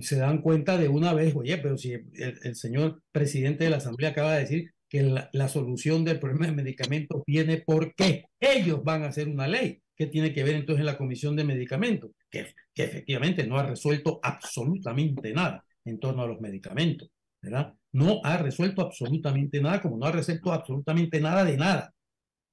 se 0.00 0.16
dan 0.16 0.42
cuenta 0.42 0.78
de 0.78 0.88
una 0.88 1.14
vez, 1.14 1.34
oye, 1.34 1.58
pero 1.58 1.76
si 1.76 1.92
el, 1.92 2.54
señor 2.54 3.02
presidente 3.12 3.64
de 3.64 3.70
la 3.70 3.76
Asamblea 3.78 4.10
acaba 4.10 4.34
de 4.34 4.40
decir 4.40 4.70
que 4.88 5.02
la, 5.02 5.48
solución 5.48 6.04
del 6.04 6.20
problema 6.20 6.46
de 6.46 6.52
medicamentos 6.52 7.22
viene 7.26 7.62
porque 7.64 8.26
ellos 8.38 8.84
van 8.84 9.02
a 9.02 9.08
hacer 9.08 9.28
una 9.28 9.48
ley. 9.48 9.80
¿Qué 9.96 10.06
tiene 10.06 10.32
que 10.32 10.44
ver 10.44 10.54
entonces 10.54 10.84
la 10.84 10.98
Comisión 10.98 11.36
de 11.36 11.44
Medicamentos? 11.44 12.10
Que, 12.30 12.52
que 12.74 12.84
efectivamente 12.84 13.46
no 13.46 13.58
ha 13.58 13.66
resuelto 13.66 14.20
absolutamente 14.22 15.32
nada 15.32 15.64
en 15.84 15.98
torno 15.98 16.22
a 16.22 16.26
los 16.26 16.40
medicamentos, 16.40 17.08
¿verdad? 17.40 17.72
No 17.92 18.20
ha 18.22 18.36
resuelto 18.36 18.82
absolutamente 18.82 19.60
nada, 19.60 19.80
como 19.80 19.96
no 19.96 20.06
ha 20.06 20.12
resuelto 20.12 20.52
absolutamente 20.52 21.20
nada 21.20 21.44
de 21.44 21.56
nada. 21.56 21.94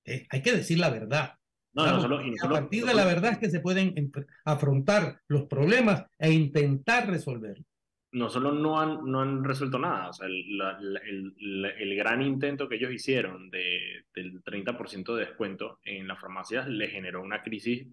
Eh, 0.06 0.26
hay 0.30 0.42
que 0.42 0.54
decir 0.54 0.80
la 0.80 0.90
verdad. 0.90 1.34
No, 1.74 1.88
no 1.88 2.02
solo, 2.02 2.20
a 2.20 2.50
partir 2.50 2.86
de 2.86 2.94
la 2.94 3.06
verdad 3.06 3.32
es 3.32 3.38
que 3.40 3.50
se 3.50 3.60
pueden 3.60 4.12
afrontar 4.46 5.22
los 5.28 5.44
problemas 5.46 6.06
e 6.20 6.32
intentar 6.32 7.10
resolverlos. 7.10 7.66
No 8.12 8.30
solo 8.30 8.52
no 8.52 8.80
han, 8.80 9.04
no 9.06 9.22
han 9.22 9.44
resuelto 9.44 9.80
nada, 9.80 10.10
o 10.10 10.14
sea, 10.14 10.28
el, 10.28 10.62
el, 11.04 11.66
el, 11.66 11.96
gran 11.96 12.22
intento 12.22 12.70
que 12.70 12.76
ellos 12.76 12.92
hicieron 12.92 13.50
de, 13.50 14.06
del 14.14 14.44
30% 14.44 15.16
de 15.16 15.26
descuento 15.26 15.80
en 15.84 16.08
las 16.08 16.20
farmacias 16.20 16.68
le 16.68 16.90
generó 16.90 17.24
una 17.24 17.42
crisis 17.42 17.88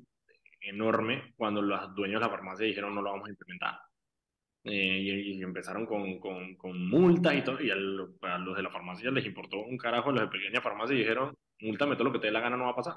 enorme 0.60 1.32
cuando 1.36 1.62
los 1.62 1.94
dueños 1.94 2.20
de 2.20 2.26
la 2.26 2.30
farmacia 2.30 2.66
dijeron 2.66 2.94
no 2.94 3.00
lo 3.00 3.12
vamos 3.12 3.28
a 3.28 3.30
implementar. 3.30 3.78
Eh, 4.62 5.22
y, 5.26 5.42
empezaron 5.42 5.86
con, 5.86 6.18
con, 6.20 6.54
con, 6.56 6.86
multas 6.86 7.34
y 7.34 7.42
todo, 7.42 7.62
y 7.62 7.70
a, 7.70 7.74
los 7.76 8.56
de 8.56 8.62
la 8.62 8.70
farmacia 8.70 9.10
les 9.10 9.24
importó 9.24 9.56
un 9.60 9.78
carajo, 9.78 10.12
los 10.12 10.20
de 10.20 10.28
pequeña 10.28 10.60
farmacia 10.60 10.94
y 10.94 10.98
dijeron, 10.98 11.34
multame 11.62 11.94
todo 11.94 12.04
lo 12.04 12.12
que 12.12 12.18
te 12.18 12.26
dé 12.26 12.32
la 12.32 12.40
gana, 12.40 12.58
no 12.58 12.64
va 12.64 12.72
a 12.72 12.76
pasar. 12.76 12.96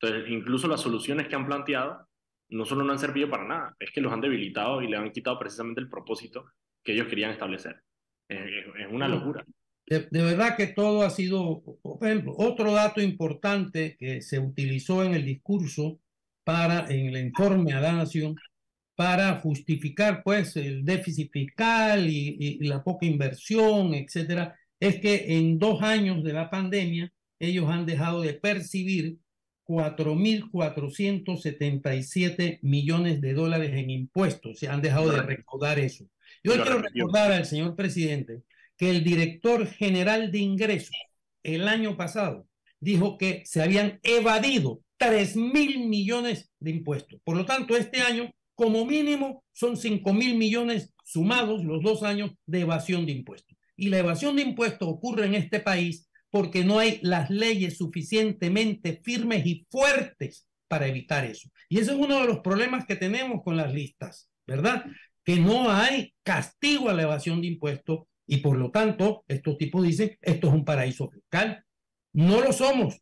Entonces, 0.00 0.30
incluso 0.30 0.68
las 0.68 0.80
soluciones 0.80 1.28
que 1.28 1.36
han 1.36 1.46
planteado 1.46 2.06
no 2.48 2.64
solo 2.64 2.84
no 2.84 2.92
han 2.92 2.98
servido 2.98 3.28
para 3.28 3.46
nada, 3.46 3.76
es 3.78 3.90
que 3.90 4.00
los 4.00 4.12
han 4.12 4.20
debilitado 4.20 4.82
y 4.82 4.88
le 4.88 4.96
han 4.96 5.10
quitado 5.10 5.38
precisamente 5.38 5.80
el 5.80 5.88
propósito 5.88 6.46
que 6.82 6.92
ellos 6.92 7.08
querían 7.08 7.32
establecer. 7.32 7.82
Es, 8.28 8.42
una 8.90 9.08
locura. 9.08 9.44
De, 9.86 10.08
verdad 10.10 10.56
que 10.56 10.68
todo 10.68 11.02
ha 11.02 11.10
sido, 11.10 11.62
por 11.82 12.04
ejemplo, 12.04 12.34
otro 12.36 12.72
dato 12.72 13.00
importante 13.00 13.96
que 13.98 14.20
se 14.20 14.38
utilizó 14.38 15.04
en 15.04 15.14
el 15.14 15.24
discurso 15.24 16.00
para, 16.44 16.86
en 16.88 17.06
el 17.06 17.16
informe 17.18 17.72
a 17.72 17.80
la 17.80 17.92
nación, 17.92 18.36
para 18.94 19.40
justificar 19.40 20.22
pues 20.24 20.56
el 20.56 20.84
déficit 20.84 21.30
fiscal 21.30 22.08
y, 22.08 22.36
y 22.38 22.66
la 22.66 22.82
poca 22.82 23.06
inversión, 23.06 23.94
etcétera, 23.94 24.56
es 24.80 25.00
que 25.00 25.36
en 25.36 25.58
dos 25.58 25.82
años 25.82 26.22
de 26.24 26.32
la 26.32 26.50
pandemia 26.50 27.12
ellos 27.38 27.68
han 27.68 27.86
dejado 27.86 28.22
de 28.22 28.34
percibir 28.34 29.18
4.477 29.66 32.58
millones 32.62 33.20
de 33.20 33.34
dólares 33.34 33.72
en 33.74 33.90
impuestos. 33.90 34.58
Se 34.58 34.68
han 34.68 34.82
dejado 34.82 35.10
de 35.10 35.22
recaudar 35.22 35.78
eso. 35.78 36.08
Yo 36.42 36.54
quiero 36.54 36.80
recordar 36.80 37.30
al 37.32 37.46
señor 37.46 37.76
presidente 37.76 38.42
que 38.76 38.90
el 38.90 39.02
director 39.02 39.66
general 39.66 40.30
de 40.30 40.38
ingresos 40.38 40.96
el 41.42 41.66
año 41.68 41.96
pasado 41.96 42.46
dijo 42.80 43.18
que 43.18 43.42
se 43.44 43.62
habían 43.62 43.98
evadido 44.02 44.80
3 44.98 45.36
mil 45.36 45.88
millones 45.88 46.50
de 46.58 46.70
impuestos. 46.70 47.20
Por 47.24 47.36
lo 47.36 47.44
tanto, 47.44 47.76
este 47.76 48.00
año, 48.00 48.32
como 48.54 48.84
mínimo, 48.84 49.44
son 49.52 49.76
5 49.76 50.12
mil 50.12 50.36
millones 50.36 50.92
sumados 51.04 51.64
los 51.64 51.82
dos 51.82 52.02
años 52.02 52.32
de 52.46 52.60
evasión 52.60 53.06
de 53.06 53.12
impuestos. 53.12 53.56
Y 53.76 53.88
la 53.88 53.98
evasión 53.98 54.36
de 54.36 54.42
impuestos 54.42 54.88
ocurre 54.88 55.26
en 55.26 55.34
este 55.34 55.60
país 55.60 56.08
porque 56.30 56.64
no 56.64 56.78
hay 56.78 56.98
las 57.02 57.30
leyes 57.30 57.78
suficientemente 57.78 59.00
firmes 59.02 59.46
y 59.46 59.66
fuertes 59.70 60.46
para 60.68 60.86
evitar 60.86 61.24
eso. 61.24 61.48
Y 61.68 61.78
ese 61.78 61.92
es 61.92 61.98
uno 61.98 62.20
de 62.20 62.26
los 62.26 62.40
problemas 62.40 62.86
que 62.86 62.96
tenemos 62.96 63.42
con 63.42 63.56
las 63.56 63.72
listas, 63.72 64.30
¿verdad? 64.46 64.84
Que 65.24 65.36
no 65.36 65.70
hay 65.70 66.14
castigo 66.22 66.88
a 66.88 66.94
la 66.94 67.02
evasión 67.02 67.40
de 67.40 67.48
impuestos 67.48 68.00
y 68.26 68.38
por 68.38 68.58
lo 68.58 68.70
tanto 68.70 69.24
estos 69.28 69.56
tipos 69.56 69.84
dicen 69.84 70.16
esto 70.20 70.48
es 70.48 70.54
un 70.54 70.64
paraíso 70.64 71.08
fiscal. 71.10 71.64
No 72.12 72.40
lo 72.40 72.52
somos 72.52 73.00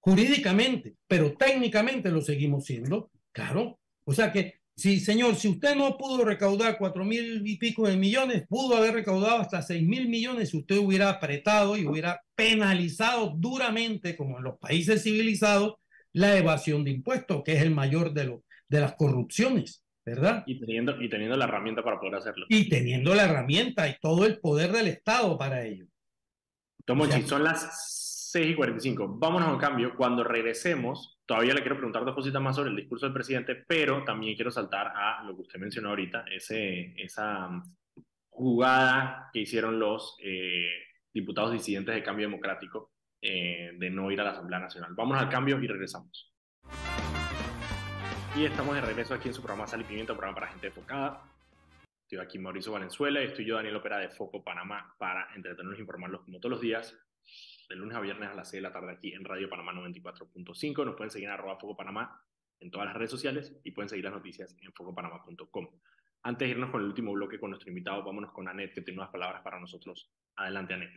jurídicamente, 0.00 0.96
pero 1.06 1.34
técnicamente 1.36 2.10
lo 2.10 2.20
seguimos 2.20 2.64
siendo, 2.64 3.10
claro. 3.32 3.78
O 4.04 4.12
sea 4.12 4.32
que 4.32 4.59
Sí, 4.80 4.98
señor, 4.98 5.36
si 5.36 5.46
usted 5.46 5.76
no 5.76 5.98
pudo 5.98 6.24
recaudar 6.24 6.78
cuatro 6.78 7.04
mil 7.04 7.46
y 7.46 7.58
pico 7.58 7.86
de 7.86 7.98
millones, 7.98 8.46
pudo 8.48 8.78
haber 8.78 8.94
recaudado 8.94 9.36
hasta 9.36 9.60
seis 9.60 9.86
mil 9.86 10.08
millones 10.08 10.48
si 10.48 10.56
usted 10.56 10.78
hubiera 10.78 11.10
apretado 11.10 11.76
y 11.76 11.84
hubiera 11.84 12.22
penalizado 12.34 13.34
duramente, 13.36 14.16
como 14.16 14.38
en 14.38 14.44
los 14.44 14.58
países 14.58 15.02
civilizados, 15.02 15.74
la 16.14 16.34
evasión 16.38 16.82
de 16.82 16.92
impuestos, 16.92 17.42
que 17.44 17.52
es 17.52 17.62
el 17.62 17.72
mayor 17.72 18.14
de, 18.14 18.24
los 18.24 18.40
de 18.70 18.80
las 18.80 18.94
corrupciones, 18.94 19.84
¿verdad? 20.02 20.44
Y 20.46 20.58
teniendo, 20.58 20.98
y 21.02 21.10
teniendo 21.10 21.36
la 21.36 21.44
herramienta 21.44 21.84
para 21.84 22.00
poder 22.00 22.14
hacerlo. 22.14 22.46
Y 22.48 22.70
teniendo 22.70 23.14
la 23.14 23.24
herramienta 23.24 23.86
y 23.86 23.96
todo 24.00 24.24
el 24.24 24.40
poder 24.40 24.72
del 24.72 24.86
Estado 24.86 25.36
para 25.36 25.62
ello. 25.62 25.84
Tomochi, 26.86 27.20
son 27.24 27.44
las 27.44 27.99
6 28.30 28.50
y 28.50 28.54
45. 28.54 29.16
Vámonos 29.18 29.48
a 29.48 29.52
un 29.52 29.58
cambio. 29.58 29.94
Cuando 29.96 30.24
regresemos, 30.24 31.20
Todavía 31.30 31.54
le 31.54 31.60
quiero 31.60 31.76
preguntar 31.76 32.04
dos 32.04 32.16
cositas 32.16 32.42
más 32.42 32.56
sobre 32.56 32.70
el 32.70 32.76
discurso 32.76 33.06
del 33.06 33.12
presidente, 33.12 33.54
pero 33.54 34.02
también 34.02 34.34
quiero 34.34 34.50
saltar 34.50 34.88
a 34.96 35.22
lo 35.22 35.36
que 35.36 35.42
usted 35.42 35.60
mencionó 35.60 35.90
ahorita, 35.90 36.24
ese, 36.28 36.92
esa 37.00 37.46
mm, 37.46 37.76
jugada 38.30 39.30
que 39.32 39.38
hicieron 39.38 39.78
los 39.78 40.16
eh, 40.24 40.72
diputados 41.14 41.52
disidentes 41.52 41.94
de 41.94 42.02
Cambio 42.02 42.26
Democrático 42.26 42.90
eh, 43.22 43.70
de 43.78 43.90
no 43.90 44.10
ir 44.10 44.20
a 44.20 44.24
la 44.24 44.30
Asamblea 44.30 44.58
Nacional. 44.58 44.92
Vamos 44.96 45.20
al 45.20 45.28
cambio 45.28 45.60
y 45.62 45.68
regresamos. 45.68 46.34
Y 48.34 48.44
estamos 48.44 48.74
de 48.74 48.80
regreso 48.80 49.14
aquí 49.14 49.28
en 49.28 49.34
su 49.34 49.40
programa 49.40 49.68
Sal 49.68 49.82
y 49.82 49.84
Pimiento, 49.84 50.14
programa 50.16 50.34
para 50.34 50.48
gente 50.48 50.66
enfocada. 50.66 51.22
Estoy 52.02 52.18
aquí 52.18 52.40
Mauricio 52.40 52.72
Valenzuela 52.72 53.22
y 53.22 53.26
estoy 53.26 53.44
yo, 53.44 53.54
Daniel 53.54 53.76
Opera 53.76 53.98
de 53.98 54.08
Foco 54.08 54.42
Panamá, 54.42 54.96
para 54.98 55.28
entretenernos 55.36 55.78
e 55.78 55.82
informarlos 55.82 56.22
como 56.22 56.40
todos 56.40 56.50
los 56.50 56.60
días 56.60 56.98
de 57.70 57.76
lunes 57.76 57.96
a 57.96 58.00
viernes 58.00 58.28
a 58.28 58.34
las 58.34 58.50
6 58.50 58.62
de 58.62 58.68
la 58.68 58.72
tarde 58.72 58.92
aquí 58.92 59.12
en 59.12 59.24
Radio 59.24 59.48
Panamá 59.48 59.72
94.5. 59.72 60.84
Nos 60.84 60.96
pueden 60.96 61.10
seguir 61.10 61.28
en 61.28 61.34
arroba 61.34 61.56
Foco 61.56 61.76
Panamá 61.76 62.20
en 62.58 62.68
todas 62.68 62.88
las 62.88 62.96
redes 62.96 63.12
sociales 63.12 63.56
y 63.62 63.70
pueden 63.70 63.88
seguir 63.88 64.04
las 64.04 64.12
noticias 64.12 64.56
en 64.60 64.72
focopanamá.com. 64.72 65.68
Antes 66.24 66.48
de 66.48 66.50
irnos 66.50 66.70
con 66.70 66.80
el 66.80 66.88
último 66.88 67.12
bloque 67.12 67.38
con 67.38 67.50
nuestro 67.50 67.70
invitado, 67.70 68.04
vámonos 68.04 68.32
con 68.32 68.48
Anet, 68.48 68.74
que 68.74 68.82
tiene 68.82 68.98
unas 69.00 69.12
palabras 69.12 69.42
para 69.42 69.60
nosotros. 69.60 70.12
Adelante, 70.34 70.74
Anet. 70.74 70.90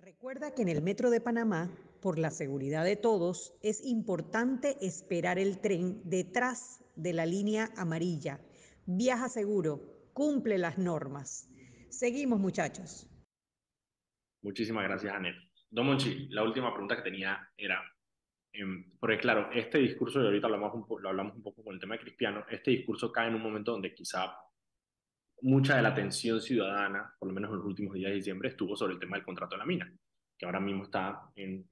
Recuerda 0.00 0.52
que 0.52 0.62
en 0.62 0.68
el 0.68 0.82
Metro 0.82 1.10
de 1.10 1.20
Panamá, 1.20 1.70
por 2.02 2.18
la 2.18 2.30
seguridad 2.30 2.84
de 2.84 2.96
todos, 2.96 3.54
es 3.62 3.84
importante 3.84 4.76
esperar 4.84 5.38
el 5.38 5.60
tren 5.60 6.02
detrás 6.04 6.84
de 6.96 7.12
la 7.12 7.24
línea 7.24 7.70
amarilla. 7.76 8.40
Viaja 8.84 9.28
seguro, 9.28 10.10
cumple 10.12 10.58
las 10.58 10.76
normas. 10.76 11.48
Seguimos, 11.88 12.40
muchachos. 12.40 13.07
Muchísimas 14.42 14.84
gracias, 14.84 15.14
Anet. 15.14 15.36
Don 15.70 15.86
Monchi, 15.86 16.28
la 16.30 16.42
última 16.42 16.70
pregunta 16.70 16.96
que 16.96 17.02
tenía 17.02 17.46
era, 17.56 17.82
em, 18.52 18.90
porque 18.98 19.18
claro, 19.18 19.50
este 19.52 19.78
discurso, 19.78 20.22
y 20.22 20.26
ahorita 20.26 20.46
hablamos 20.46 20.74
un 20.74 21.02
lo 21.02 21.08
hablamos 21.08 21.34
un 21.36 21.42
poco 21.42 21.62
con 21.62 21.74
el 21.74 21.80
tema 21.80 21.94
de 21.96 22.00
Cristiano, 22.00 22.44
este 22.48 22.70
discurso 22.70 23.12
cae 23.12 23.28
en 23.28 23.34
un 23.34 23.42
momento 23.42 23.72
donde 23.72 23.94
quizá 23.94 24.34
mucha 25.42 25.76
de 25.76 25.82
la 25.82 25.90
atención 25.90 26.40
ciudadana, 26.40 27.14
por 27.18 27.28
lo 27.28 27.34
menos 27.34 27.50
en 27.50 27.56
los 27.56 27.66
últimos 27.66 27.94
días 27.94 28.10
de 28.10 28.16
diciembre, 28.16 28.48
estuvo 28.48 28.76
sobre 28.76 28.94
el 28.94 29.00
tema 29.00 29.16
del 29.16 29.24
contrato 29.24 29.54
de 29.54 29.58
la 29.58 29.66
mina, 29.66 29.92
que 30.36 30.46
ahora 30.46 30.60
mismo 30.60 30.84
está 30.84 31.30
en 31.36 31.68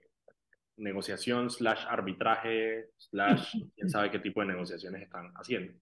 negociación, 0.76 1.50
slash 1.50 1.84
arbitraje, 1.88 2.90
slash 2.96 3.52
quién 3.74 3.90
sabe 3.90 4.10
qué 4.10 4.18
tipo 4.18 4.40
de 4.40 4.48
negociaciones 4.48 5.02
están 5.02 5.32
haciendo. 5.34 5.72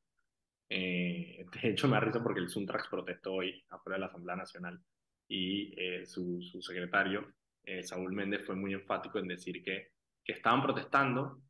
Eh, 0.68 1.45
de 1.62 1.68
hecho, 1.68 1.89
me 1.89 1.95
da 1.95 2.01
risa 2.01 2.22
porque 2.22 2.41
el 2.41 2.49
Suntrax 2.49 2.89
protestó 2.89 3.35
hoy 3.35 3.64
afuera 3.68 3.97
de 3.97 4.01
la 4.01 4.07
Asamblea 4.07 4.37
Nacional 4.37 4.80
y 5.29 5.75
eh, 5.77 6.07
su, 6.07 6.43
su, 6.43 6.61
secretario, 6.61 7.35
eh, 7.64 7.83
Saúl 7.83 8.12
Méndez, 8.12 8.45
fue 8.45 8.55
muy 8.55 8.72
enfático 8.72 9.18
en 9.18 9.29
decir 9.29 9.62
que, 9.62 9.93
que 10.22 10.33
estaban 10.33 10.62
protestando 10.62 11.43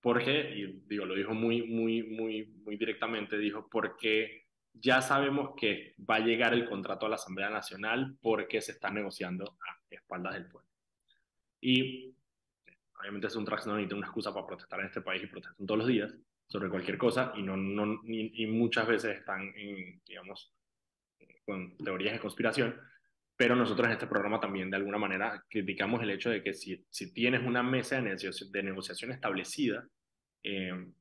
porque, 0.00 0.54
y 0.56 0.82
digo, 0.86 1.04
lo 1.04 1.14
dijo 1.14 1.34
muy, 1.34 1.62
muy, 1.62 2.02
muy, 2.02 2.46
muy 2.64 2.76
directamente, 2.76 3.36
dijo, 3.36 3.68
porque 3.70 4.46
ya 4.72 5.02
sabemos 5.02 5.50
que 5.56 5.94
va 6.08 6.16
a 6.16 6.20
llegar 6.20 6.54
el 6.54 6.68
contrato 6.68 7.06
a 7.06 7.10
la 7.10 7.16
Asamblea 7.16 7.50
Nacional 7.50 8.16
porque 8.22 8.62
se 8.62 8.72
está 8.72 8.90
negociando 8.90 9.44
a 9.44 9.94
espaldas 9.94 10.34
del 10.34 10.46
pueblo. 10.46 10.68
Y 11.60 12.14
obviamente 12.98 13.26
es 13.26 13.36
un 13.36 13.44
trax 13.44 13.66
no 13.66 13.74
necesita 13.74 13.96
una 13.96 14.06
excusa 14.06 14.32
para 14.32 14.46
protestar 14.46 14.80
en 14.80 14.86
este 14.86 15.02
país 15.02 15.22
y 15.22 15.26
protestan 15.26 15.66
todos 15.66 15.78
los 15.78 15.88
días 15.88 16.14
sobre 16.46 16.70
cualquier 16.70 16.96
cosa 16.96 17.32
y, 17.36 17.42
no, 17.42 17.56
no, 17.56 18.00
y 18.04 18.46
muchas 18.46 18.86
veces 18.86 19.18
están 19.18 19.52
en, 19.54 20.00
digamos, 20.06 20.54
con 21.44 21.76
teorías 21.76 22.14
de 22.14 22.20
conspiración, 22.20 22.80
pero 23.40 23.56
nosotros 23.56 23.86
en 23.86 23.92
este 23.92 24.06
programa 24.06 24.38
también 24.38 24.68
de 24.68 24.76
alguna 24.76 24.98
manera 24.98 25.42
criticamos 25.48 26.02
el 26.02 26.10
hecho 26.10 26.28
de 26.28 26.42
que 26.42 26.52
si, 26.52 26.84
si 26.90 27.10
tienes 27.10 27.42
una 27.42 27.62
mesa 27.62 27.96
de 27.96 28.02
negociación, 28.02 28.52
de 28.52 28.62
negociación 28.62 29.12
establecida, 29.12 29.88
eh, 30.42 30.92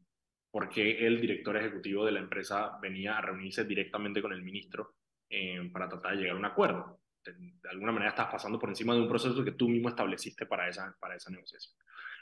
porque 0.49 1.05
el 1.05 1.19
director 1.19 1.57
ejecutivo 1.57 2.05
de 2.05 2.13
la 2.13 2.21
empresa 2.21 2.77
venía 2.81 3.17
a 3.17 3.21
reunirse 3.21 3.65
directamente 3.65 4.21
con 4.21 4.31
el 4.31 4.41
ministro 4.41 4.95
eh, 5.29 5.69
para 5.73 5.89
tratar 5.89 6.13
de 6.13 6.19
llegar 6.19 6.37
a 6.37 6.39
un 6.39 6.45
acuerdo. 6.45 7.01
De, 7.25 7.33
alguna 7.69 7.91
manera 7.91 8.11
estás 8.11 8.31
pasando 8.31 8.57
por 8.57 8.69
encima 8.69 8.93
de 8.93 9.01
un 9.01 9.09
proceso 9.09 9.43
que 9.43 9.51
tú 9.51 9.67
mismo 9.67 9.89
estableciste 9.89 10.45
para 10.45 10.69
esa, 10.69 10.95
para 10.97 11.17
esa 11.17 11.29
negociación. 11.31 11.75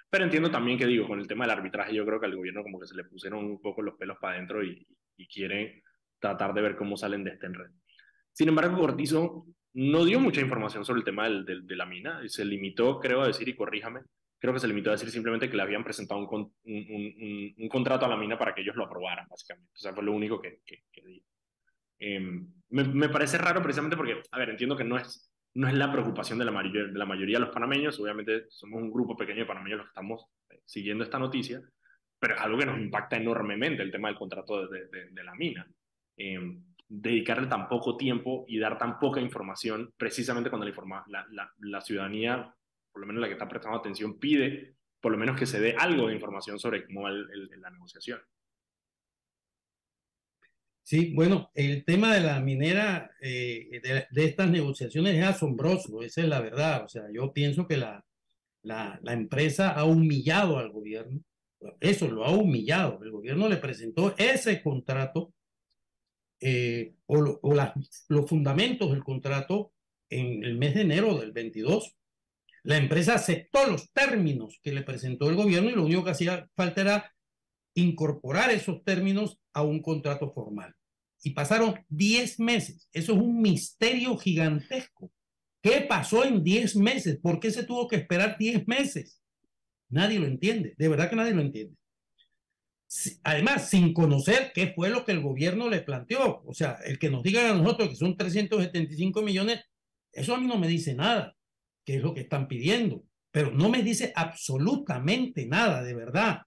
Pero 0.09 0.23
entiendo 0.23 0.49
también 0.49 0.79
que 0.79 0.87
digo, 0.87 1.07
con 1.07 1.19
el 1.19 1.27
tema 1.27 1.45
del 1.45 1.59
arbitraje, 1.59 1.93
yo 1.93 2.03
creo 2.03 2.19
que 2.19 2.25
al 2.25 2.35
gobierno 2.35 2.63
como 2.63 2.79
que 2.79 2.87
se 2.87 2.95
le 2.95 3.03
pusieron 3.03 3.45
un 3.45 3.61
poco 3.61 3.83
los 3.83 3.93
pelos 3.93 4.17
para 4.19 4.33
adentro 4.33 4.63
y, 4.63 4.83
y 5.15 5.27
quieren 5.27 5.83
tratar 6.17 6.55
de 6.55 6.61
ver 6.63 6.75
cómo 6.75 6.97
salen 6.97 7.23
de 7.23 7.33
este 7.33 7.45
enredo. 7.45 7.75
Sin 8.33 8.49
embargo, 8.49 8.79
Cortizo 8.79 9.45
no 9.77 10.05
dio 10.05 10.19
mucha 10.19 10.41
información 10.41 10.83
sobre 10.83 10.99
el 10.99 11.05
tema 11.05 11.25
del, 11.29 11.45
de 11.45 11.75
la 11.75 11.85
mina 11.85 12.21
y 12.23 12.29
se 12.29 12.43
limitó, 12.43 12.99
creo, 12.99 13.21
a 13.21 13.27
decir, 13.27 13.47
y 13.47 13.55
corríjame, 13.55 14.01
creo 14.39 14.51
que 14.51 14.59
se 14.59 14.67
limitó 14.67 14.89
a 14.89 14.93
decir 14.93 15.11
simplemente 15.11 15.51
que 15.51 15.55
le 15.55 15.61
habían 15.61 15.83
presentado 15.83 16.19
un, 16.19 16.51
un, 16.63 17.53
un, 17.59 17.69
contrato 17.69 18.03
a 18.05 18.09
la 18.09 18.17
mina 18.17 18.39
para 18.39 18.55
que 18.55 18.61
ellos 18.61 18.75
lo 18.75 18.85
aprobaran, 18.85 19.27
básicamente. 19.29 19.71
O 19.75 19.77
sea, 19.77 19.93
fue 19.93 20.03
lo 20.03 20.13
único 20.13 20.41
que, 20.41 20.61
que, 20.65 20.83
que 20.91 21.21
Eh, 21.99 22.19
me, 22.69 22.83
me, 22.83 23.09
parece 23.09 23.37
raro 23.37 23.61
precisamente 23.61 23.95
porque, 23.95 24.21
a 24.31 24.39
ver, 24.39 24.49
entiendo 24.49 24.75
que 24.75 24.83
no 24.83 24.97
es, 24.97 25.31
no 25.53 25.67
es 25.67 25.75
la 25.75 25.91
preocupación 25.91 26.39
de 26.39 26.45
la, 26.45 26.51
mayoría, 26.51 26.85
de 26.85 26.97
la 26.97 27.05
mayoría 27.05 27.37
de 27.37 27.45
los 27.45 27.53
panameños, 27.53 27.99
obviamente 27.99 28.45
somos 28.49 28.81
un 28.81 28.91
grupo 28.91 29.15
pequeño 29.15 29.41
de 29.41 29.45
panameños 29.45 29.77
los 29.77 29.87
que 29.87 29.91
estamos 29.91 30.25
eh, 30.49 30.59
siguiendo 30.65 31.03
esta 31.03 31.19
noticia, 31.19 31.61
pero 32.19 32.33
es 32.33 32.41
algo 32.41 32.57
que 32.57 32.65
nos 32.65 32.79
impacta 32.79 33.15
enormemente 33.17 33.83
el 33.83 33.91
tema 33.91 34.07
del 34.07 34.17
contrato 34.17 34.67
de, 34.67 34.87
de, 34.87 35.23
la 35.23 35.35
mina. 35.35 35.67
Eh, 36.17 36.39
dedicarle 36.89 37.47
tan 37.47 37.67
poco 37.67 37.97
tiempo 37.97 38.45
y 38.47 38.59
dar 38.59 38.77
tan 38.77 38.99
poca 38.99 39.19
información, 39.19 39.93
precisamente 39.97 40.49
cuando 40.49 40.65
la, 40.65 40.69
informa, 40.69 41.03
la, 41.07 41.25
la, 41.31 41.51
la 41.59 41.81
ciudadanía 41.81 42.53
por 42.97 43.01
lo 43.01 43.07
menos 43.09 43.21
la 43.21 43.27
que 43.27 43.33
está 43.33 43.47
prestando 43.47 43.77
atención, 43.77 44.17
pide 44.17 44.75
por 44.99 45.11
lo 45.11 45.19
menos 45.19 45.37
que 45.37 45.45
se 45.45 45.59
dé 45.59 45.75
algo 45.77 46.07
de 46.07 46.15
información 46.15 46.57
sobre 46.57 46.83
cómo 46.83 47.03
va 47.03 47.09
el, 47.11 47.27
el, 47.31 47.61
la 47.61 47.69
negociación. 47.69 48.19
Sí, 50.81 51.13
bueno, 51.13 51.51
el 51.53 51.85
tema 51.85 52.15
de 52.15 52.21
la 52.21 52.39
minera, 52.39 53.11
eh, 53.21 53.69
de, 53.83 54.07
de, 54.09 54.25
estas 54.25 54.49
negociaciones 54.49 55.13
es 55.13 55.23
asombroso, 55.23 56.01
esa 56.01 56.21
es 56.21 56.27
la 56.27 56.41
verdad. 56.41 56.85
O 56.85 56.87
sea, 56.87 57.03
yo 57.13 57.31
pienso 57.33 57.67
que 57.67 57.77
la, 57.77 58.03
la, 58.63 58.99
la 59.03 59.13
empresa 59.13 59.73
ha 59.73 59.83
humillado 59.83 60.57
al 60.57 60.71
gobierno, 60.71 61.21
eso 61.79 62.07
lo 62.09 62.25
ha 62.25 62.31
humillado. 62.31 62.97
El 63.03 63.11
gobierno 63.11 63.47
le 63.47 63.57
presentó 63.57 64.15
ese 64.17 64.63
contrato 64.63 65.35
eh, 66.39 66.95
o, 67.05 67.39
o 67.41 67.53
las, 67.53 67.73
los 68.09 68.29
fundamentos 68.29 68.91
del 68.91 69.03
contrato 69.03 69.73
en 70.09 70.43
el 70.43 70.57
mes 70.57 70.75
de 70.75 70.81
enero 70.81 71.17
del 71.17 71.31
22 71.31 71.97
la 72.67 72.75
empresa 72.75 73.15
aceptó 73.15 73.65
los 73.65 73.93
términos 73.93 74.59
que 74.61 74.73
le 74.73 74.81
presentó 74.81 75.29
el 75.29 75.37
gobierno 75.37 75.69
y 75.69 75.73
lo 75.73 75.85
único 75.85 76.03
que 76.03 76.09
hacía 76.09 76.49
falta 76.53 76.81
era 76.81 77.15
incorporar 77.75 78.51
esos 78.51 78.83
términos 78.83 79.39
a 79.53 79.61
un 79.61 79.81
contrato 79.81 80.33
formal. 80.33 80.75
Y 81.23 81.29
pasaron 81.29 81.79
10 81.87 82.41
meses. 82.41 82.89
Eso 82.91 83.13
es 83.13 83.19
un 83.19 83.41
misterio 83.41 84.17
gigantesco. 84.17 85.13
¿Qué 85.61 85.85
pasó 85.87 86.25
en 86.25 86.43
10 86.43 86.75
meses? 86.75 87.17
¿Por 87.21 87.39
qué 87.39 87.51
se 87.51 87.63
tuvo 87.63 87.87
que 87.87 87.95
esperar 87.95 88.37
10 88.37 88.67
meses? 88.67 89.21
Nadie 89.87 90.19
lo 90.19 90.25
entiende. 90.25 90.75
De 90.77 90.89
verdad 90.89 91.09
que 91.09 91.15
nadie 91.15 91.33
lo 91.33 91.41
entiende. 91.43 91.77
Además, 93.23 93.69
sin 93.69 93.93
conocer 93.93 94.51
qué 94.53 94.73
fue 94.73 94.89
lo 94.89 95.03
que 95.03 95.11
el 95.11 95.21
gobierno 95.21 95.69
le 95.69 95.81
planteó. 95.81 96.41
O 96.45 96.53
sea, 96.53 96.79
el 96.85 96.97
que 96.97 97.09
nos 97.09 97.21
digan 97.21 97.47
a 97.47 97.53
nosotros 97.53 97.89
que 97.89 97.95
son 97.95 98.15
375 98.15 99.21
millones, 99.21 99.61
eso 100.11 100.33
a 100.33 100.37
mí 100.37 100.47
no 100.47 100.57
me 100.57 100.67
dice 100.67 100.95
nada 100.95 101.35
qué 101.85 101.97
es 101.97 102.01
lo 102.01 102.13
que 102.13 102.21
están 102.21 102.47
pidiendo, 102.47 103.03
pero 103.31 103.51
no 103.51 103.69
me 103.69 103.83
dice 103.83 104.11
absolutamente 104.15 105.45
nada, 105.45 105.83
de 105.83 105.93
verdad. 105.93 106.41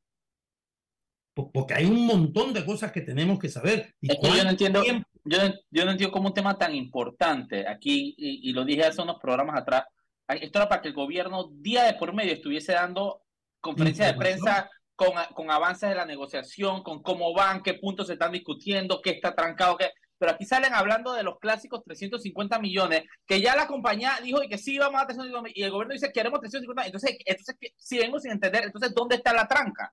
Porque 1.35 1.75
hay 1.75 1.87
un 1.87 2.05
montón 2.05 2.53
de 2.53 2.65
cosas 2.65 2.93
que 2.93 3.01
tenemos 3.01 3.39
que 3.39 3.49
saber. 3.49 3.95
¿Y 4.01 4.13
es 4.13 4.19
que 4.21 4.37
yo 4.37 4.45
no 4.45 4.51
entiendo, 4.51 4.85
yo, 5.25 5.39
yo, 5.71 5.85
no 5.85 5.93
entiendo 5.93 6.13
cómo 6.13 6.29
un 6.29 6.35
tema 6.35 6.59
tan 6.59 6.75
importante 6.75 7.67
aquí, 7.67 8.15
y, 8.19 8.51
y, 8.51 8.53
lo 8.53 8.65
dije 8.65 8.85
hace 8.85 9.01
unos 9.01 9.19
programas 9.21 9.59
atrás, 9.59 9.85
esto 10.29 10.59
era 10.59 10.69
para 10.69 10.83
que 10.83 10.89
el 10.89 10.95
gobierno 10.95 11.51
día 11.53 11.85
de 11.85 11.95
por 11.95 12.13
medio 12.13 12.33
estuviese 12.33 12.73
dando 12.73 13.23
conferencias 13.61 14.13
de 14.13 14.19
prensa 14.19 14.71
con, 15.01 15.15
con 15.33 15.51
avances 15.51 15.89
de 15.89 15.95
la 15.95 16.05
negociación, 16.05 16.83
con 16.83 17.03
cómo 17.03 17.33
van, 17.33 17.63
qué 17.63 17.73
puntos 17.73 18.09
se 18.09 18.13
están 18.13 18.33
discutiendo, 18.33 19.01
qué 19.01 19.13
está 19.13 19.35
trancado, 19.35 19.79
qué. 19.79 19.93
Pero 20.19 20.33
aquí 20.33 20.45
salen 20.45 20.75
hablando 20.75 21.15
de 21.15 21.23
los 21.23 21.39
clásicos 21.39 21.83
350 21.83 22.59
millones, 22.59 23.05
que 23.25 23.41
ya 23.41 23.57
la 23.57 23.67
compañía 23.67 24.19
dijo 24.23 24.43
y 24.43 24.49
que 24.51 24.59
sí 24.59 24.77
vamos 24.77 25.01
a 25.01 25.07
350 25.07 25.41
millones, 25.41 25.53
y 25.57 25.63
el 25.63 25.71
gobierno 25.71 25.95
dice 25.95 26.13
queremos 26.13 26.41
350, 26.41 26.85
entonces, 26.85 27.17
entonces 27.25 27.57
si 27.79 27.97
vengo 27.97 28.21
sin 28.21 28.33
entender, 28.33 28.65
entonces 28.65 28.95
¿dónde 28.95 29.17
está 29.17 29.33
la 29.33 29.49
tranca? 29.49 29.91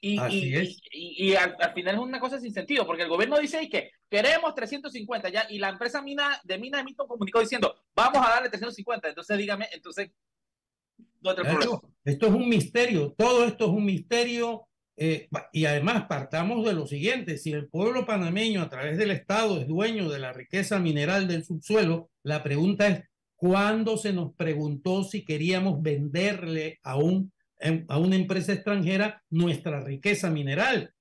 Y, 0.00 0.18
y, 0.18 0.78
y, 0.90 1.30
y, 1.30 1.36
al, 1.36 1.54
al, 1.60 1.74
final 1.74 1.96
es 1.96 2.00
una 2.00 2.20
cosa 2.20 2.40
sin 2.40 2.54
sentido, 2.54 2.86
porque 2.86 3.02
el 3.02 3.10
gobierno 3.10 3.38
dice 3.38 3.68
que 3.68 3.90
queremos 4.08 4.54
350 4.54 5.28
ya, 5.28 5.46
y 5.50 5.58
la 5.58 5.68
empresa 5.68 6.00
mina 6.00 6.40
de 6.44 6.56
Mina 6.56 6.80
Emito 6.80 7.06
comunicó 7.06 7.40
diciendo, 7.40 7.74
vamos 7.94 8.26
a 8.26 8.30
darle 8.30 8.48
350, 8.48 9.08
entonces 9.08 9.36
dígame, 9.36 9.68
entonces, 9.72 10.12
no 11.34 11.50
esto, 11.50 11.82
esto 12.04 12.26
es 12.26 12.32
un 12.32 12.48
misterio, 12.48 13.14
todo 13.16 13.44
esto 13.44 13.66
es 13.66 13.70
un 13.70 13.84
misterio, 13.84 14.68
eh, 14.96 15.28
y 15.52 15.66
además 15.66 16.04
partamos 16.08 16.64
de 16.64 16.72
lo 16.72 16.86
siguiente, 16.86 17.36
si 17.36 17.52
el 17.52 17.68
pueblo 17.68 18.06
panameño 18.06 18.62
a 18.62 18.70
través 18.70 18.96
del 18.96 19.10
Estado 19.10 19.60
es 19.60 19.66
dueño 19.66 20.08
de 20.08 20.18
la 20.18 20.32
riqueza 20.32 20.78
mineral 20.78 21.28
del 21.28 21.44
subsuelo, 21.44 22.10
la 22.22 22.42
pregunta 22.42 22.88
es, 22.88 23.02
¿cuándo 23.36 23.98
se 23.98 24.12
nos 24.12 24.34
preguntó 24.34 25.04
si 25.04 25.24
queríamos 25.24 25.82
venderle 25.82 26.78
a, 26.82 26.96
un, 26.96 27.32
a 27.88 27.98
una 27.98 28.16
empresa 28.16 28.52
extranjera 28.52 29.22
nuestra 29.28 29.80
riqueza 29.80 30.30
mineral? 30.30 30.92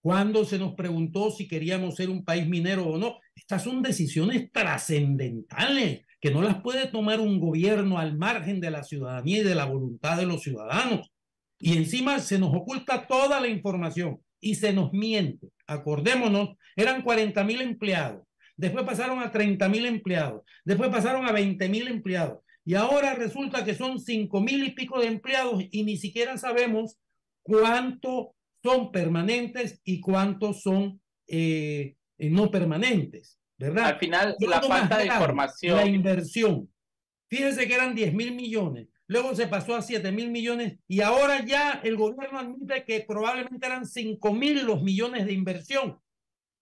¿Cuándo 0.00 0.44
se 0.44 0.58
nos 0.58 0.74
preguntó 0.74 1.30
si 1.30 1.48
queríamos 1.48 1.96
ser 1.96 2.10
un 2.10 2.24
país 2.24 2.46
minero 2.46 2.86
o 2.86 2.98
no? 2.98 3.20
Estas 3.34 3.62
son 3.62 3.82
decisiones 3.82 4.52
trascendentales 4.52 6.02
que 6.24 6.30
no 6.30 6.40
las 6.40 6.62
puede 6.62 6.86
tomar 6.86 7.20
un 7.20 7.38
gobierno 7.38 7.98
al 7.98 8.16
margen 8.16 8.58
de 8.58 8.70
la 8.70 8.82
ciudadanía 8.82 9.40
y 9.40 9.44
de 9.44 9.54
la 9.54 9.66
voluntad 9.66 10.16
de 10.16 10.24
los 10.24 10.42
ciudadanos. 10.42 11.12
Y 11.58 11.76
encima 11.76 12.18
se 12.18 12.38
nos 12.38 12.54
oculta 12.54 13.06
toda 13.06 13.42
la 13.42 13.48
información 13.48 14.22
y 14.40 14.54
se 14.54 14.72
nos 14.72 14.90
miente. 14.94 15.50
Acordémonos, 15.66 16.56
eran 16.76 17.02
40 17.02 17.44
mil 17.44 17.60
empleados, 17.60 18.26
después 18.56 18.86
pasaron 18.86 19.18
a 19.18 19.30
30 19.30 19.68
mil 19.68 19.84
empleados, 19.84 20.40
después 20.64 20.88
pasaron 20.88 21.26
a 21.26 21.32
20 21.32 21.68
mil 21.68 21.88
empleados 21.88 22.38
y 22.64 22.72
ahora 22.72 23.14
resulta 23.14 23.62
que 23.62 23.74
son 23.74 24.00
5 24.00 24.40
mil 24.40 24.64
y 24.64 24.70
pico 24.70 25.00
de 25.00 25.08
empleados 25.08 25.62
y 25.70 25.84
ni 25.84 25.98
siquiera 25.98 26.38
sabemos 26.38 26.96
cuántos 27.42 28.28
son 28.62 28.90
permanentes 28.92 29.78
y 29.84 30.00
cuántos 30.00 30.62
son 30.62 31.02
eh, 31.26 31.96
no 32.16 32.50
permanentes, 32.50 33.38
¿verdad? 33.58 33.86
Al 33.86 33.98
final, 33.98 34.36
la 34.40 34.62
falta 34.62 34.98
de 34.98 35.06
información. 35.06 35.76
La 35.76 35.86
inversión. 35.86 36.70
Fíjense 37.28 37.66
que 37.66 37.74
eran 37.74 37.94
10 37.94 38.14
mil 38.14 38.34
millones 38.34 38.88
luego 39.06 39.34
se 39.34 39.46
pasó 39.48 39.74
a 39.74 39.82
7 39.82 40.12
mil 40.12 40.30
millones 40.30 40.78
y 40.88 41.00
ahora 41.00 41.44
ya 41.44 41.80
el 41.84 41.96
gobierno 41.96 42.38
admite 42.38 42.84
que 42.84 43.04
probablemente 43.06 43.66
eran 43.66 43.86
5 43.86 44.32
mil 44.32 44.64
los 44.64 44.82
millones 44.82 45.26
de 45.26 45.32
inversión. 45.32 45.98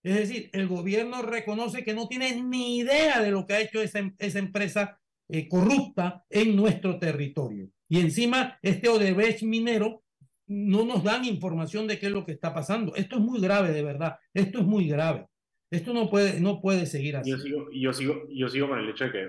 Es 0.03 0.17
decir, 0.17 0.51
el 0.53 0.67
gobierno 0.67 1.23
reconoce 1.23 1.85
que 1.85 1.95
no 1.95 2.09
tiene 2.09 2.43
ni 2.43 2.79
idea 2.79 3.21
de 3.23 3.31
lo 3.31 3.47
que 3.47 3.55
ha 3.55 3.61
hecho 3.61 3.81
esa, 3.81 4.01
esa 4.19 4.39
empresa 4.41 4.99
eh, 5.29 5.49
corrupta 5.49 6.25
en 6.29 6.57
nuestro 6.57 6.99
territorio. 6.99 7.71
Y 7.89 8.01
encima, 8.01 8.59
este 8.63 8.89
Odebrecht 8.89 9.43
minero 9.43 10.03
no 10.49 10.85
nos 10.85 11.05
dan 11.05 11.25
información 11.25 11.87
de 11.87 12.01
qué 12.01 12.07
es 12.07 12.13
lo 12.13 12.27
que 12.27 12.33
está 12.33 12.53
pasando. 12.53 12.97
Esto 12.97 13.17
es 13.17 13.23
muy 13.23 13.41
grave, 13.41 13.73
de 13.73 13.83
verdad. 13.83 14.17
Esto 14.35 14.59
es 14.59 14.67
muy 14.67 14.89
grave. 14.89 15.29
Esto 15.73 15.95
no 15.95 16.11
puede, 16.11 16.39
no 16.39 16.61
puede 16.61 16.87
seguir 16.87 17.17
así. 17.17 17.31
Yo 17.31 17.39
sigo, 17.39 17.71
yo, 17.73 17.93
sigo, 17.93 18.29
yo 18.29 18.49
sigo 18.49 18.69
con 18.69 18.79
el 18.79 18.89
hecho 18.91 19.05
de 19.05 19.13
que 19.13 19.29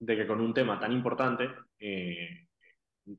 de 0.00 0.16
que 0.16 0.26
con 0.26 0.40
un 0.40 0.52
tema 0.52 0.80
tan 0.80 0.90
importante, 0.90 1.48
eh, 1.78 2.48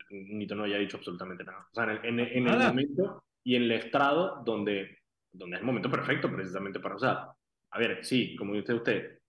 Nito 0.10 0.54
no 0.54 0.66
haya 0.66 0.78
dicho 0.78 0.98
absolutamente 0.98 1.46
nada. 1.46 1.66
O 1.72 1.74
sea, 1.74 1.94
en, 2.04 2.20
en, 2.20 2.20
en 2.20 2.48
el 2.48 2.58
momento 2.58 3.24
y 3.42 3.56
en 3.56 3.64
el 3.64 3.72
estrado 3.72 4.44
donde, 4.46 4.98
donde 5.32 5.56
es 5.56 5.62
el 5.62 5.66
momento 5.66 5.90
perfecto 5.90 6.30
precisamente 6.30 6.82
para, 6.82 7.00
sea, 7.00 7.30
a 7.72 7.80
ver, 7.80 8.04
sí, 8.04 8.36
como 8.36 8.54
dice 8.54 8.74
usted, 8.74 9.20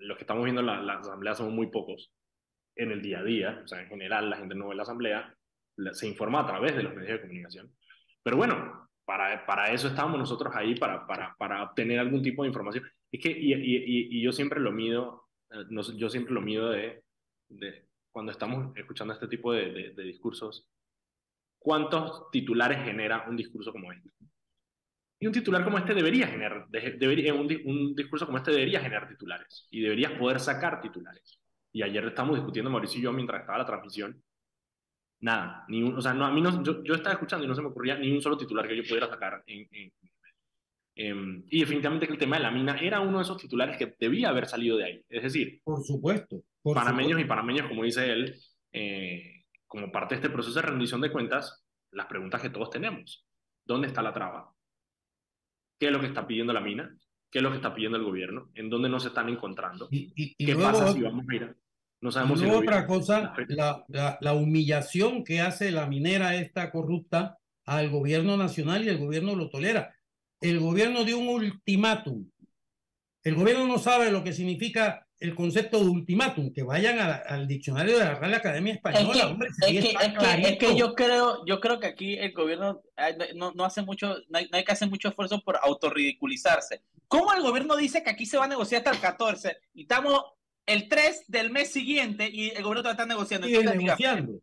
los 0.00 0.18
que 0.18 0.24
estamos 0.24 0.44
viendo 0.44 0.60
la, 0.60 0.82
la 0.82 0.98
asamblea 0.98 1.34
somos 1.34 1.54
muy 1.54 1.68
pocos 1.68 2.12
en 2.76 2.90
el 2.90 3.00
día 3.00 3.20
a 3.20 3.24
día, 3.24 3.62
o 3.64 3.66
sea, 3.66 3.80
en 3.80 3.88
general 3.88 4.28
la 4.28 4.36
gente 4.36 4.54
no 4.54 4.68
ve 4.68 4.74
la 4.74 4.82
asamblea, 4.82 5.34
se 5.92 6.06
informa 6.06 6.40
a 6.40 6.46
través 6.46 6.76
de 6.76 6.82
los 6.82 6.94
medios 6.94 7.12
de 7.12 7.20
comunicación. 7.22 7.72
Pero 8.22 8.36
bueno, 8.36 8.90
para, 9.06 9.46
para 9.46 9.72
eso 9.72 9.88
estamos 9.88 10.18
nosotros 10.18 10.54
ahí, 10.54 10.74
para, 10.74 11.06
para, 11.06 11.34
para 11.38 11.62
obtener 11.62 11.98
algún 11.98 12.22
tipo 12.22 12.42
de 12.42 12.48
información. 12.48 12.84
Es 13.10 13.22
que, 13.22 13.30
y, 13.30 13.54
y, 13.54 14.18
y 14.18 14.22
yo 14.22 14.32
siempre 14.32 14.60
lo 14.60 14.72
mido 14.72 15.26
eh, 15.50 15.64
no, 15.70 15.82
yo 15.96 16.08
siempre 16.08 16.34
lo 16.34 16.40
mido 16.40 16.70
de, 16.70 17.02
de, 17.48 17.86
cuando 18.10 18.32
estamos 18.32 18.76
escuchando 18.76 19.14
este 19.14 19.28
tipo 19.28 19.52
de, 19.52 19.72
de, 19.72 19.90
de, 19.90 20.02
discursos, 20.02 20.68
¿cuántos 21.58 22.30
titulares 22.30 22.84
genera 22.84 23.26
un 23.28 23.36
discurso 23.36 23.72
como 23.72 23.92
este? 23.92 24.10
Y 25.18 25.26
un 25.26 25.32
titular 25.32 25.64
como 25.64 25.78
este 25.78 25.94
debería 25.94 26.26
generar, 26.26 26.66
debería, 26.68 27.32
un, 27.32 27.48
un, 27.64 27.94
discurso 27.94 28.26
como 28.26 28.38
este 28.38 28.50
debería 28.50 28.80
generar 28.80 29.08
titulares 29.08 29.66
y 29.70 29.80
deberías 29.80 30.12
poder 30.12 30.40
sacar 30.40 30.80
titulares. 30.80 31.40
Y 31.72 31.82
ayer 31.82 32.04
estamos 32.06 32.36
discutiendo 32.36 32.70
Mauricio 32.70 32.98
y 32.98 33.02
yo 33.02 33.12
mientras 33.12 33.40
estaba 33.40 33.58
la 33.58 33.66
transmisión. 33.66 34.22
Nada, 35.20 35.64
ni 35.68 35.82
o 35.82 36.00
sea, 36.00 36.12
no, 36.12 36.26
a 36.26 36.30
mí 36.30 36.40
no, 36.40 36.62
yo, 36.62 36.82
yo, 36.84 36.94
estaba 36.94 37.14
escuchando 37.14 37.44
y 37.44 37.48
no 37.48 37.54
se 37.54 37.62
me 37.62 37.68
ocurría 37.68 37.96
ni 37.96 38.12
un 38.12 38.20
solo 38.20 38.36
titular 38.36 38.68
que 38.68 38.76
yo 38.76 38.82
pudiera 38.82 39.08
sacar. 39.08 39.42
En, 39.46 39.66
em, 40.94 41.44
y 41.48 41.60
definitivamente 41.60 42.06
que 42.06 42.12
el 42.12 42.18
tema 42.18 42.36
de 42.36 42.42
la 42.42 42.50
mina 42.50 42.76
era 42.78 43.00
uno 43.00 43.18
de 43.18 43.24
esos 43.24 43.38
titulares 43.38 43.76
que 43.76 43.96
debía 43.98 44.28
haber 44.28 44.46
salido 44.46 44.76
de 44.76 44.84
ahí. 44.84 45.04
Es 45.08 45.22
decir, 45.22 45.60
por 45.64 45.82
supuesto. 45.82 46.42
Por 46.62 46.74
panameños 46.74 47.20
y 47.20 47.24
panameños, 47.24 47.68
como 47.68 47.84
dice 47.84 48.10
él, 48.12 48.34
eh, 48.72 49.44
como 49.66 49.90
parte 49.90 50.14
de 50.14 50.20
este 50.20 50.30
proceso 50.30 50.60
de 50.60 50.66
rendición 50.66 51.00
de 51.00 51.12
cuentas, 51.12 51.64
las 51.92 52.06
preguntas 52.06 52.42
que 52.42 52.50
todos 52.50 52.70
tenemos. 52.70 53.26
¿Dónde 53.64 53.86
está 53.86 54.02
la 54.02 54.12
traba? 54.12 54.56
qué 55.78 55.86
es 55.86 55.92
lo 55.92 56.00
que 56.00 56.06
está 56.06 56.26
pidiendo 56.26 56.52
la 56.52 56.60
mina, 56.60 56.96
qué 57.30 57.38
es 57.38 57.42
lo 57.42 57.50
que 57.50 57.56
está 57.56 57.74
pidiendo 57.74 57.98
el 57.98 58.04
gobierno, 58.04 58.50
en 58.54 58.70
dónde 58.70 58.88
no 58.88 59.00
se 59.00 59.08
están 59.08 59.28
encontrando, 59.28 59.88
y, 59.90 60.34
qué 60.34 60.54
pasa 60.54 60.92
si 60.92 61.02
vamos 61.02 61.24
a 61.28 61.34
ir. 61.34 61.56
No 62.00 62.12
sabemos 62.12 62.40
si 62.40 62.46
otra 62.46 62.86
cosa, 62.86 63.32
la, 63.48 63.84
la, 63.88 64.18
la, 64.20 64.34
humillación 64.34 65.24
que 65.24 65.40
hace 65.40 65.70
la 65.70 65.86
minera 65.86 66.36
esta 66.36 66.70
corrupta 66.70 67.38
al 67.64 67.90
gobierno 67.90 68.36
nacional 68.36 68.84
y 68.84 68.88
el 68.88 68.98
gobierno 68.98 69.34
lo 69.34 69.48
tolera. 69.48 69.94
El 70.40 70.60
gobierno 70.60 71.04
dio 71.04 71.18
un 71.18 71.28
ultimátum. 71.28 72.30
El 73.22 73.34
gobierno 73.34 73.66
no 73.66 73.78
sabe 73.78 74.12
lo 74.12 74.22
que 74.22 74.32
significa 74.32 75.06
el 75.18 75.34
concepto 75.34 75.80
de 75.80 75.88
ultimátum, 75.88 76.52
que 76.52 76.62
vayan 76.62 76.98
al 76.98 77.48
diccionario 77.48 77.98
de 77.98 78.04
la 78.04 78.14
Real 78.16 78.34
Academia 78.34 78.74
Española. 78.74 79.36
Es 79.66 80.58
que, 80.58 80.76
yo 80.76 80.94
creo, 80.94 81.44
yo 81.46 81.58
creo 81.58 81.80
que 81.80 81.86
aquí 81.86 82.18
el 82.18 82.32
gobierno 82.32 82.82
no, 83.34 83.52
no 83.52 83.64
hace 83.64 83.82
mucho, 83.82 84.16
no 84.28 84.38
hay, 84.38 84.64
que 84.64 84.72
hacer 84.72 84.90
mucho 84.90 85.08
esfuerzo 85.08 85.42
por 85.42 85.58
autorridiculizarse. 85.62 86.82
¿Cómo 87.08 87.32
el 87.32 87.42
gobierno 87.42 87.76
dice 87.76 88.02
que 88.02 88.10
aquí 88.10 88.26
se 88.26 88.36
va 88.36 88.44
a 88.44 88.48
negociar 88.48 88.80
hasta 88.80 88.90
el 88.90 89.00
14 89.00 89.56
y 89.74 89.82
estamos 89.82 90.22
el 90.66 90.88
3 90.88 91.24
del 91.28 91.50
mes 91.50 91.72
siguiente 91.72 92.28
y 92.30 92.50
el 92.50 92.62
gobierno 92.62 92.82
todavía 92.82 92.92
está 92.92 93.06
negociando? 93.06 93.46
negociando. 93.46 94.40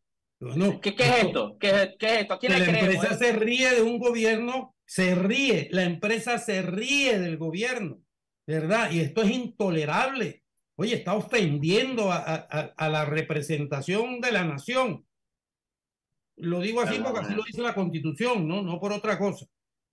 ¿Qué, 0.82 0.96
¿Qué, 0.96 1.04
es 1.04 1.24
esto? 1.24 1.58
¿Qué, 1.60 1.96
qué 2.00 2.06
es 2.08 2.22
esto? 2.22 2.34
¿A 2.34 2.40
quién 2.40 2.52
la 2.52 2.58
empresa 2.66 3.18
se 3.18 3.32
ríe 3.32 3.76
de 3.76 3.82
un 3.82 3.98
gobierno, 3.98 4.76
se 4.86 5.16
ríe, 5.16 5.70
la 5.72 5.84
empresa 5.84 6.38
se 6.38 6.62
ríe 6.62 7.20
del 7.20 7.38
gobierno, 7.38 8.02
¿verdad? 8.46 8.92
Y 8.92 9.00
esto 9.00 9.22
es 9.22 9.32
intolerable 9.32 10.44
Oye, 10.76 10.96
está 10.96 11.16
ofendiendo 11.16 12.12
a, 12.12 12.18
a, 12.24 12.90
la 12.90 13.06
representación 13.06 14.20
de 14.22 14.32
la 14.32 14.44
nación. 14.44 15.06
Lo 16.38 16.62
digo 16.62 16.82
así 16.82 17.00
porque 17.00 17.20
así 17.20 17.36
lo 17.36 17.44
dice 17.44 17.62
la 17.62 17.76
constitución, 17.76 18.48
¿no? 18.48 18.64
No 18.64 18.80
por 18.80 18.92
otra 18.92 19.20
cosa. 19.20 19.46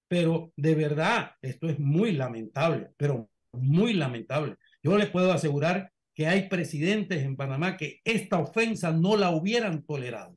Pero 0.08 0.52
de 0.56 0.74
verdad, 0.74 1.32
esto 1.42 1.68
es 1.68 1.78
muy 1.78 2.12
lamentable, 2.12 2.92
pero 2.96 3.28
muy 3.52 3.92
lamentable. 3.92 4.56
Yo 4.82 4.96
le 4.96 5.06
puedo 5.06 5.32
asegurar 5.32 5.92
que 6.20 6.26
hay 6.26 6.50
presidentes 6.50 7.22
en 7.22 7.34
Panamá 7.34 7.78
que 7.78 8.02
esta 8.04 8.38
ofensa 8.38 8.92
no 8.92 9.16
la 9.16 9.30
hubieran 9.30 9.86
tolerado. 9.86 10.36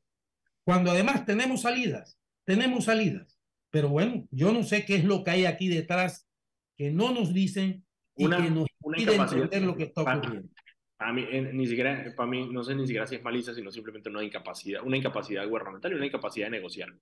Cuando 0.64 0.90
además 0.90 1.26
tenemos 1.26 1.60
salidas, 1.60 2.18
tenemos 2.46 2.86
salidas. 2.86 3.38
Pero 3.68 3.90
bueno, 3.90 4.26
yo 4.30 4.50
no 4.50 4.62
sé 4.62 4.86
qué 4.86 4.94
es 4.94 5.04
lo 5.04 5.22
que 5.22 5.32
hay 5.32 5.44
aquí 5.44 5.68
detrás 5.68 6.26
que 6.74 6.90
no 6.90 7.12
nos 7.12 7.34
dicen 7.34 7.84
y 8.16 8.24
una, 8.24 8.42
que 8.42 8.50
nos 8.50 8.66
una 8.80 8.96
entender 8.96 9.60
lo 9.60 9.76
que 9.76 9.82
está 9.82 10.00
ocurriendo. 10.00 10.48
Para 10.96 11.12
mí, 11.12 11.26
ni 11.52 11.66
siquiera, 11.66 12.14
para 12.16 12.30
mí, 12.30 12.48
no 12.50 12.64
sé 12.64 12.74
ni 12.74 12.86
siquiera 12.86 13.06
si 13.06 13.16
es 13.16 13.22
malicia, 13.22 13.52
sino 13.52 13.70
simplemente 13.70 14.08
una 14.08 14.24
incapacidad, 14.24 14.82
una 14.82 14.96
incapacidad 14.96 15.46
gubernamental 15.46 15.92
y 15.92 15.96
una 15.96 16.06
incapacidad 16.06 16.46
de 16.46 16.52
negociar. 16.52 16.94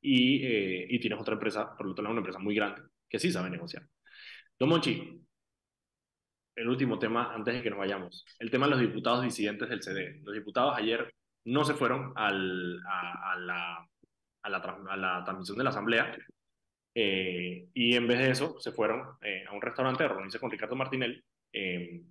Y, 0.00 0.42
eh, 0.42 0.86
y 0.88 0.98
tienes 1.00 1.20
otra 1.20 1.34
empresa, 1.34 1.76
por 1.76 1.86
lo 1.86 1.94
tanto, 1.94 2.10
una 2.10 2.20
empresa 2.20 2.38
muy 2.38 2.54
grande, 2.54 2.80
que 3.10 3.18
sí 3.18 3.30
sabe 3.30 3.50
negociar. 3.50 3.86
Don 4.58 4.70
Monchi, 4.70 5.25
el 6.56 6.68
último 6.68 6.98
tema 6.98 7.32
antes 7.34 7.54
de 7.54 7.62
que 7.62 7.70
nos 7.70 7.78
vayamos. 7.78 8.24
El 8.38 8.50
tema 8.50 8.66
de 8.66 8.72
los 8.72 8.80
diputados 8.80 9.22
disidentes 9.22 9.68
del 9.68 9.82
CD. 9.82 10.20
Los 10.24 10.34
diputados 10.34 10.74
ayer 10.76 11.14
no 11.44 11.64
se 11.64 11.74
fueron 11.74 12.12
a, 12.16 12.32
la, 12.32 13.88
transmisión 15.24 15.58
de 15.58 15.64
la 15.64 15.70
Asamblea, 15.70 16.16
eh, 16.94 17.68
y 17.74 17.94
en 17.94 18.08
vez 18.08 18.18
de 18.18 18.30
eso, 18.30 18.58
se 18.58 18.72
fueron 18.72 19.18
eh, 19.20 19.44
a 19.46 19.52
un 19.52 19.60
restaurante 19.60 20.02
a 20.02 20.08
reunirse 20.08 20.40
con 20.40 20.50
Ricardo 20.50 20.74
Martinelli. 20.74 21.22
Eh, 21.52 22.02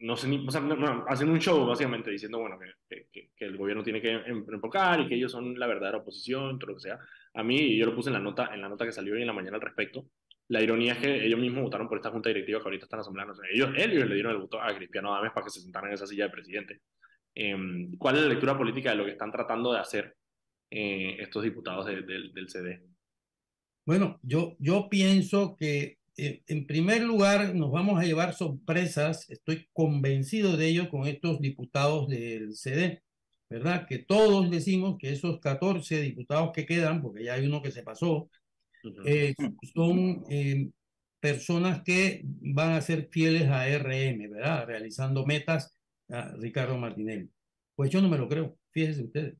no 0.00 0.16
sé 0.16 0.28
ni, 0.28 0.46
o 0.46 0.50
sea, 0.50 0.60
no, 0.60 1.04
hacen 1.08 1.28
un 1.28 1.40
show 1.40 1.66
básicamente 1.66 2.10
diciendo, 2.10 2.38
bueno, 2.38 2.58
que, 2.58 3.30
el 3.38 3.56
gobierno 3.56 3.82
tiene 3.82 4.00
que 4.00 4.12
em, 4.12 4.44
enfocar 4.48 5.00
y 5.00 5.08
que 5.08 5.14
ellos 5.14 5.32
son 5.32 5.58
la 5.58 5.66
verdadera 5.66 5.98
oposición, 5.98 6.58
todo 6.58 6.70
lo 6.70 6.76
que 6.76 6.82
sea. 6.82 6.98
A 7.34 7.42
mí, 7.42 7.76
yo 7.76 7.86
lo 7.86 7.94
puse 7.94 8.10
en 8.10 8.14
la 8.14 8.20
nota, 8.20 8.52
en 8.52 8.60
la 8.60 8.68
nota 8.68 8.84
que 8.84 8.92
salió 8.92 9.14
hoy 9.14 9.20
en 9.20 9.26
la 9.26 9.32
mañana 9.32 9.56
al 9.56 9.62
respecto. 9.62 10.06
La 10.48 10.62
ironía 10.62 10.94
es 10.94 10.98
que 10.98 11.26
ellos 11.26 11.38
mismos 11.38 11.64
votaron 11.64 11.88
por 11.88 11.98
esta 11.98 12.10
junta 12.10 12.30
directiva 12.30 12.60
que 12.60 12.64
ahorita 12.64 12.86
están 12.86 13.00
asamblando. 13.00 13.34
ellos, 13.52 13.70
ellos 13.76 14.08
le 14.08 14.14
dieron 14.14 14.32
el 14.32 14.38
voto 14.38 14.60
a 14.60 14.74
Cristiano 14.74 15.12
Adames 15.14 15.32
para 15.32 15.44
que 15.44 15.50
se 15.50 15.60
sentaran 15.60 15.90
en 15.90 15.94
esa 15.94 16.06
silla 16.06 16.24
de 16.24 16.30
presidente. 16.30 16.80
Em, 17.34 17.96
¿Cuál 17.98 18.16
es 18.16 18.22
la 18.22 18.28
lectura 18.28 18.56
política 18.56 18.90
de 18.90 18.96
lo 18.96 19.04
que 19.04 19.12
están 19.12 19.30
tratando 19.30 19.72
de 19.72 19.80
hacer 19.80 20.16
estos 20.70 21.42
diputados 21.42 21.86
del 21.86 22.48
CD? 22.48 22.82
Bueno, 23.86 24.18
yo, 24.22 24.54
yo 24.58 24.88
pienso 24.90 25.56
que 25.56 25.98
eh, 26.20 26.42
en 26.48 26.66
primer 26.66 27.02
lugar 27.02 27.54
nos 27.54 27.70
vamos 27.70 28.00
a 28.00 28.04
llevar 28.04 28.34
sorpresas, 28.34 29.30
estoy 29.30 29.68
convencido 29.72 30.56
de 30.56 30.66
ello 30.66 30.90
con 30.90 31.06
estos 31.06 31.40
diputados 31.40 32.08
del 32.08 32.56
CD, 32.56 33.04
¿verdad? 33.48 33.86
Que 33.86 34.00
todos 34.00 34.50
decimos 34.50 34.96
que 34.98 35.12
esos 35.12 35.38
14 35.38 36.02
diputados 36.02 36.50
que 36.52 36.66
quedan, 36.66 37.00
porque 37.00 37.22
ya 37.22 37.34
hay 37.34 37.46
uno 37.46 37.62
que 37.62 37.70
se 37.70 37.84
pasó, 37.84 38.28
eh, 39.04 39.34
son 39.74 40.24
eh, 40.30 40.70
personas 41.20 41.82
que 41.82 42.22
van 42.24 42.72
a 42.72 42.80
ser 42.80 43.08
fieles 43.10 43.48
a 43.48 43.66
RM, 43.66 44.30
¿verdad? 44.30 44.66
Realizando 44.66 45.26
metas 45.26 45.74
a 46.10 46.32
Ricardo 46.36 46.78
Martinelli. 46.78 47.30
Pues 47.74 47.90
yo 47.90 48.00
no 48.00 48.08
me 48.08 48.18
lo 48.18 48.28
creo, 48.28 48.56
fíjense 48.72 49.04
ustedes. 49.04 49.36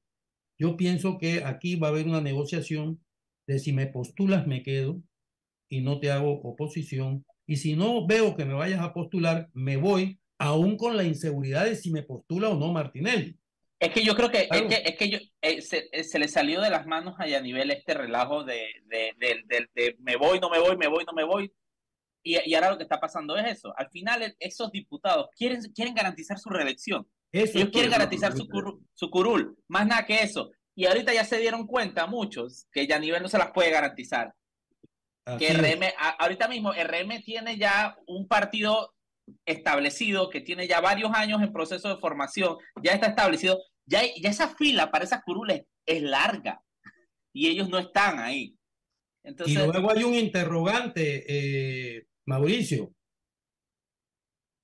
Yo 0.58 0.76
pienso 0.76 1.18
que 1.18 1.44
aquí 1.44 1.76
va 1.76 1.88
a 1.88 1.90
haber 1.90 2.06
una 2.06 2.20
negociación 2.20 3.00
de 3.46 3.58
si 3.58 3.72
me 3.72 3.86
postulas 3.86 4.46
me 4.46 4.62
quedo 4.62 5.02
y 5.68 5.80
no 5.80 6.00
te 6.00 6.10
hago 6.10 6.40
oposición. 6.42 7.24
Y 7.46 7.56
si 7.56 7.76
no 7.76 8.06
veo 8.06 8.36
que 8.36 8.44
me 8.44 8.54
vayas 8.54 8.80
a 8.80 8.92
postular, 8.92 9.48
me 9.54 9.76
voy, 9.76 10.18
aún 10.38 10.76
con 10.76 10.96
la 10.96 11.04
inseguridad 11.04 11.64
de 11.64 11.76
si 11.76 11.90
me 11.90 12.02
postula 12.02 12.50
o 12.50 12.58
no 12.58 12.72
Martinelli. 12.72 13.36
Es 13.80 13.92
que 13.92 14.02
yo 14.02 14.16
creo 14.16 14.28
que, 14.30 14.48
es 14.50 14.62
que, 14.62 14.82
es 14.84 14.96
que 14.96 15.08
yo, 15.08 15.18
eh, 15.40 15.62
se, 15.62 15.88
eh, 15.92 16.02
se, 16.02 16.18
le 16.18 16.26
salió 16.26 16.60
de 16.60 16.70
las 16.70 16.86
manos 16.86 17.14
a 17.18 17.26
nivel 17.40 17.70
este 17.70 17.94
relajo 17.94 18.42
de, 18.42 18.66
de, 18.86 19.14
de, 19.18 19.68
de, 19.72 19.96
me 20.00 20.16
voy, 20.16 20.40
no 20.40 20.50
me 20.50 20.58
voy, 20.58 20.76
me 20.76 20.88
voy, 20.88 21.04
no 21.04 21.12
me 21.12 21.24
voy. 21.24 21.52
Y, 22.24 22.36
y, 22.44 22.54
ahora 22.54 22.70
lo 22.70 22.76
que 22.76 22.82
está 22.82 22.98
pasando 22.98 23.36
es 23.36 23.58
eso. 23.58 23.72
Al 23.76 23.88
final, 23.90 24.34
esos 24.40 24.72
diputados 24.72 25.28
quieren, 25.36 25.60
quieren 25.72 25.94
garantizar 25.94 26.38
su 26.38 26.50
reelección. 26.50 27.06
Ellos 27.30 27.70
quieren 27.70 27.90
garantizar 27.90 28.36
su, 28.36 28.46
su 28.94 29.10
curul. 29.10 29.56
Más 29.68 29.86
nada 29.86 30.04
que 30.04 30.22
eso. 30.22 30.50
Y 30.74 30.86
ahorita 30.86 31.12
ya 31.12 31.24
se 31.24 31.38
dieron 31.38 31.66
cuenta 31.66 32.06
muchos 32.06 32.66
que 32.72 32.86
ya 32.86 32.98
nivel 32.98 33.22
no 33.22 33.28
se 33.28 33.38
las 33.38 33.52
puede 33.52 33.70
garantizar. 33.70 34.34
que 35.38 35.52
RM, 35.52 35.92
ahorita 36.18 36.48
mismo 36.48 36.72
RM 36.72 37.22
tiene 37.24 37.58
ya 37.58 37.96
un 38.06 38.26
partido 38.26 38.94
establecido 39.46 40.30
que 40.30 40.40
tiene 40.40 40.66
ya 40.66 40.80
varios 40.80 41.12
años 41.14 41.42
en 41.42 41.52
proceso 41.52 41.88
de 41.88 42.00
formación, 42.00 42.56
ya 42.82 42.92
está 42.92 43.08
establecido, 43.08 43.58
ya, 43.86 44.02
ya 44.20 44.30
esa 44.30 44.54
fila 44.54 44.90
para 44.90 45.04
esas 45.04 45.22
curules 45.24 45.62
es 45.86 46.02
larga 46.02 46.60
y 47.32 47.48
ellos 47.48 47.68
no 47.68 47.78
están 47.78 48.18
ahí. 48.18 48.54
Entonces, 49.22 49.56
y 49.56 49.66
luego 49.66 49.90
hay 49.90 50.04
un 50.04 50.14
interrogante, 50.14 51.24
eh, 51.28 52.06
Mauricio. 52.26 52.92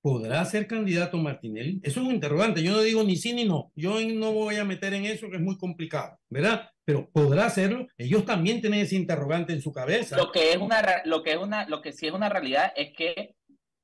¿Podrá 0.02 0.44
ser 0.44 0.66
candidato 0.66 1.16
Martinelli? 1.16 1.80
Eso 1.82 2.00
es 2.00 2.06
un 2.06 2.14
interrogante. 2.14 2.62
Yo 2.62 2.72
no 2.72 2.82
digo 2.82 3.02
ni 3.02 3.16
sí 3.16 3.32
ni 3.32 3.46
no. 3.46 3.72
Yo 3.74 3.98
no 4.00 4.32
voy 4.32 4.56
a 4.56 4.64
meter 4.64 4.92
en 4.92 5.06
eso 5.06 5.30
que 5.30 5.36
es 5.36 5.42
muy 5.42 5.56
complicado, 5.56 6.18
¿verdad? 6.28 6.68
Pero 6.84 7.08
podrá 7.10 7.46
hacerlo. 7.46 7.86
Ellos 7.96 8.26
también 8.26 8.60
tienen 8.60 8.80
ese 8.80 8.96
interrogante 8.96 9.54
en 9.54 9.62
su 9.62 9.72
cabeza. 9.72 10.18
Lo 10.18 10.30
que 10.30 10.52
es 10.52 10.58
una, 10.58 11.02
lo 11.06 11.22
que 11.22 11.32
es 11.32 11.38
una, 11.38 11.66
lo 11.68 11.80
que 11.80 11.92
sí 11.92 12.06
es 12.06 12.12
una 12.12 12.28
realidad 12.28 12.70
es 12.76 12.92
que 12.94 13.34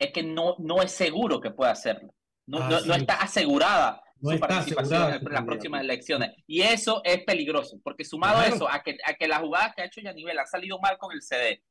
es 0.01 0.13
que 0.13 0.23
no, 0.23 0.57
no 0.59 0.83
es 0.83 0.91
seguro 0.91 1.41
que 1.41 1.51
pueda 1.51 1.71
hacerlo. 1.71 2.13
No, 2.47 2.69
no, 2.69 2.95
está 2.95 3.21
asegurada 3.21 4.03
su 4.21 4.41
participación 4.41 5.15
en 5.15 5.25
las 5.33 5.45
próximas 5.45 5.83
elecciones. 5.83 6.33
Y 6.47 6.63
eso 6.63 7.01
es 7.05 7.23
peligroso, 7.25 7.79
porque 7.85 8.05
sumado 8.05 8.41
a 8.41 8.47
eso, 8.47 8.69
a 8.69 8.83
que, 8.83 8.99
a 9.05 9.15
que 9.15 9.29
la 9.29 9.39
jugada 9.39 9.73
que 9.73 9.83
ha 9.83 9.85
hecho 9.85 10.01
Yanivel 10.01 10.39
ha 10.39 10.47
salido 10.47 10.81
mal 10.81 10.99
con 10.99 11.13
el 11.13 11.23
CD, 11.23 11.63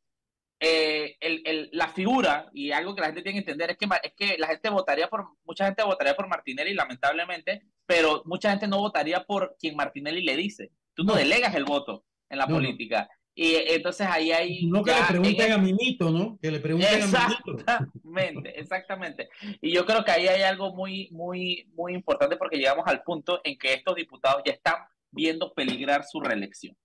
eh, 0.61 1.15
el, 1.19 1.41
el, 1.45 1.69
la 1.73 1.87
figura 1.87 2.49
y 2.53 2.71
algo 2.71 2.93
que 2.93 3.01
la 3.01 3.07
gente 3.07 3.21
tiene 3.21 3.37
que 3.37 3.51
entender 3.51 3.71
es 3.71 3.77
que, 3.77 3.87
es 4.03 4.13
que 4.15 4.37
la 4.37 4.47
gente 4.47 4.69
votaría 4.69 5.09
por, 5.09 5.25
mucha 5.43 5.65
gente 5.65 5.83
votaría 5.83 6.15
por 6.15 6.27
Martinelli, 6.27 6.73
lamentablemente, 6.73 7.63
pero 7.85 8.21
mucha 8.25 8.51
gente 8.51 8.67
no 8.67 8.77
votaría 8.79 9.23
por 9.25 9.55
quien 9.59 9.75
Martinelli 9.75 10.21
le 10.21 10.35
dice. 10.35 10.71
Tú 10.93 11.03
no, 11.03 11.15
delegas 11.15 11.55
el 11.55 11.65
voto 11.65 12.05
en 12.29 12.37
la 12.37 12.47
política. 12.47 13.09
Y 13.35 13.55
entonces 13.55 14.05
ahí 14.05 14.31
hay... 14.31 14.65
No 14.65 14.83
que 14.83 14.91
le 14.91 15.07
pregunten 15.07 15.51
a 15.51 15.57
Minito, 15.57 16.11
¿no? 16.11 16.37
Que 16.41 16.51
le 16.51 16.59
pregunten 16.59 16.93
exactamente, 16.93 17.63
a 17.65 17.77
Exactamente, 17.77 18.59
exactamente. 18.59 19.29
Y 19.61 19.71
yo 19.71 19.85
creo 19.85 20.03
que 20.03 20.11
ahí 20.11 20.27
hay 20.27 20.41
algo 20.41 20.75
muy, 20.75 21.09
muy, 21.11 21.69
muy 21.73 21.93
importante 21.93 22.35
porque 22.35 22.57
llegamos 22.57 22.85
al 22.87 23.01
punto 23.03 23.39
en 23.43 23.57
que 23.57 23.73
estos 23.73 23.95
diputados 23.95 24.41
ya 24.45 24.53
están 24.53 24.75
viendo 25.11 25.53
peligrar 25.53 26.03
su 26.03 26.19
reelección. 26.19 26.75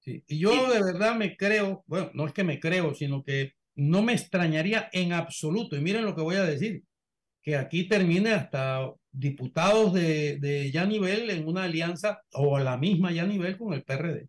Sí. 0.00 0.22
Y 0.28 0.38
yo 0.38 0.70
de 0.70 0.82
verdad 0.82 1.16
me 1.16 1.36
creo, 1.36 1.82
bueno, 1.86 2.10
no 2.14 2.26
es 2.26 2.32
que 2.32 2.44
me 2.44 2.60
creo, 2.60 2.94
sino 2.94 3.24
que 3.24 3.54
no 3.74 4.02
me 4.02 4.12
extrañaría 4.12 4.88
en 4.92 5.12
absoluto, 5.12 5.76
y 5.76 5.80
miren 5.80 6.04
lo 6.04 6.14
que 6.14 6.22
voy 6.22 6.36
a 6.36 6.44
decir, 6.44 6.84
que 7.42 7.56
aquí 7.56 7.88
termine 7.88 8.32
hasta 8.32 8.92
diputados 9.10 9.92
de, 9.92 10.38
de 10.38 10.70
ya 10.70 10.86
nivel 10.86 11.30
en 11.30 11.46
una 11.46 11.64
alianza 11.64 12.22
o 12.32 12.58
la 12.58 12.76
misma 12.76 13.12
ya 13.12 13.26
nivel 13.26 13.56
con 13.58 13.74
el 13.74 13.82
PRD. 13.82 14.28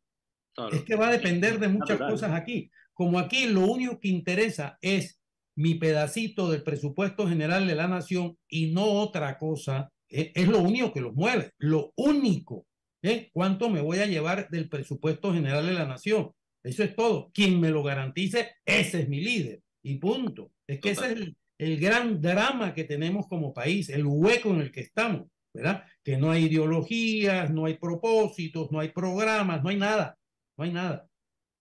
Es 0.72 0.84
que 0.84 0.95
va 0.95 1.10
a 1.10 1.12
depender 1.12 1.60
de 1.60 1.68
muchas 1.68 1.97
cosas 1.97 2.32
aquí. 2.32 2.72
Como 2.93 3.20
aquí 3.20 3.47
lo 3.47 3.62
único 3.62 3.99
que 3.99 4.08
interesa 4.08 4.78
es 4.82 5.20
mi 5.56 5.76
pedacito 5.76 6.49
del 6.49 6.64
presupuesto 6.64 7.28
general 7.28 7.68
de 7.68 7.76
la 7.76 7.88
nación 7.88 8.38
y 8.47 8.72
no 8.72 8.86
otra 8.86 9.38
cosa, 9.38 9.91
es, 10.08 10.32
es 10.34 10.47
lo 10.47 10.60
único 10.60 10.91
que 10.93 11.01
los 11.01 11.14
mueve, 11.14 11.51
lo 11.58 11.93
único. 11.95 12.66
¿eh? 13.01 13.30
¿Cuánto 13.34 13.70
me 13.70 13.82
voy 13.82 13.99
a 13.99 14.06
llevar 14.06 14.49
del 14.49 14.70
presupuesto 14.70 15.34
general 15.34 15.66
de 15.66 15.74
la 15.74 15.86
nación? 15.86 16.32
Eso 16.64 16.84
es 16.84 16.95
todo. 16.95 17.32
Quien 17.34 17.60
me 17.60 17.70
lo 17.70 17.84
garantice, 17.84 18.51
ese 18.66 19.01
es 19.01 19.10
mi 19.10 19.22
líder. 19.22 19.62
Y 19.84 19.95
punto. 19.95 20.51
Es 20.68 20.80
que 20.80 20.91
ese 20.91 21.06
es 21.06 21.12
el, 21.12 21.38
el 21.58 21.80
gran 21.80 22.22
drama 22.22 22.74
que 22.74 22.84
tenemos 22.84 23.28
como 23.28 23.53
país, 23.53 23.89
el 23.89 24.06
hueco 24.06 24.49
en 24.49 24.62
el 24.62 24.72
que 24.72 24.82
estamos, 24.82 25.28
¿verdad? 25.53 25.84
Que 26.03 26.18
no 26.18 26.32
hay 26.32 26.45
ideologías, 26.45 27.51
no 27.51 27.66
hay 27.66 27.76
propósitos, 27.76 28.72
no 28.72 28.80
hay 28.80 28.89
programas, 28.89 29.64
no 29.64 29.70
hay 29.70 29.78
nada, 29.78 30.18
no 30.58 30.64
hay 30.64 30.72
nada. 30.72 31.08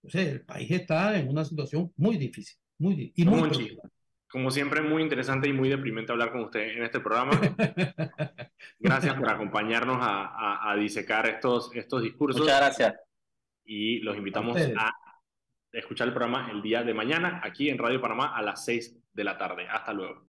Entonces, 0.02 0.32
el 0.32 0.44
país 0.44 0.70
está 0.70 1.18
en 1.18 1.28
una 1.28 1.44
situación 1.44 1.92
muy 1.96 2.16
difícil, 2.16 2.56
muy 2.78 2.94
difícil. 2.94 3.24
Y 3.24 3.30
muy 3.30 3.50
como 4.34 4.50
siempre, 4.50 4.82
muy 4.82 5.00
interesante 5.00 5.48
y 5.48 5.52
muy 5.52 5.68
deprimente 5.68 6.10
hablar 6.10 6.32
con 6.32 6.42
usted 6.42 6.76
en 6.76 6.82
este 6.82 6.98
programa. 6.98 7.30
Gracias 8.80 9.14
por 9.14 9.30
acompañarnos 9.30 9.98
a, 10.00 10.72
a, 10.72 10.74
disecar 10.74 11.26
estos, 11.26 11.70
estos 11.72 12.02
discursos. 12.02 12.40
Muchas 12.40 12.58
gracias. 12.58 12.94
Y 13.64 14.00
los 14.00 14.16
invitamos 14.16 14.60
a, 14.76 14.92
escuchar 15.70 16.08
el 16.08 16.14
programa 16.14 16.50
el 16.50 16.62
día 16.62 16.82
de 16.82 16.92
mañana 16.94 17.40
aquí 17.44 17.68
en 17.68 17.78
Radio 17.78 18.00
Panamá 18.00 18.36
a 18.36 18.42
las 18.42 18.64
6 18.64 18.96
de 19.12 19.22
la 19.22 19.38
tarde. 19.38 19.68
Hasta 19.68 19.92
luego. 19.92 20.20